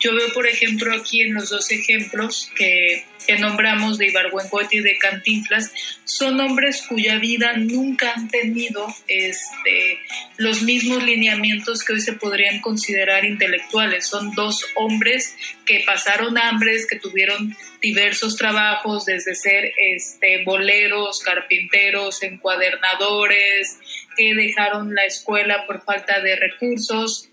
Yo 0.00 0.14
veo, 0.14 0.32
por 0.32 0.46
ejemplo, 0.46 0.94
aquí 0.94 1.22
en 1.22 1.34
los 1.34 1.50
dos 1.50 1.70
ejemplos 1.70 2.50
que, 2.56 3.04
nombramos 3.40 3.98
de 3.98 4.06
Ibargüengoitia 4.06 4.80
y 4.80 4.82
de 4.82 4.96
Cantinflas, 4.96 5.70
son 6.04 6.40
hombres 6.40 6.82
cuya 6.88 7.18
vida 7.18 7.52
nunca 7.58 8.14
han 8.14 8.28
tenido 8.28 8.86
este, 9.06 9.98
los 10.38 10.62
mismos 10.62 11.02
lineamientos 11.02 11.84
que 11.84 11.92
hoy 11.92 12.00
se 12.00 12.14
podrían 12.14 12.60
considerar 12.60 13.26
intelectuales. 13.26 14.06
Son 14.06 14.34
dos 14.34 14.64
hombres 14.76 15.36
que 15.66 15.82
pasaron 15.84 16.38
hambres, 16.38 16.86
que 16.86 16.98
tuvieron 16.98 17.54
diversos 17.82 18.36
trabajos, 18.36 19.04
desde 19.04 19.34
ser 19.34 19.72
este, 19.76 20.42
boleros, 20.44 21.20
carpinteros, 21.20 22.22
encuadernadores, 22.22 23.78
que 24.16 24.34
dejaron 24.34 24.94
la 24.94 25.04
escuela 25.04 25.66
por 25.66 25.84
falta 25.84 26.20
de 26.20 26.36
recursos 26.36 27.28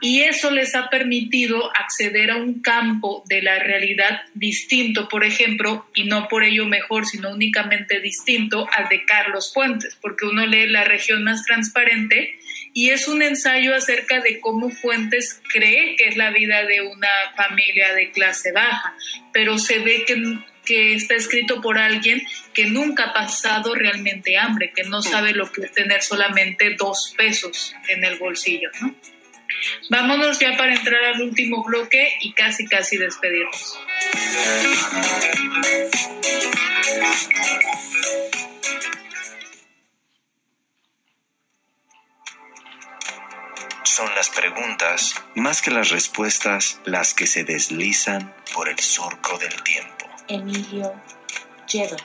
y 0.00 0.22
eso 0.22 0.50
les 0.50 0.74
ha 0.74 0.88
permitido 0.88 1.70
acceder 1.76 2.30
a 2.30 2.36
un 2.36 2.60
campo 2.60 3.22
de 3.28 3.42
la 3.42 3.58
realidad 3.58 4.22
distinto, 4.34 5.08
por 5.08 5.24
ejemplo, 5.24 5.86
y 5.94 6.04
no 6.04 6.28
por 6.28 6.42
ello 6.42 6.66
mejor, 6.66 7.06
sino 7.06 7.30
únicamente 7.30 8.00
distinto 8.00 8.66
al 8.72 8.88
de 8.88 9.04
Carlos 9.04 9.52
Fuentes, 9.52 9.98
porque 10.00 10.24
uno 10.24 10.46
lee 10.46 10.68
La 10.68 10.84
región 10.84 11.24
más 11.24 11.44
transparente 11.44 12.38
y 12.72 12.90
es 12.90 13.08
un 13.08 13.22
ensayo 13.22 13.74
acerca 13.74 14.20
de 14.20 14.40
cómo 14.40 14.70
Fuentes 14.70 15.40
cree 15.52 15.96
que 15.96 16.08
es 16.08 16.16
la 16.16 16.30
vida 16.30 16.64
de 16.64 16.80
una 16.80 17.08
familia 17.36 17.92
de 17.94 18.10
clase 18.10 18.52
baja, 18.52 18.94
pero 19.32 19.58
se 19.58 19.80
ve 19.80 20.04
que, 20.06 20.22
que 20.64 20.94
está 20.94 21.14
escrito 21.14 21.60
por 21.60 21.78
alguien 21.78 22.22
que 22.54 22.66
nunca 22.66 23.06
ha 23.06 23.12
pasado 23.12 23.74
realmente 23.74 24.38
hambre, 24.38 24.72
que 24.74 24.84
no 24.84 25.02
sabe 25.02 25.32
lo 25.32 25.50
que 25.50 25.62
es 25.62 25.72
tener 25.72 26.02
solamente 26.02 26.74
dos 26.76 27.12
pesos 27.16 27.74
en 27.88 28.04
el 28.04 28.18
bolsillo, 28.18 28.70
¿no? 28.80 28.94
Vámonos 29.88 30.38
ya 30.38 30.56
para 30.56 30.74
entrar 30.74 31.02
al 31.04 31.22
último 31.22 31.62
bloque 31.64 32.12
y 32.20 32.32
casi 32.32 32.66
casi 32.66 32.96
despedirnos. 32.96 33.78
Son 43.84 44.14
las 44.14 44.30
preguntas, 44.30 45.14
más 45.34 45.60
que 45.62 45.70
las 45.70 45.90
respuestas, 45.90 46.80
las 46.84 47.12
que 47.12 47.26
se 47.26 47.44
deslizan 47.44 48.34
por 48.54 48.68
el 48.68 48.78
surco 48.78 49.36
del 49.38 49.62
tiempo. 49.62 50.06
Emilio 50.28 50.94
Lledo. 51.70 51.96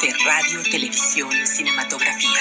De 0.00 0.12
Radio, 0.24 0.60
Televisión 0.70 1.30
y 1.40 1.46
Cinematografía. 1.46 2.40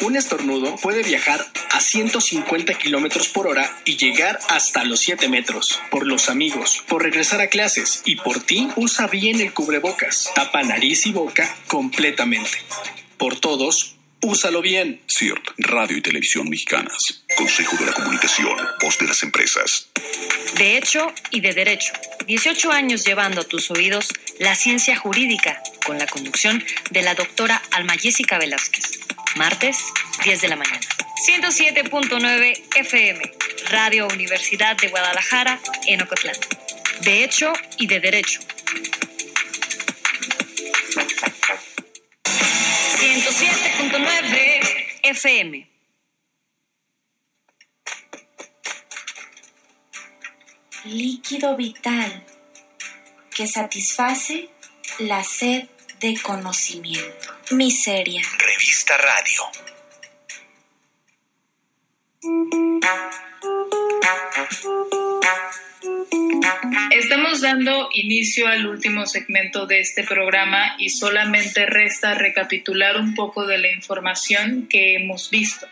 Un 0.00 0.16
estornudo 0.16 0.74
puede 0.76 1.04
viajar 1.04 1.46
a 1.70 1.80
150 1.80 2.74
kilómetros 2.74 3.28
por 3.28 3.46
hora 3.46 3.70
y 3.84 3.96
llegar 3.96 4.40
hasta 4.48 4.84
los 4.84 4.98
7 5.00 5.28
metros. 5.28 5.80
Por 5.90 6.06
los 6.06 6.28
amigos, 6.28 6.82
por 6.88 7.04
regresar 7.04 7.40
a 7.40 7.46
clases 7.46 8.02
y 8.04 8.16
por 8.16 8.40
ti, 8.40 8.68
usa 8.74 9.06
bien 9.06 9.40
el 9.40 9.52
cubrebocas. 9.52 10.30
Tapa 10.34 10.62
nariz 10.64 11.06
y 11.06 11.12
boca 11.12 11.54
completamente. 11.68 12.58
Por 13.16 13.38
todos, 13.38 13.94
úsalo 14.22 14.62
bien. 14.62 15.00
CIRT, 15.08 15.50
Radio 15.58 15.98
y 15.98 16.02
Televisión 16.02 16.48
Mexicanas. 16.48 17.24
Consejo 17.36 17.76
de 17.76 17.86
la 17.86 17.92
Comunicación, 17.92 18.56
voz 18.80 18.98
de 18.98 19.06
las 19.06 19.22
empresas. 19.22 19.88
De 20.56 20.76
hecho 20.76 21.12
y 21.30 21.40
de 21.40 21.52
derecho. 21.52 21.92
18 22.26 22.72
años 22.72 23.04
llevando 23.04 23.42
a 23.42 23.44
tus 23.44 23.70
oídos 23.70 24.08
la 24.38 24.54
ciencia 24.54 24.96
jurídica 24.96 25.62
con 25.84 25.98
la 25.98 26.06
conducción 26.06 26.64
de 26.90 27.02
la 27.02 27.14
doctora 27.14 27.62
Alma 27.72 27.96
Jessica 27.96 28.38
Velázquez. 28.38 29.00
Martes, 29.36 29.78
10 30.24 30.40
de 30.40 30.48
la 30.48 30.56
mañana. 30.56 30.80
107.9 31.26 32.62
FM, 32.76 33.32
Radio 33.70 34.08
Universidad 34.08 34.76
de 34.76 34.88
Guadalajara, 34.88 35.60
en 35.86 36.02
Ocotlán. 36.02 36.36
De 37.02 37.24
hecho 37.24 37.52
y 37.78 37.86
de 37.86 38.00
derecho. 38.00 38.40
107.9 42.98 44.86
FM. 45.02 45.69
Líquido 50.84 51.56
vital 51.56 52.24
que 53.36 53.46
satisface 53.46 54.48
la 54.98 55.22
sed 55.22 55.64
de 56.00 56.18
conocimiento. 56.22 57.34
Miseria. 57.50 58.22
Revista 58.38 58.96
Radio. 58.96 59.42
Estamos 66.90 67.42
dando 67.42 67.90
inicio 67.92 68.46
al 68.46 68.66
último 68.66 69.06
segmento 69.06 69.66
de 69.66 69.80
este 69.80 70.04
programa 70.04 70.76
y 70.78 70.88
solamente 70.88 71.66
resta 71.66 72.14
recapitular 72.14 72.96
un 72.96 73.14
poco 73.14 73.46
de 73.46 73.58
la 73.58 73.70
información 73.70 74.66
que 74.68 74.94
hemos 74.94 75.28
visto. 75.28 75.66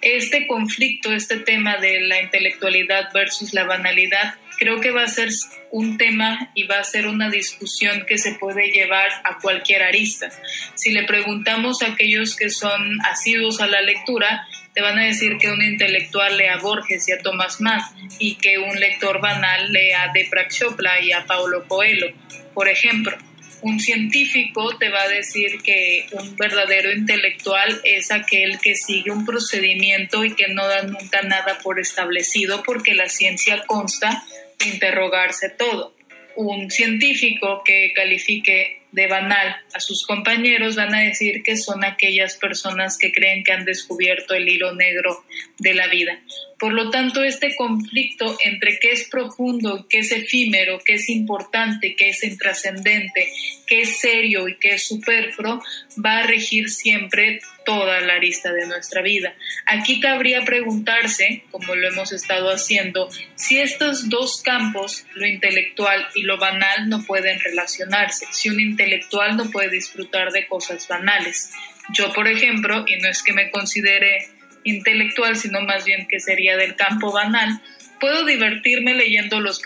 Este 0.00 0.48
conflicto, 0.48 1.12
este 1.12 1.38
tema 1.38 1.76
de 1.76 2.00
la 2.00 2.20
intelectualidad 2.20 3.12
versus 3.12 3.54
la 3.54 3.64
banalidad, 3.64 4.34
creo 4.58 4.80
que 4.80 4.90
va 4.90 5.04
a 5.04 5.08
ser 5.08 5.30
un 5.70 5.96
tema 5.96 6.50
y 6.54 6.64
va 6.64 6.78
a 6.78 6.84
ser 6.84 7.06
una 7.06 7.30
discusión 7.30 8.04
que 8.06 8.18
se 8.18 8.34
puede 8.34 8.70
llevar 8.70 9.08
a 9.24 9.38
cualquier 9.38 9.82
arista. 9.82 10.30
Si 10.74 10.90
le 10.90 11.04
preguntamos 11.04 11.82
a 11.82 11.92
aquellos 11.92 12.36
que 12.36 12.50
son 12.50 12.98
asiduos 13.06 13.60
a 13.60 13.66
la 13.66 13.80
lectura, 13.80 14.46
te 14.74 14.82
van 14.82 14.98
a 14.98 15.04
decir 15.04 15.38
que 15.38 15.50
un 15.50 15.62
intelectual 15.62 16.36
lea 16.36 16.54
a 16.54 16.58
Borges 16.58 17.08
y 17.08 17.12
a 17.12 17.18
Thomas 17.18 17.60
Mann 17.60 17.80
y 18.18 18.36
que 18.36 18.58
un 18.58 18.78
lector 18.78 19.20
banal 19.20 19.72
lea 19.72 20.04
a 20.04 20.12
Deepak 20.12 20.52
Chopra 20.52 21.00
y 21.00 21.12
a 21.12 21.24
Paulo 21.24 21.66
Coelho, 21.66 22.12
por 22.54 22.68
ejemplo. 22.68 23.16
Un 23.60 23.80
científico 23.80 24.78
te 24.78 24.88
va 24.88 25.02
a 25.02 25.08
decir 25.08 25.60
que 25.62 26.06
un 26.12 26.36
verdadero 26.36 26.92
intelectual 26.92 27.80
es 27.82 28.12
aquel 28.12 28.60
que 28.60 28.76
sigue 28.76 29.10
un 29.10 29.26
procedimiento 29.26 30.24
y 30.24 30.36
que 30.36 30.46
no 30.46 30.64
da 30.64 30.84
nunca 30.84 31.22
nada 31.22 31.58
por 31.58 31.80
establecido 31.80 32.62
porque 32.62 32.94
la 32.94 33.08
ciencia 33.08 33.64
consta 33.66 34.22
interrogarse 34.66 35.50
todo. 35.50 35.94
Un 36.36 36.70
científico 36.70 37.62
que 37.64 37.92
califique 37.94 38.78
de 38.92 39.06
banal 39.06 39.56
a 39.74 39.80
sus 39.80 40.06
compañeros 40.06 40.76
van 40.76 40.94
a 40.94 41.00
decir 41.00 41.42
que 41.42 41.56
son 41.56 41.84
aquellas 41.84 42.36
personas 42.36 42.96
que 42.96 43.12
creen 43.12 43.44
que 43.44 43.52
han 43.52 43.64
descubierto 43.64 44.34
el 44.34 44.48
hilo 44.48 44.74
negro 44.74 45.24
de 45.58 45.74
la 45.74 45.88
vida. 45.88 46.18
Por 46.58 46.72
lo 46.72 46.90
tanto, 46.90 47.22
este 47.22 47.54
conflicto 47.54 48.36
entre 48.44 48.78
qué 48.78 48.92
es 48.92 49.08
profundo, 49.08 49.86
qué 49.88 49.98
es 49.98 50.10
efímero, 50.10 50.80
qué 50.84 50.94
es 50.94 51.08
importante, 51.08 51.94
qué 51.94 52.08
es 52.10 52.24
intrascendente, 52.24 53.30
qué 53.66 53.82
es 53.82 54.00
serio 54.00 54.48
y 54.48 54.56
qué 54.56 54.74
es 54.74 54.88
superfluo, 54.88 55.62
va 56.04 56.18
a 56.18 56.26
regir 56.26 56.70
siempre 56.70 57.40
toda 57.68 58.00
la 58.00 58.14
arista 58.14 58.50
de 58.50 58.66
nuestra 58.66 59.02
vida. 59.02 59.34
Aquí 59.66 60.00
cabría 60.00 60.42
preguntarse, 60.46 61.44
como 61.50 61.74
lo 61.74 61.86
hemos 61.86 62.12
estado 62.12 62.48
haciendo, 62.48 63.10
si 63.34 63.60
estos 63.60 64.08
dos 64.08 64.40
campos, 64.40 65.04
lo 65.12 65.26
intelectual 65.26 66.08
y 66.14 66.22
lo 66.22 66.38
banal, 66.38 66.88
no 66.88 67.04
pueden 67.04 67.38
relacionarse, 67.38 68.26
si 68.30 68.48
un 68.48 68.58
intelectual 68.58 69.36
no 69.36 69.50
puede 69.50 69.68
disfrutar 69.68 70.32
de 70.32 70.46
cosas 70.46 70.88
banales. 70.88 71.52
Yo, 71.92 72.10
por 72.14 72.26
ejemplo, 72.26 72.86
y 72.88 72.96
no 73.02 73.10
es 73.10 73.22
que 73.22 73.34
me 73.34 73.50
considere 73.50 74.30
intelectual, 74.64 75.36
sino 75.36 75.60
más 75.60 75.84
bien 75.84 76.08
que 76.08 76.20
sería 76.20 76.56
del 76.56 76.74
campo 76.74 77.12
banal, 77.12 77.60
puedo 78.00 78.24
divertirme 78.24 78.94
leyendo 78.94 79.40
los 79.40 79.62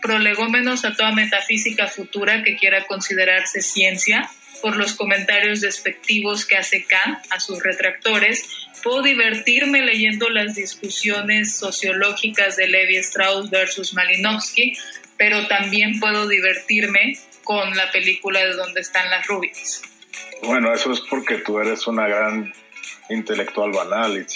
prolegómenos 0.00 0.86
a 0.86 0.96
toda 0.96 1.12
metafísica 1.12 1.86
futura 1.86 2.42
que 2.42 2.56
quiera 2.56 2.86
considerarse 2.86 3.60
ciencia, 3.60 4.30
por 4.62 4.76
los 4.76 4.94
comentarios 4.94 5.60
despectivos 5.60 6.46
que 6.46 6.56
hace 6.56 6.84
Kant 6.84 7.18
a 7.30 7.40
sus 7.40 7.62
retractores, 7.62 8.48
puedo 8.82 9.02
divertirme 9.02 9.82
leyendo 9.82 10.30
las 10.30 10.54
discusiones 10.54 11.56
sociológicas 11.56 12.56
de 12.56 12.68
Levi 12.68 12.96
Strauss 12.96 13.50
versus 13.50 13.92
Malinowski, 13.92 14.78
pero 15.18 15.46
también 15.48 16.00
puedo 16.00 16.28
divertirme 16.28 17.18
con 17.44 17.76
la 17.76 17.90
película 17.90 18.40
de 18.40 18.54
Donde 18.54 18.80
están 18.80 19.10
las 19.10 19.26
rubias. 19.26 19.82
Bueno, 20.42 20.72
eso 20.72 20.92
es 20.92 21.00
porque 21.00 21.38
tú 21.38 21.58
eres 21.58 21.86
una 21.86 22.06
gran 22.06 22.52
intelectual 23.10 23.72
banal, 23.72 24.26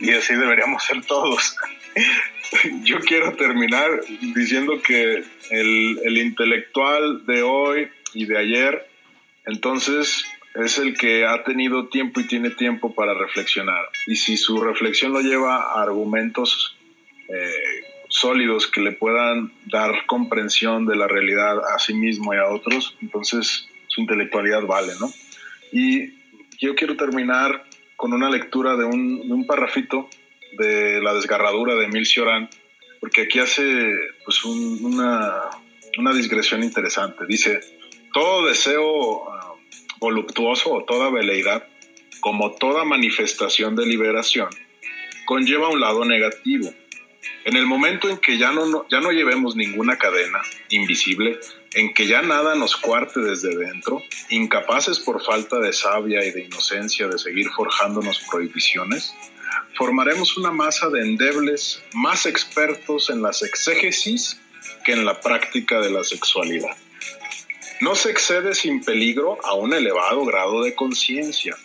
y 0.00 0.12
así 0.12 0.34
deberíamos 0.34 0.84
ser 0.84 1.04
todos. 1.04 1.56
Yo 2.82 3.00
quiero 3.00 3.36
terminar 3.36 3.88
diciendo 4.34 4.80
que 4.82 5.22
el, 5.50 6.00
el 6.04 6.18
intelectual 6.18 7.26
de 7.26 7.42
hoy 7.42 7.88
y 8.14 8.26
de 8.26 8.38
ayer, 8.38 8.89
entonces 9.46 10.24
es 10.54 10.78
el 10.78 10.96
que 10.96 11.26
ha 11.26 11.44
tenido 11.44 11.88
tiempo 11.88 12.20
y 12.20 12.26
tiene 12.26 12.50
tiempo 12.50 12.94
para 12.94 13.14
reflexionar. 13.14 13.88
Y 14.06 14.16
si 14.16 14.36
su 14.36 14.60
reflexión 14.60 15.12
lo 15.12 15.20
lleva 15.20 15.56
a 15.56 15.82
argumentos 15.82 16.76
eh, 17.28 17.84
sólidos 18.08 18.66
que 18.66 18.80
le 18.80 18.92
puedan 18.92 19.52
dar 19.66 20.06
comprensión 20.06 20.86
de 20.86 20.96
la 20.96 21.06
realidad 21.06 21.58
a 21.74 21.78
sí 21.78 21.94
mismo 21.94 22.34
y 22.34 22.38
a 22.38 22.48
otros, 22.48 22.96
entonces 23.00 23.68
su 23.86 24.00
intelectualidad 24.00 24.62
vale, 24.62 24.92
¿no? 24.98 25.12
Y 25.72 26.14
yo 26.58 26.74
quiero 26.74 26.96
terminar 26.96 27.64
con 27.96 28.12
una 28.12 28.28
lectura 28.28 28.76
de 28.76 28.84
un, 28.84 29.44
parrafito 29.46 30.08
de 30.58 31.00
La 31.00 31.14
desgarradura 31.14 31.74
de 31.74 31.84
Emil 31.84 32.06
Cioran, 32.06 32.48
porque 32.98 33.22
aquí 33.22 33.38
hace 33.38 33.94
pues, 34.24 34.44
una, 34.44 35.42
una 35.98 36.12
digresión 36.12 36.62
interesante. 36.62 37.24
Dice, 37.26 37.60
todo 38.12 38.46
deseo 38.46 39.22
uh, 39.22 39.28
voluptuoso 39.98 40.72
o 40.72 40.84
toda 40.84 41.10
veleidad, 41.10 41.66
como 42.20 42.52
toda 42.52 42.84
manifestación 42.84 43.76
de 43.76 43.86
liberación, 43.86 44.48
conlleva 45.26 45.68
un 45.68 45.80
lado 45.80 46.04
negativo. 46.04 46.72
En 47.44 47.56
el 47.56 47.66
momento 47.66 48.08
en 48.08 48.18
que 48.18 48.38
ya 48.38 48.52
no, 48.52 48.86
ya 48.90 49.00
no 49.00 49.12
llevemos 49.12 49.56
ninguna 49.56 49.96
cadena 49.96 50.40
invisible, 50.68 51.38
en 51.72 51.94
que 51.94 52.06
ya 52.06 52.22
nada 52.22 52.54
nos 52.54 52.76
cuarte 52.76 53.20
desde 53.20 53.56
dentro, 53.56 54.02
incapaces 54.28 54.98
por 54.98 55.24
falta 55.24 55.58
de 55.58 55.72
sabia 55.72 56.24
y 56.24 56.30
de 56.32 56.44
inocencia 56.44 57.06
de 57.08 57.18
seguir 57.18 57.48
forjándonos 57.50 58.20
prohibiciones, 58.30 59.14
formaremos 59.76 60.36
una 60.36 60.50
masa 60.50 60.88
de 60.90 61.00
endebles 61.00 61.82
más 61.94 62.26
expertos 62.26 63.08
en 63.10 63.22
las 63.22 63.42
exégesis 63.42 64.40
que 64.84 64.92
en 64.92 65.04
la 65.04 65.20
práctica 65.20 65.80
de 65.80 65.90
la 65.90 66.04
sexualidad. 66.04 66.76
No 67.80 67.94
se 67.94 68.10
excede 68.10 68.54
sin 68.54 68.84
peligro 68.84 69.38
a 69.42 69.54
un 69.54 69.72
elevado 69.72 70.26
grado 70.26 70.62
de 70.62 70.74
conciencia, 70.74 71.56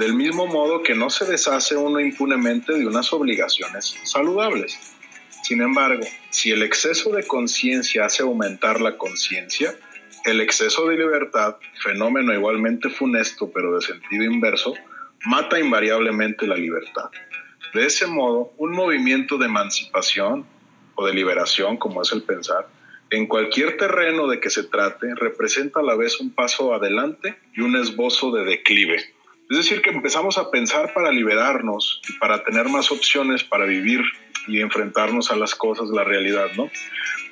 del 0.00 0.14
mismo 0.14 0.48
modo 0.48 0.82
que 0.82 0.96
no 0.96 1.10
se 1.10 1.26
deshace 1.26 1.76
uno 1.76 2.00
impunemente 2.00 2.72
de 2.72 2.88
unas 2.88 3.12
obligaciones 3.12 3.94
saludables. 4.02 4.76
Sin 5.44 5.62
embargo, 5.62 6.04
si 6.30 6.50
el 6.50 6.62
exceso 6.62 7.10
de 7.10 7.24
conciencia 7.24 8.06
hace 8.06 8.24
aumentar 8.24 8.80
la 8.80 8.98
conciencia, 8.98 9.72
el 10.24 10.40
exceso 10.40 10.88
de 10.88 10.96
libertad, 10.96 11.56
fenómeno 11.84 12.34
igualmente 12.34 12.90
funesto 12.90 13.52
pero 13.54 13.76
de 13.76 13.86
sentido 13.86 14.24
inverso, 14.24 14.74
mata 15.24 15.60
invariablemente 15.60 16.48
la 16.48 16.56
libertad. 16.56 17.10
De 17.72 17.86
ese 17.86 18.08
modo, 18.08 18.52
un 18.56 18.72
movimiento 18.72 19.38
de 19.38 19.46
emancipación 19.46 20.44
o 20.96 21.06
de 21.06 21.14
liberación, 21.14 21.76
como 21.76 22.02
es 22.02 22.10
el 22.10 22.24
pensar, 22.24 22.66
en 23.10 23.26
cualquier 23.26 23.76
terreno 23.76 24.28
de 24.28 24.40
que 24.40 24.50
se 24.50 24.64
trate, 24.64 25.14
representa 25.14 25.80
a 25.80 25.82
la 25.82 25.96
vez 25.96 26.20
un 26.20 26.30
paso 26.30 26.72
adelante 26.74 27.36
y 27.54 27.60
un 27.60 27.76
esbozo 27.76 28.30
de 28.30 28.44
declive. 28.44 28.96
Es 29.50 29.56
decir, 29.56 29.82
que 29.82 29.90
empezamos 29.90 30.38
a 30.38 30.50
pensar 30.50 30.94
para 30.94 31.10
liberarnos 31.10 32.00
y 32.08 32.12
para 32.18 32.44
tener 32.44 32.68
más 32.68 32.92
opciones 32.92 33.42
para 33.42 33.64
vivir 33.64 34.00
y 34.46 34.60
enfrentarnos 34.60 35.32
a 35.32 35.36
las 35.36 35.56
cosas, 35.56 35.88
la 35.88 36.04
realidad, 36.04 36.50
¿no? 36.56 36.70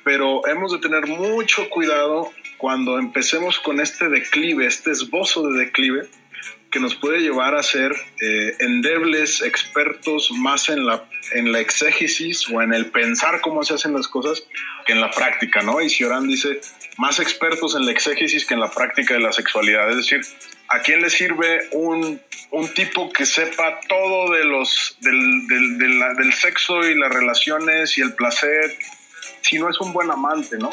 Pero 0.03 0.45
hemos 0.47 0.73
de 0.73 0.79
tener 0.79 1.07
mucho 1.07 1.69
cuidado 1.69 2.29
cuando 2.57 2.99
empecemos 2.99 3.59
con 3.59 3.79
este 3.79 4.09
declive, 4.09 4.65
este 4.65 4.91
esbozo 4.91 5.47
de 5.47 5.59
declive, 5.59 6.09
que 6.71 6.79
nos 6.79 6.95
puede 6.95 7.19
llevar 7.19 7.55
a 7.55 7.63
ser 7.63 7.91
eh, 8.21 8.55
endebles 8.59 9.41
expertos 9.41 10.31
más 10.31 10.69
en 10.69 10.85
la, 10.85 11.03
en 11.33 11.51
la 11.51 11.59
exégesis 11.59 12.47
o 12.49 12.61
en 12.61 12.73
el 12.73 12.87
pensar 12.87 13.41
cómo 13.41 13.63
se 13.63 13.73
hacen 13.73 13.93
las 13.93 14.07
cosas 14.07 14.43
que 14.85 14.93
en 14.93 15.01
la 15.01 15.09
práctica, 15.11 15.61
¿no? 15.61 15.81
Y 15.81 15.89
Cioran 15.89 16.27
dice, 16.27 16.61
más 16.97 17.19
expertos 17.19 17.75
en 17.75 17.85
la 17.85 17.91
exégesis 17.91 18.45
que 18.45 18.53
en 18.53 18.59
la 18.59 18.69
práctica 18.69 19.15
de 19.15 19.19
la 19.19 19.31
sexualidad. 19.31 19.89
Es 19.89 19.97
decir, 19.97 20.21
¿a 20.67 20.81
quién 20.81 21.01
le 21.01 21.09
sirve 21.09 21.69
un, 21.71 22.21
un 22.51 22.73
tipo 22.73 23.11
que 23.11 23.25
sepa 23.25 23.79
todo 23.87 24.31
de 24.33 24.45
los, 24.45 24.97
del, 25.01 25.47
del, 25.47 25.99
del 26.17 26.33
sexo 26.33 26.87
y 26.87 26.95
las 26.95 27.11
relaciones 27.11 27.97
y 27.97 28.01
el 28.01 28.13
placer 28.13 28.77
si 29.41 29.57
no 29.57 29.69
es 29.69 29.79
un 29.79 29.93
buen 29.93 30.11
amante, 30.11 30.57
¿no? 30.57 30.69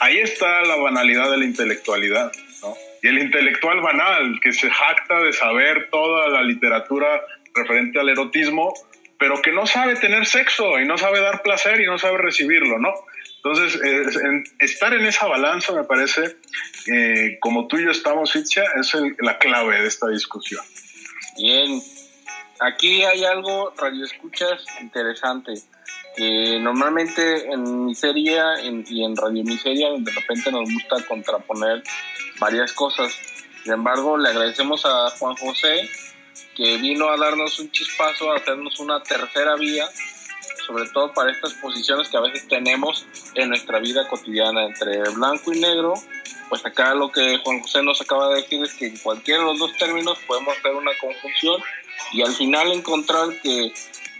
Ahí 0.00 0.18
está 0.18 0.62
la 0.62 0.76
banalidad 0.76 1.30
de 1.30 1.38
la 1.38 1.44
intelectualidad, 1.44 2.32
¿no? 2.62 2.76
Y 3.02 3.08
el 3.08 3.18
intelectual 3.18 3.80
banal, 3.80 4.38
que 4.40 4.52
se 4.52 4.70
jacta 4.70 5.18
de 5.20 5.32
saber 5.32 5.88
toda 5.90 6.28
la 6.28 6.42
literatura 6.42 7.20
referente 7.54 7.98
al 7.98 8.08
erotismo, 8.08 8.72
pero 9.18 9.42
que 9.42 9.52
no 9.52 9.66
sabe 9.66 9.96
tener 9.96 10.26
sexo 10.26 10.78
y 10.80 10.86
no 10.86 10.98
sabe 10.98 11.20
dar 11.20 11.42
placer 11.42 11.80
y 11.80 11.86
no 11.86 11.98
sabe 11.98 12.18
recibirlo, 12.18 12.78
¿no? 12.78 12.92
Entonces, 13.36 13.80
estar 14.60 14.94
en 14.94 15.04
esa 15.04 15.26
balanza 15.26 15.72
me 15.72 15.82
parece, 15.82 16.36
eh, 16.92 17.38
como 17.40 17.66
tú 17.66 17.76
y 17.76 17.84
yo 17.84 17.90
estamos, 17.90 18.34
Itzia, 18.36 18.64
es 18.80 18.96
la 19.18 19.38
clave 19.38 19.82
de 19.82 19.88
esta 19.88 20.08
discusión. 20.08 20.64
Bien, 21.36 21.80
aquí 22.60 23.02
hay 23.04 23.24
algo, 23.24 23.74
radio 23.76 24.04
escuchas, 24.04 24.64
interesante, 24.80 25.54
que 26.16 26.58
normalmente 26.60 27.52
en 27.52 27.86
miseria 27.86 28.44
y 28.62 29.04
en 29.04 29.16
radio 29.16 29.44
miseria 29.44 29.88
de 29.96 30.10
repente 30.12 30.52
nos 30.52 30.70
gusta 30.72 30.96
contraponer 31.06 31.82
varias 32.38 32.72
cosas. 32.72 33.12
Sin 33.62 33.72
embargo, 33.72 34.18
le 34.18 34.28
agradecemos 34.28 34.84
a 34.84 35.10
Juan 35.10 35.36
José 35.36 35.88
que 36.56 36.76
vino 36.78 37.08
a 37.08 37.16
darnos 37.16 37.58
un 37.58 37.70
chispazo, 37.70 38.32
a 38.32 38.36
hacernos 38.36 38.78
una 38.80 39.02
tercera 39.02 39.54
vía, 39.56 39.86
sobre 40.66 40.88
todo 40.90 41.12
para 41.12 41.30
estas 41.30 41.54
posiciones 41.54 42.08
que 42.08 42.16
a 42.16 42.20
veces 42.20 42.46
tenemos 42.48 43.06
en 43.34 43.48
nuestra 43.48 43.78
vida 43.78 44.06
cotidiana 44.08 44.66
entre 44.66 44.98
blanco 45.14 45.52
y 45.52 45.60
negro. 45.60 45.94
Pues 46.48 46.64
acá 46.66 46.94
lo 46.94 47.10
que 47.10 47.38
Juan 47.38 47.60
José 47.60 47.82
nos 47.82 48.00
acaba 48.00 48.28
de 48.28 48.42
decir 48.42 48.62
es 48.62 48.74
que 48.74 48.86
en 48.86 48.98
cualquiera 48.98 49.40
de 49.40 49.46
los 49.46 49.58
dos 49.58 49.74
términos 49.78 50.18
podemos 50.26 50.56
hacer 50.58 50.74
una 50.74 50.92
conjunción 51.00 51.62
y 52.12 52.22
al 52.22 52.32
final 52.32 52.70
encontrar 52.72 53.28
que 53.42 53.72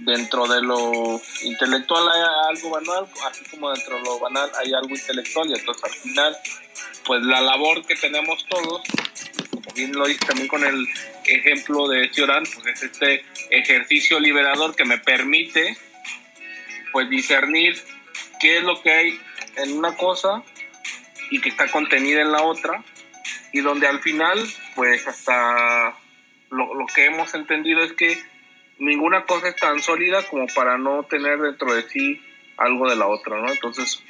dentro 0.04 0.46
de 0.46 0.62
lo 0.62 1.20
intelectual 1.42 2.08
hay 2.08 2.22
algo 2.50 2.70
banal, 2.70 3.06
así 3.28 3.44
como 3.50 3.70
dentro 3.72 3.96
de 3.96 4.02
lo 4.02 4.18
banal 4.18 4.50
hay 4.58 4.72
algo 4.72 4.90
intelectual 4.90 5.48
y 5.50 5.54
entonces 5.54 5.84
al 5.84 5.90
final 5.90 6.36
pues 7.04 7.22
la 7.22 7.40
labor 7.40 7.84
que 7.84 7.94
tenemos 7.94 8.46
todos, 8.48 8.82
como 9.50 9.72
bien 9.74 9.92
lo 9.92 10.06
dice 10.06 10.24
también 10.26 10.48
con 10.48 10.64
el 10.64 10.86
ejemplo 11.26 11.88
de 11.88 12.10
Cioran, 12.12 12.44
pues 12.44 12.66
es 12.66 12.82
este 12.82 13.24
ejercicio 13.50 14.18
liberador 14.20 14.74
que 14.74 14.84
me 14.84 14.98
permite 14.98 15.76
pues 16.92 17.08
discernir 17.08 17.82
qué 18.40 18.58
es 18.58 18.64
lo 18.64 18.80
que 18.82 18.90
hay 18.90 19.20
en 19.56 19.76
una 19.76 19.96
cosa 19.96 20.42
y 21.30 21.40
que 21.40 21.48
está 21.48 21.68
contenida 21.70 22.22
en 22.22 22.32
la 22.32 22.42
otra 22.42 22.84
y 23.52 23.60
donde 23.60 23.86
al 23.86 24.00
final 24.00 24.38
pues 24.74 25.06
hasta 25.06 25.96
lo, 26.50 26.74
lo 26.74 26.86
que 26.86 27.06
hemos 27.06 27.34
entendido 27.34 27.82
es 27.82 27.92
que 27.92 28.31
ninguna 28.82 29.24
cosa 29.24 29.48
es 29.48 29.56
tan 29.56 29.80
sólida 29.80 30.22
como 30.28 30.46
para 30.48 30.76
no 30.76 31.04
tener 31.04 31.40
dentro 31.40 31.72
de 31.72 31.82
sí 31.88 32.20
algo 32.56 32.90
de 32.90 32.96
la 32.96 33.06
otra, 33.06 33.40
¿no? 33.40 33.50
Entonces, 33.50 34.02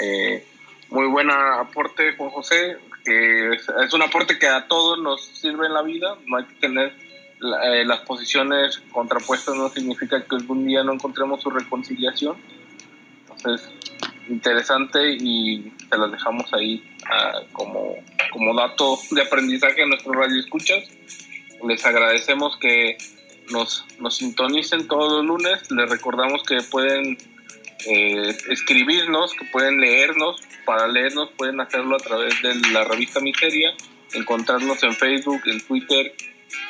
eh, 0.00 0.44
muy 0.88 1.06
buen 1.06 1.30
aporte, 1.30 2.16
Juan 2.16 2.30
José, 2.30 2.78
que 3.04 3.50
es, 3.52 3.92
un 3.92 4.02
aporte 4.02 4.38
que 4.38 4.48
a 4.48 4.66
todos 4.66 4.98
nos 5.00 5.26
sirve 5.26 5.66
en 5.66 5.74
la 5.74 5.82
vida, 5.82 6.16
no 6.26 6.38
hay 6.38 6.44
que 6.44 6.54
tener 6.54 6.94
eh, 7.64 7.84
las 7.84 8.00
posiciones 8.00 8.78
contrapuestas, 8.90 9.54
no 9.54 9.68
significa 9.68 10.24
que 10.24 10.36
algún 10.36 10.66
día 10.66 10.82
no 10.82 10.94
encontremos 10.94 11.42
su 11.42 11.50
reconciliación. 11.50 12.36
Entonces, 13.30 13.68
interesante 14.28 15.16
y 15.20 15.70
te 15.90 15.98
las 15.98 16.10
dejamos 16.10 16.52
ahí 16.54 16.82
ah, 17.10 17.40
como, 17.52 17.96
como 18.32 18.54
dato 18.54 18.98
de 19.10 19.20
aprendizaje 19.20 19.82
a 19.82 19.86
nuestros 19.86 20.16
radioescuchas. 20.16 20.84
Les 21.66 21.84
agradecemos 21.84 22.56
que 22.58 22.96
nos, 23.50 23.84
nos 23.98 24.16
sintonicen 24.16 24.88
todos 24.88 25.12
los 25.12 25.24
lunes. 25.24 25.70
Les 25.70 25.88
recordamos 25.88 26.42
que 26.42 26.58
pueden 26.70 27.18
eh, 27.86 28.36
escribirnos, 28.50 29.32
que 29.34 29.44
pueden 29.46 29.80
leernos. 29.80 30.40
Para 30.64 30.88
leernos 30.88 31.30
pueden 31.36 31.60
hacerlo 31.60 31.96
a 31.96 32.00
través 32.00 32.40
de 32.42 32.54
la 32.72 32.84
revista 32.84 33.20
Miseria, 33.20 33.74
encontrarnos 34.12 34.82
en 34.82 34.94
Facebook, 34.94 35.42
en 35.46 35.60
Twitter 35.60 36.14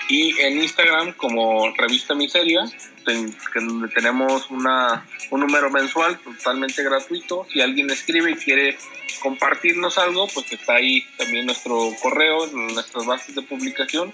y 0.09 0.39
en 0.41 0.63
Instagram 0.63 1.13
como 1.15 1.73
Revista 1.77 2.15
Miseria, 2.15 2.65
donde 3.05 3.89
tenemos 3.89 4.51
una, 4.51 5.07
un 5.31 5.41
número 5.41 5.71
mensual 5.71 6.19
totalmente 6.19 6.83
gratuito. 6.83 7.47
Si 7.51 7.61
alguien 7.61 7.91
escribe 7.91 8.33
y 8.33 8.37
quiere 8.37 8.77
compartirnos 9.23 9.97
algo, 9.99 10.29
pues 10.29 10.53
está 10.53 10.75
ahí 10.75 11.03
también 11.17 11.47
nuestro 11.47 11.91
correo, 12.03 12.47
nuestras 12.49 13.07
bases 13.07 13.35
de 13.35 13.43
publicación 13.43 14.13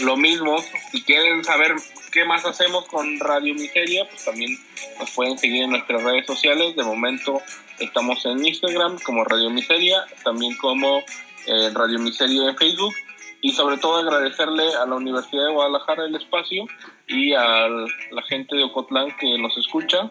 lo 0.00 0.16
mismo, 0.16 0.56
si 0.90 1.02
quieren 1.02 1.44
saber 1.44 1.74
qué 2.12 2.24
más 2.24 2.44
hacemos 2.44 2.86
con 2.86 3.18
Radio 3.20 3.54
Miseria, 3.54 4.08
pues 4.08 4.24
también 4.24 4.58
nos 4.98 5.10
pueden 5.12 5.38
seguir 5.38 5.64
en 5.64 5.70
nuestras 5.70 6.02
redes 6.02 6.26
sociales. 6.26 6.74
De 6.74 6.82
momento 6.82 7.40
estamos 7.78 8.24
en 8.26 8.44
Instagram 8.44 8.98
como 9.00 9.24
Radio 9.24 9.50
Miseria, 9.50 10.04
también 10.24 10.56
como 10.56 10.98
eh, 11.46 11.70
Radio 11.72 11.98
Miseria 11.98 12.50
en 12.50 12.56
Facebook. 12.56 12.94
Y 13.40 13.52
sobre 13.52 13.76
todo 13.76 13.96
agradecerle 13.96 14.74
a 14.74 14.86
la 14.86 14.94
Universidad 14.94 15.46
de 15.46 15.52
Guadalajara 15.52 16.06
el 16.06 16.14
espacio 16.16 16.66
y 17.06 17.34
a 17.34 17.68
la 17.68 18.22
gente 18.26 18.56
de 18.56 18.64
Ocotlán 18.64 19.14
que 19.18 19.38
nos 19.38 19.56
escucha. 19.58 20.10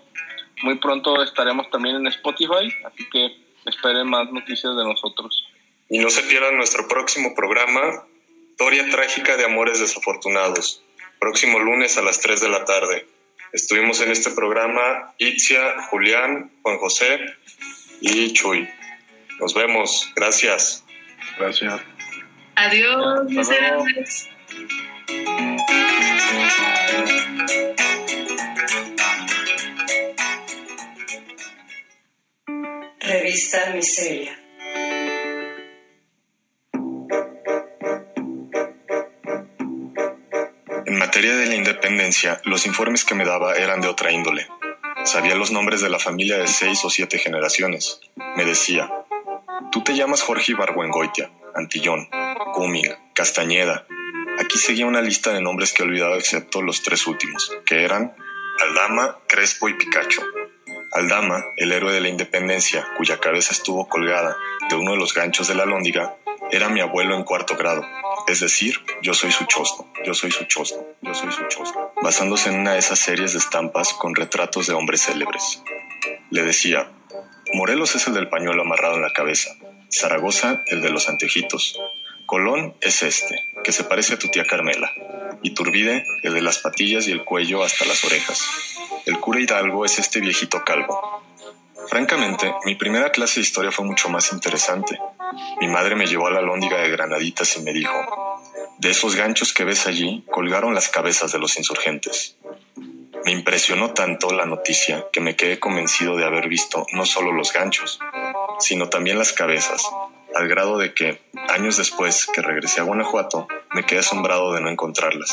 Muy 0.61 0.75
pronto 0.77 1.21
estaremos 1.23 1.69
también 1.71 1.95
en 1.95 2.07
Spotify, 2.07 2.71
así 2.85 3.09
que 3.09 3.35
esperen 3.65 4.07
más 4.07 4.31
noticias 4.31 4.75
de 4.75 4.83
nosotros. 4.83 5.47
Y 5.89 5.99
no 5.99 6.09
se 6.09 6.21
pierdan 6.23 6.57
nuestro 6.57 6.87
próximo 6.87 7.33
programa, 7.35 8.05
Historia 8.53 8.87
Trágica 8.87 9.35
de 9.35 9.45
Amores 9.45 9.79
Desafortunados, 9.79 10.83
próximo 11.19 11.57
lunes 11.57 11.97
a 11.97 12.03
las 12.03 12.19
3 12.19 12.39
de 12.39 12.49
la 12.49 12.65
tarde. 12.65 13.07
Estuvimos 13.51 13.99
en 14.01 14.11
este 14.11 14.29
programa 14.29 15.11
Itzia, 15.17 15.81
Julián, 15.89 16.51
Juan 16.61 16.77
José 16.77 17.19
y 17.99 18.31
Chuy. 18.31 18.69
Nos 19.39 19.55
vemos. 19.55 20.07
Gracias. 20.15 20.85
Gracias. 21.39 21.81
Adiós, 22.55 23.25
miserables. 23.25 24.29
Revista 32.99 33.71
Miseria. 33.73 34.42
Materia 41.13 41.35
de 41.35 41.45
la 41.45 41.53
independencia, 41.53 42.41
los 42.43 42.65
informes 42.65 43.05
que 43.05 43.13
me 43.13 43.23
daba 43.23 43.55
eran 43.55 43.81
de 43.81 43.87
otra 43.87 44.11
índole. 44.11 44.47
Sabía 45.05 45.35
los 45.35 45.51
nombres 45.51 45.79
de 45.79 45.89
la 45.91 45.99
familia 45.99 46.39
de 46.39 46.47
seis 46.47 46.83
o 46.85 46.89
siete 46.89 47.19
generaciones. 47.19 47.99
Me 48.35 48.45
decía, 48.45 48.91
tú 49.71 49.83
te 49.83 49.93
llamas 49.93 50.23
Jorge 50.23 50.53
Ibargüengoitia, 50.53 51.29
Antillón, 51.53 52.09
Cumming, 52.55 52.95
Castañeda. 53.13 53.85
Aquí 54.39 54.57
seguía 54.57 54.87
una 54.87 55.03
lista 55.03 55.31
de 55.31 55.41
nombres 55.41 55.71
que 55.71 55.83
he 55.83 55.85
olvidado 55.85 56.15
excepto 56.15 56.63
los 56.63 56.81
tres 56.81 57.05
últimos, 57.05 57.51
que 57.63 57.83
eran 57.83 58.15
Aldama, 58.63 59.19
Crespo 59.27 59.69
y 59.69 59.75
Picacho. 59.75 60.23
Aldama, 60.93 61.45
el 61.57 61.73
héroe 61.73 61.93
de 61.93 62.01
la 62.01 62.09
independencia, 62.09 62.87
cuya 62.97 63.19
cabeza 63.19 63.51
estuvo 63.51 63.87
colgada 63.87 64.35
de 64.67 64.75
uno 64.77 64.93
de 64.93 64.97
los 64.97 65.13
ganchos 65.13 65.47
de 65.47 65.53
la 65.53 65.65
lóndiga, 65.67 66.15
era 66.53 66.69
mi 66.69 66.81
abuelo 66.81 67.15
en 67.15 67.23
cuarto 67.23 67.57
grado. 67.57 67.83
Es 68.27 68.39
decir, 68.39 68.79
yo 69.01 69.15
soy 69.15 69.31
su 69.31 69.45
chosno, 69.45 69.91
yo 70.05 70.13
soy 70.13 70.29
su 70.29 70.45
chosno, 70.45 70.85
yo 71.01 71.15
soy 71.15 71.31
su 71.31 71.47
chosno. 71.47 71.91
Basándose 72.01 72.49
en 72.49 72.59
una 72.59 72.73
de 72.73 72.79
esas 72.79 72.99
series 72.99 73.33
de 73.33 73.39
estampas 73.39 73.93
con 73.93 74.13
retratos 74.13 74.67
de 74.67 74.73
hombres 74.73 75.01
célebres. 75.01 75.63
Le 76.29 76.43
decía, 76.43 76.91
Morelos 77.53 77.95
es 77.95 78.05
el 78.05 78.13
del 78.13 78.29
pañuelo 78.29 78.61
amarrado 78.61 78.95
en 78.95 79.01
la 79.01 79.13
cabeza, 79.13 79.49
Zaragoza 79.91 80.61
el 80.67 80.81
de 80.81 80.91
los 80.91 81.09
anteojitos, 81.09 81.79
Colón 82.27 82.75
es 82.81 83.01
este, 83.01 83.35
que 83.63 83.71
se 83.71 83.83
parece 83.83 84.13
a 84.13 84.19
tu 84.19 84.27
tía 84.27 84.45
Carmela, 84.45 84.91
y 85.41 85.55
Turbide 85.55 86.05
el 86.21 86.35
de 86.35 86.41
las 86.41 86.59
patillas 86.59 87.07
y 87.07 87.11
el 87.11 87.23
cuello 87.23 87.63
hasta 87.63 87.85
las 87.85 88.03
orejas. 88.05 88.41
El 89.05 89.19
cura 89.19 89.39
Hidalgo 89.39 89.85
es 89.85 89.97
este 89.97 90.19
viejito 90.19 90.63
calvo. 90.63 91.23
Francamente, 91.89 92.53
mi 92.65 92.75
primera 92.75 93.11
clase 93.11 93.39
de 93.39 93.45
historia 93.45 93.71
fue 93.71 93.85
mucho 93.85 94.07
más 94.09 94.31
interesante. 94.31 94.99
Mi 95.59 95.67
madre 95.67 95.95
me 95.95 96.05
llevó 96.05 96.27
a 96.27 96.31
la 96.31 96.41
lóndiga 96.41 96.77
de 96.77 96.89
Granaditas 96.89 97.57
y 97.57 97.61
me 97.61 97.73
dijo, 97.73 97.93
de 98.79 98.89
esos 98.89 99.15
ganchos 99.15 99.53
que 99.53 99.63
ves 99.63 99.87
allí 99.87 100.23
colgaron 100.29 100.73
las 100.75 100.89
cabezas 100.89 101.31
de 101.31 101.39
los 101.39 101.57
insurgentes. 101.57 102.37
Me 103.25 103.31
impresionó 103.31 103.91
tanto 103.93 104.31
la 104.31 104.45
noticia 104.45 105.05
que 105.13 105.21
me 105.21 105.35
quedé 105.35 105.59
convencido 105.59 106.17
de 106.17 106.25
haber 106.25 106.49
visto 106.49 106.85
no 106.91 107.05
solo 107.05 107.31
los 107.31 107.53
ganchos, 107.53 107.99
sino 108.59 108.89
también 108.89 109.17
las 109.17 109.31
cabezas, 109.31 109.81
al 110.35 110.47
grado 110.47 110.77
de 110.77 110.93
que, 110.93 111.21
años 111.49 111.77
después 111.77 112.25
que 112.25 112.41
regresé 112.41 112.81
a 112.81 112.83
Guanajuato, 112.83 113.47
me 113.73 113.85
quedé 113.85 113.99
asombrado 113.99 114.53
de 114.53 114.61
no 114.61 114.69
encontrarlas. 114.69 115.31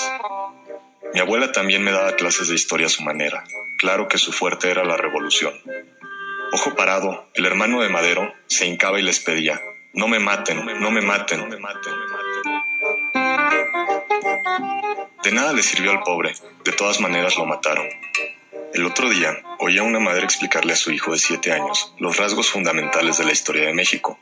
Mi 1.12 1.20
abuela 1.20 1.50
también 1.50 1.82
me 1.82 1.90
daba 1.90 2.14
clases 2.14 2.48
de 2.48 2.54
historia 2.54 2.86
a 2.86 2.90
su 2.90 3.02
manera. 3.02 3.42
Claro 3.78 4.06
que 4.06 4.18
su 4.18 4.32
fuerte 4.32 4.70
era 4.70 4.84
la 4.84 4.96
revolución. 4.96 5.54
Ojo 6.52 6.74
parado, 6.76 7.26
el 7.34 7.46
hermano 7.46 7.80
de 7.80 7.88
Madero 7.88 8.32
se 8.46 8.66
hincaba 8.66 9.00
y 9.00 9.02
les 9.02 9.20
pedía, 9.20 9.60
no 9.92 10.08
me 10.08 10.18
maten, 10.18 10.64
no 10.80 10.90
me 10.90 11.00
maten, 11.00 11.40
no 11.40 11.46
me 11.46 11.56
maten. 11.58 11.92
De 15.22 15.32
nada 15.32 15.52
le 15.52 15.62
sirvió 15.62 15.90
al 15.90 16.00
pobre, 16.00 16.32
de 16.64 16.72
todas 16.72 17.00
maneras 17.00 17.36
lo 17.36 17.44
mataron. 17.44 17.86
El 18.72 18.86
otro 18.86 19.10
día 19.10 19.36
oí 19.58 19.78
a 19.78 19.82
una 19.82 19.98
madre 19.98 20.24
explicarle 20.24 20.74
a 20.74 20.76
su 20.76 20.92
hijo 20.92 21.12
de 21.12 21.18
siete 21.18 21.52
años 21.52 21.92
los 21.98 22.16
rasgos 22.16 22.48
fundamentales 22.48 23.18
de 23.18 23.24
la 23.24 23.32
historia 23.32 23.66
de 23.66 23.74
México. 23.74 24.18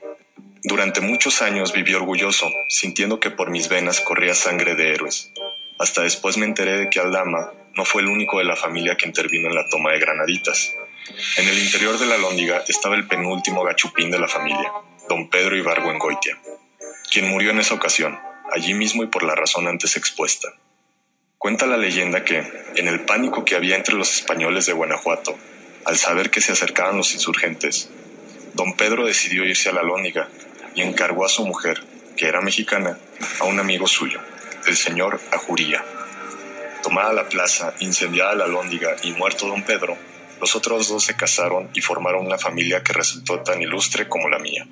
Durante 0.65 1.01
muchos 1.01 1.43
años 1.43 1.73
viví 1.73 1.95
orgulloso, 1.95 2.51
sintiendo 2.69 3.21
que 3.21 3.31
por 3.31 3.51
mis 3.51 3.69
venas 3.69 4.01
corría 4.01 4.35
sangre 4.35 4.75
de 4.75 4.93
héroes. 4.93 5.31
Hasta 5.79 6.03
después 6.03 6.37
me 6.37 6.47
enteré 6.47 6.79
de 6.79 6.91
que 6.91 6.99
Aldama 6.99 7.53
no 7.75 7.85
fue 7.85 8.03
el 8.03 8.09
único 8.09 8.39
de 8.39 8.45
la 8.45 8.57
familia 8.57 8.97
que 8.97 9.07
intervino 9.07 9.49
en 9.49 9.55
la 9.55 9.69
toma 9.69 9.93
de 9.93 10.01
Granaditas. 10.01 10.73
En 11.37 11.49
el 11.49 11.59
interior 11.59 11.99
de 11.99 12.07
la 12.07 12.19
lóndiga 12.19 12.65
estaba 12.67 12.97
el 12.97 13.07
penúltimo 13.07 13.63
gachupín 13.63 14.11
de 14.11 14.19
la 14.19 14.29
familia, 14.29 14.73
don 15.09 15.31
Pedro 15.31 15.57
Ibargüengoitia, 15.57 16.39
quien 17.11 17.29
murió 17.29 17.51
en 17.51 17.61
esa 17.61 17.75
ocasión, 17.75 18.19
allí 18.53 18.75
mismo 18.75 19.03
y 19.03 19.07
por 19.07 19.23
la 19.23 19.35
razón 19.35 19.67
antes 19.67 19.97
expuesta. 19.97 20.49
Cuenta 21.39 21.67
la 21.67 21.77
leyenda 21.77 22.25
que, 22.25 22.45
en 22.77 22.89
el 22.89 23.01
pánico 23.05 23.45
que 23.45 23.57
había 23.57 23.77
entre 23.77 23.95
los 23.95 24.15
españoles 24.15 24.67
de 24.67 24.73
Guanajuato, 24.73 25.37
al 25.85 25.97
saber 25.97 26.31
que 26.31 26.41
se 26.41 26.53
acercaban 26.53 26.97
los 26.97 27.15
insurgentes, 27.15 27.89
don 28.55 28.77
Pedro 28.77 29.07
decidió 29.07 29.45
irse 29.45 29.71
a 29.71 29.73
la 29.73 29.83
lóndiga 29.83 30.29
y 30.75 30.83
encargó 30.83 31.25
a 31.25 31.31
su 31.31 31.47
mujer, 31.47 31.83
que 32.17 32.27
era 32.27 32.41
mexicana, 32.41 32.99
a 33.41 33.45
un 33.45 33.59
amigo 33.61 33.87
suyo, 33.87 34.21
el 34.67 34.77
señor 34.77 35.21
Ajuría. 35.33 35.85
Tomada 36.83 37.13
la 37.13 37.29
plaza, 37.29 37.75
incendiada 37.79 38.35
la 38.35 38.47
lóndiga 38.47 38.97
y 39.03 39.13
muerto 39.13 39.47
don 39.47 39.63
Pedro, 39.63 39.97
los 40.41 40.57
otros 40.57 40.89
dos 40.89 41.05
se 41.05 41.17
casaron 41.17 41.71
y 41.75 41.81
formaron 41.81 42.27
una 42.27 42.39
familia 42.39 42.83
que 42.83 42.93
resultó 42.93 43.41
tan 43.41 43.61
ilustre 43.63 44.09
como 44.09 44.29
la 44.29 44.39
mía. 44.39 44.67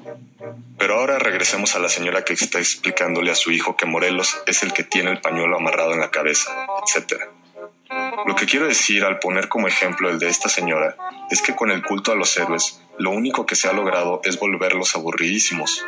Pero 0.79 0.95
ahora 0.95 1.19
regresemos 1.19 1.75
a 1.75 1.79
la 1.79 1.89
señora 1.89 2.25
que 2.25 2.35
está 2.35 2.59
explicándole 2.59 3.31
a 3.31 3.35
su 3.35 3.51
hijo 3.51 3.77
que 3.77 3.87
Morelos 3.87 4.37
es 4.47 4.62
el 4.62 4.73
que 4.73 4.85
tiene 4.85 5.11
el 5.11 5.21
pañuelo 5.21 5.57
amarrado 5.57 5.93
en 5.93 6.01
la 6.01 6.11
cabeza, 6.11 6.51
etc. 6.87 7.23
Lo 8.27 8.35
que 8.35 8.47
quiero 8.47 8.67
decir 8.67 9.05
al 9.05 9.19
poner 9.19 9.49
como 9.49 9.69
ejemplo 9.69 10.11
el 10.11 10.19
de 10.19 10.29
esta 10.29 10.49
señora 10.49 10.97
es 11.31 11.43
que 11.43 11.55
con 11.55 11.71
el 11.71 11.83
culto 11.83 12.12
a 12.12 12.17
los 12.17 12.37
héroes, 12.37 12.81
lo 12.99 13.11
único 13.11 13.47
que 13.47 13.57
se 13.57 13.69
ha 13.69 13.73
logrado 13.73 14.21
es 14.25 14.39
volverlos 14.39 14.95
aburridísimos. 14.95 15.85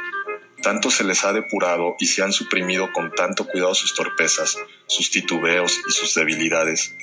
Tanto 0.62 0.90
se 0.90 1.04
les 1.04 1.24
ha 1.24 1.32
depurado 1.32 1.94
y 2.00 2.06
se 2.06 2.22
han 2.22 2.32
suprimido 2.32 2.92
con 2.92 3.12
tanto 3.12 3.46
cuidado 3.46 3.74
sus 3.74 3.94
torpezas, 3.94 4.56
sus 4.86 5.10
titubeos 5.10 5.78
y 5.88 5.92
sus 5.92 6.14
debilidades, 6.14 6.94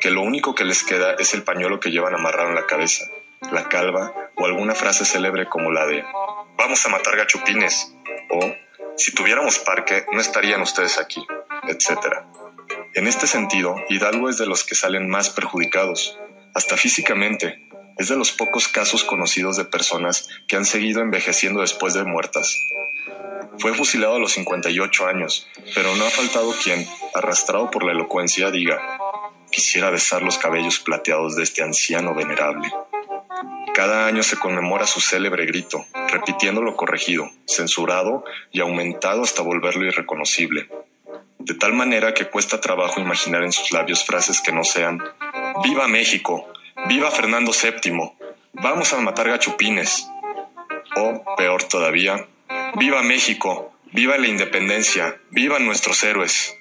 que 0.00 0.10
lo 0.10 0.22
único 0.22 0.54
que 0.54 0.64
les 0.64 0.82
queda 0.82 1.14
es 1.18 1.34
el 1.34 1.42
pañuelo 1.42 1.80
que 1.80 1.90
llevan 1.90 2.14
amarrado 2.14 2.50
en 2.50 2.54
la 2.54 2.66
cabeza, 2.66 3.04
la 3.52 3.68
calva 3.68 4.12
o 4.36 4.46
alguna 4.46 4.74
frase 4.74 5.04
célebre 5.04 5.46
como 5.46 5.70
la 5.70 5.86
de 5.86 6.04
vamos 6.56 6.84
a 6.84 6.88
matar 6.88 7.16
gachupines 7.16 7.94
o 8.30 8.40
si 8.96 9.12
tuviéramos 9.14 9.58
parque 9.58 10.06
no 10.12 10.20
estarían 10.20 10.62
ustedes 10.62 10.98
aquí, 10.98 11.24
etc. 11.68 12.24
En 12.94 13.06
este 13.06 13.26
sentido, 13.26 13.76
Hidalgo 13.90 14.30
es 14.30 14.38
de 14.38 14.46
los 14.46 14.64
que 14.64 14.74
salen 14.74 15.08
más 15.08 15.28
perjudicados, 15.28 16.18
hasta 16.54 16.76
físicamente. 16.76 17.68
Es 17.98 18.08
de 18.08 18.16
los 18.16 18.32
pocos 18.32 18.68
casos 18.68 19.04
conocidos 19.04 19.56
de 19.56 19.64
personas 19.64 20.28
que 20.48 20.56
han 20.56 20.64
seguido 20.64 21.02
envejeciendo 21.02 21.60
después 21.60 21.94
de 21.94 22.04
muertas. 22.04 22.58
Fue 23.58 23.74
fusilado 23.74 24.16
a 24.16 24.18
los 24.18 24.32
58 24.32 25.06
años, 25.06 25.46
pero 25.74 25.94
no 25.96 26.06
ha 26.06 26.10
faltado 26.10 26.54
quien, 26.62 26.86
arrastrado 27.14 27.70
por 27.70 27.84
la 27.84 27.92
elocuencia, 27.92 28.50
diga, 28.50 28.98
quisiera 29.56 29.88
besar 29.88 30.22
los 30.22 30.36
cabellos 30.36 30.80
plateados 30.80 31.34
de 31.34 31.42
este 31.42 31.62
anciano 31.62 32.14
venerable. 32.14 32.70
Cada 33.72 34.06
año 34.06 34.22
se 34.22 34.36
conmemora 34.36 34.86
su 34.86 35.00
célebre 35.00 35.46
grito, 35.46 35.82
repitiendo 36.08 36.60
lo 36.60 36.76
corregido, 36.76 37.30
censurado 37.46 38.22
y 38.52 38.60
aumentado 38.60 39.22
hasta 39.22 39.40
volverlo 39.40 39.86
irreconocible. 39.86 40.68
De 41.38 41.54
tal 41.54 41.72
manera 41.72 42.12
que 42.12 42.26
cuesta 42.28 42.60
trabajo 42.60 43.00
imaginar 43.00 43.44
en 43.44 43.52
sus 43.52 43.72
labios 43.72 44.04
frases 44.04 44.42
que 44.42 44.52
no 44.52 44.62
sean 44.62 45.02
¡Viva 45.64 45.88
México! 45.88 46.52
¡Viva 46.86 47.10
Fernando 47.10 47.52
VII! 47.52 48.12
¡Vamos 48.52 48.92
a 48.92 49.00
matar 49.00 49.30
gachupines! 49.30 50.06
O, 50.96 51.36
peor 51.38 51.62
todavía, 51.62 52.26
¡Viva 52.74 53.02
México! 53.02 53.72
¡Viva 53.90 54.18
la 54.18 54.26
independencia! 54.26 55.18
¡Vivan 55.30 55.64
nuestros 55.64 56.02
héroes! 56.02 56.54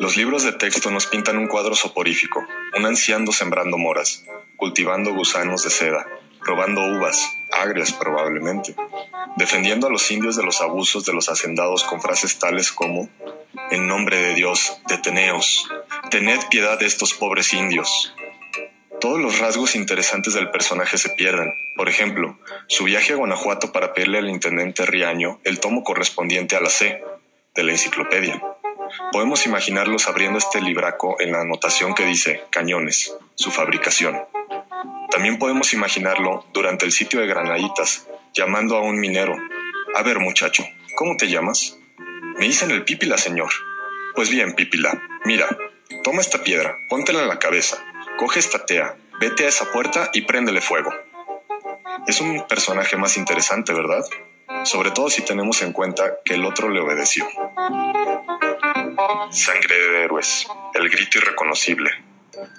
Los 0.00 0.16
libros 0.16 0.44
de 0.44 0.52
texto 0.52 0.90
nos 0.90 1.04
pintan 1.04 1.36
un 1.36 1.46
cuadro 1.46 1.74
soporífico, 1.74 2.42
un 2.74 2.86
anciano 2.86 3.32
sembrando 3.32 3.76
moras, 3.76 4.24
cultivando 4.56 5.12
gusanos 5.12 5.62
de 5.62 5.68
seda, 5.68 6.06
robando 6.40 6.80
uvas, 6.80 7.30
agrias 7.52 7.92
probablemente, 7.92 8.74
defendiendo 9.36 9.88
a 9.88 9.90
los 9.90 10.10
indios 10.10 10.36
de 10.36 10.42
los 10.42 10.62
abusos 10.62 11.04
de 11.04 11.12
los 11.12 11.28
hacendados 11.28 11.84
con 11.84 12.00
frases 12.00 12.38
tales 12.38 12.72
como, 12.72 13.10
en 13.70 13.88
nombre 13.88 14.16
de 14.16 14.34
Dios, 14.34 14.80
deteneos, 14.88 15.68
tened 16.10 16.40
piedad 16.50 16.78
de 16.78 16.86
estos 16.86 17.12
pobres 17.12 17.52
indios. 17.52 18.14
Todos 19.02 19.20
los 19.20 19.38
rasgos 19.38 19.76
interesantes 19.76 20.32
del 20.32 20.50
personaje 20.50 20.96
se 20.96 21.10
pierden. 21.10 21.52
Por 21.76 21.90
ejemplo, 21.90 22.38
su 22.68 22.84
viaje 22.84 23.12
a 23.12 23.16
Guanajuato 23.16 23.70
para 23.70 23.92
pedirle 23.92 24.16
al 24.16 24.30
intendente 24.30 24.86
Riaño 24.86 25.40
el 25.44 25.60
tomo 25.60 25.84
correspondiente 25.84 26.56
a 26.56 26.62
la 26.62 26.70
C 26.70 27.02
de 27.54 27.62
la 27.62 27.72
enciclopedia. 27.72 28.42
Podemos 29.12 29.46
imaginarlos 29.46 30.08
abriendo 30.08 30.38
este 30.38 30.60
libraco 30.60 31.16
en 31.20 31.32
la 31.32 31.40
anotación 31.40 31.94
que 31.94 32.04
dice 32.04 32.44
cañones, 32.50 33.16
su 33.34 33.50
fabricación. 33.50 34.22
También 35.10 35.38
podemos 35.38 35.72
imaginarlo 35.72 36.46
durante 36.52 36.86
el 36.86 36.92
sitio 36.92 37.20
de 37.20 37.26
Granaditas, 37.26 38.06
llamando 38.32 38.76
a 38.76 38.82
un 38.82 38.98
minero. 38.98 39.36
A 39.94 40.02
ver, 40.02 40.18
muchacho, 40.20 40.64
¿cómo 40.96 41.16
te 41.16 41.28
llamas? 41.28 41.76
Me 42.38 42.46
dicen 42.46 42.70
el 42.70 42.84
Pípila, 42.84 43.18
señor. 43.18 43.50
Pues 44.14 44.30
bien, 44.30 44.54
Pípila, 44.54 45.02
mira, 45.24 45.48
toma 46.04 46.20
esta 46.20 46.42
piedra, 46.42 46.76
póntela 46.88 47.22
en 47.22 47.28
la 47.28 47.38
cabeza, 47.38 47.82
coge 48.18 48.38
esta 48.38 48.64
tea, 48.64 48.96
vete 49.20 49.46
a 49.46 49.48
esa 49.48 49.70
puerta 49.72 50.10
y 50.12 50.22
préndele 50.22 50.60
fuego. 50.60 50.92
Es 52.06 52.20
un 52.20 52.46
personaje 52.46 52.96
más 52.96 53.16
interesante, 53.16 53.72
¿verdad? 53.72 54.04
Sobre 54.64 54.90
todo 54.90 55.10
si 55.10 55.22
tenemos 55.22 55.62
en 55.62 55.72
cuenta 55.72 56.18
que 56.24 56.34
el 56.34 56.44
otro 56.44 56.68
le 56.68 56.80
obedeció. 56.80 57.26
Sangre 59.30 59.78
de 59.78 60.04
héroes, 60.04 60.46
el 60.74 60.88
grito 60.88 61.18
irreconocible, 61.18 61.90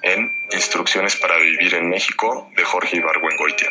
en 0.02 0.30
Instrucciones 0.52 1.16
para 1.16 1.38
vivir 1.38 1.74
en 1.76 1.90
México 1.90 2.50
de 2.56 2.64
Jorge 2.64 2.98
Ibargüengoitia. 2.98 3.70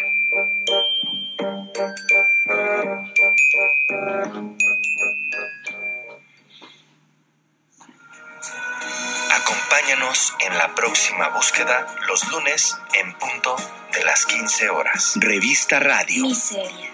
Acompáñanos 9.31 10.35
en 10.41 10.59
la 10.59 10.75
próxima 10.75 11.29
búsqueda 11.29 11.87
los 12.07 12.27
lunes 12.29 12.77
en 12.95 13.13
punto 13.15 13.57
de 13.93 14.05
las 14.05 14.27
15 14.27 14.71
horas. 14.71 15.15
Revista 15.17 15.81
Radio. 15.81 16.27
Miseria 16.27 16.90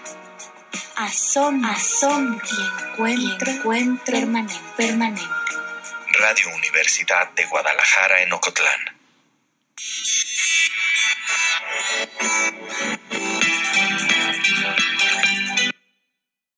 asombro, 0.95 1.69
y 2.47 3.31
encuentro, 3.31 4.17
permanente. 4.75 5.23
Radio 6.19 6.49
Universidad 6.55 7.29
de 7.31 7.45
Guadalajara 7.45 8.21
en 8.21 8.33
Ocotlán. 8.33 8.97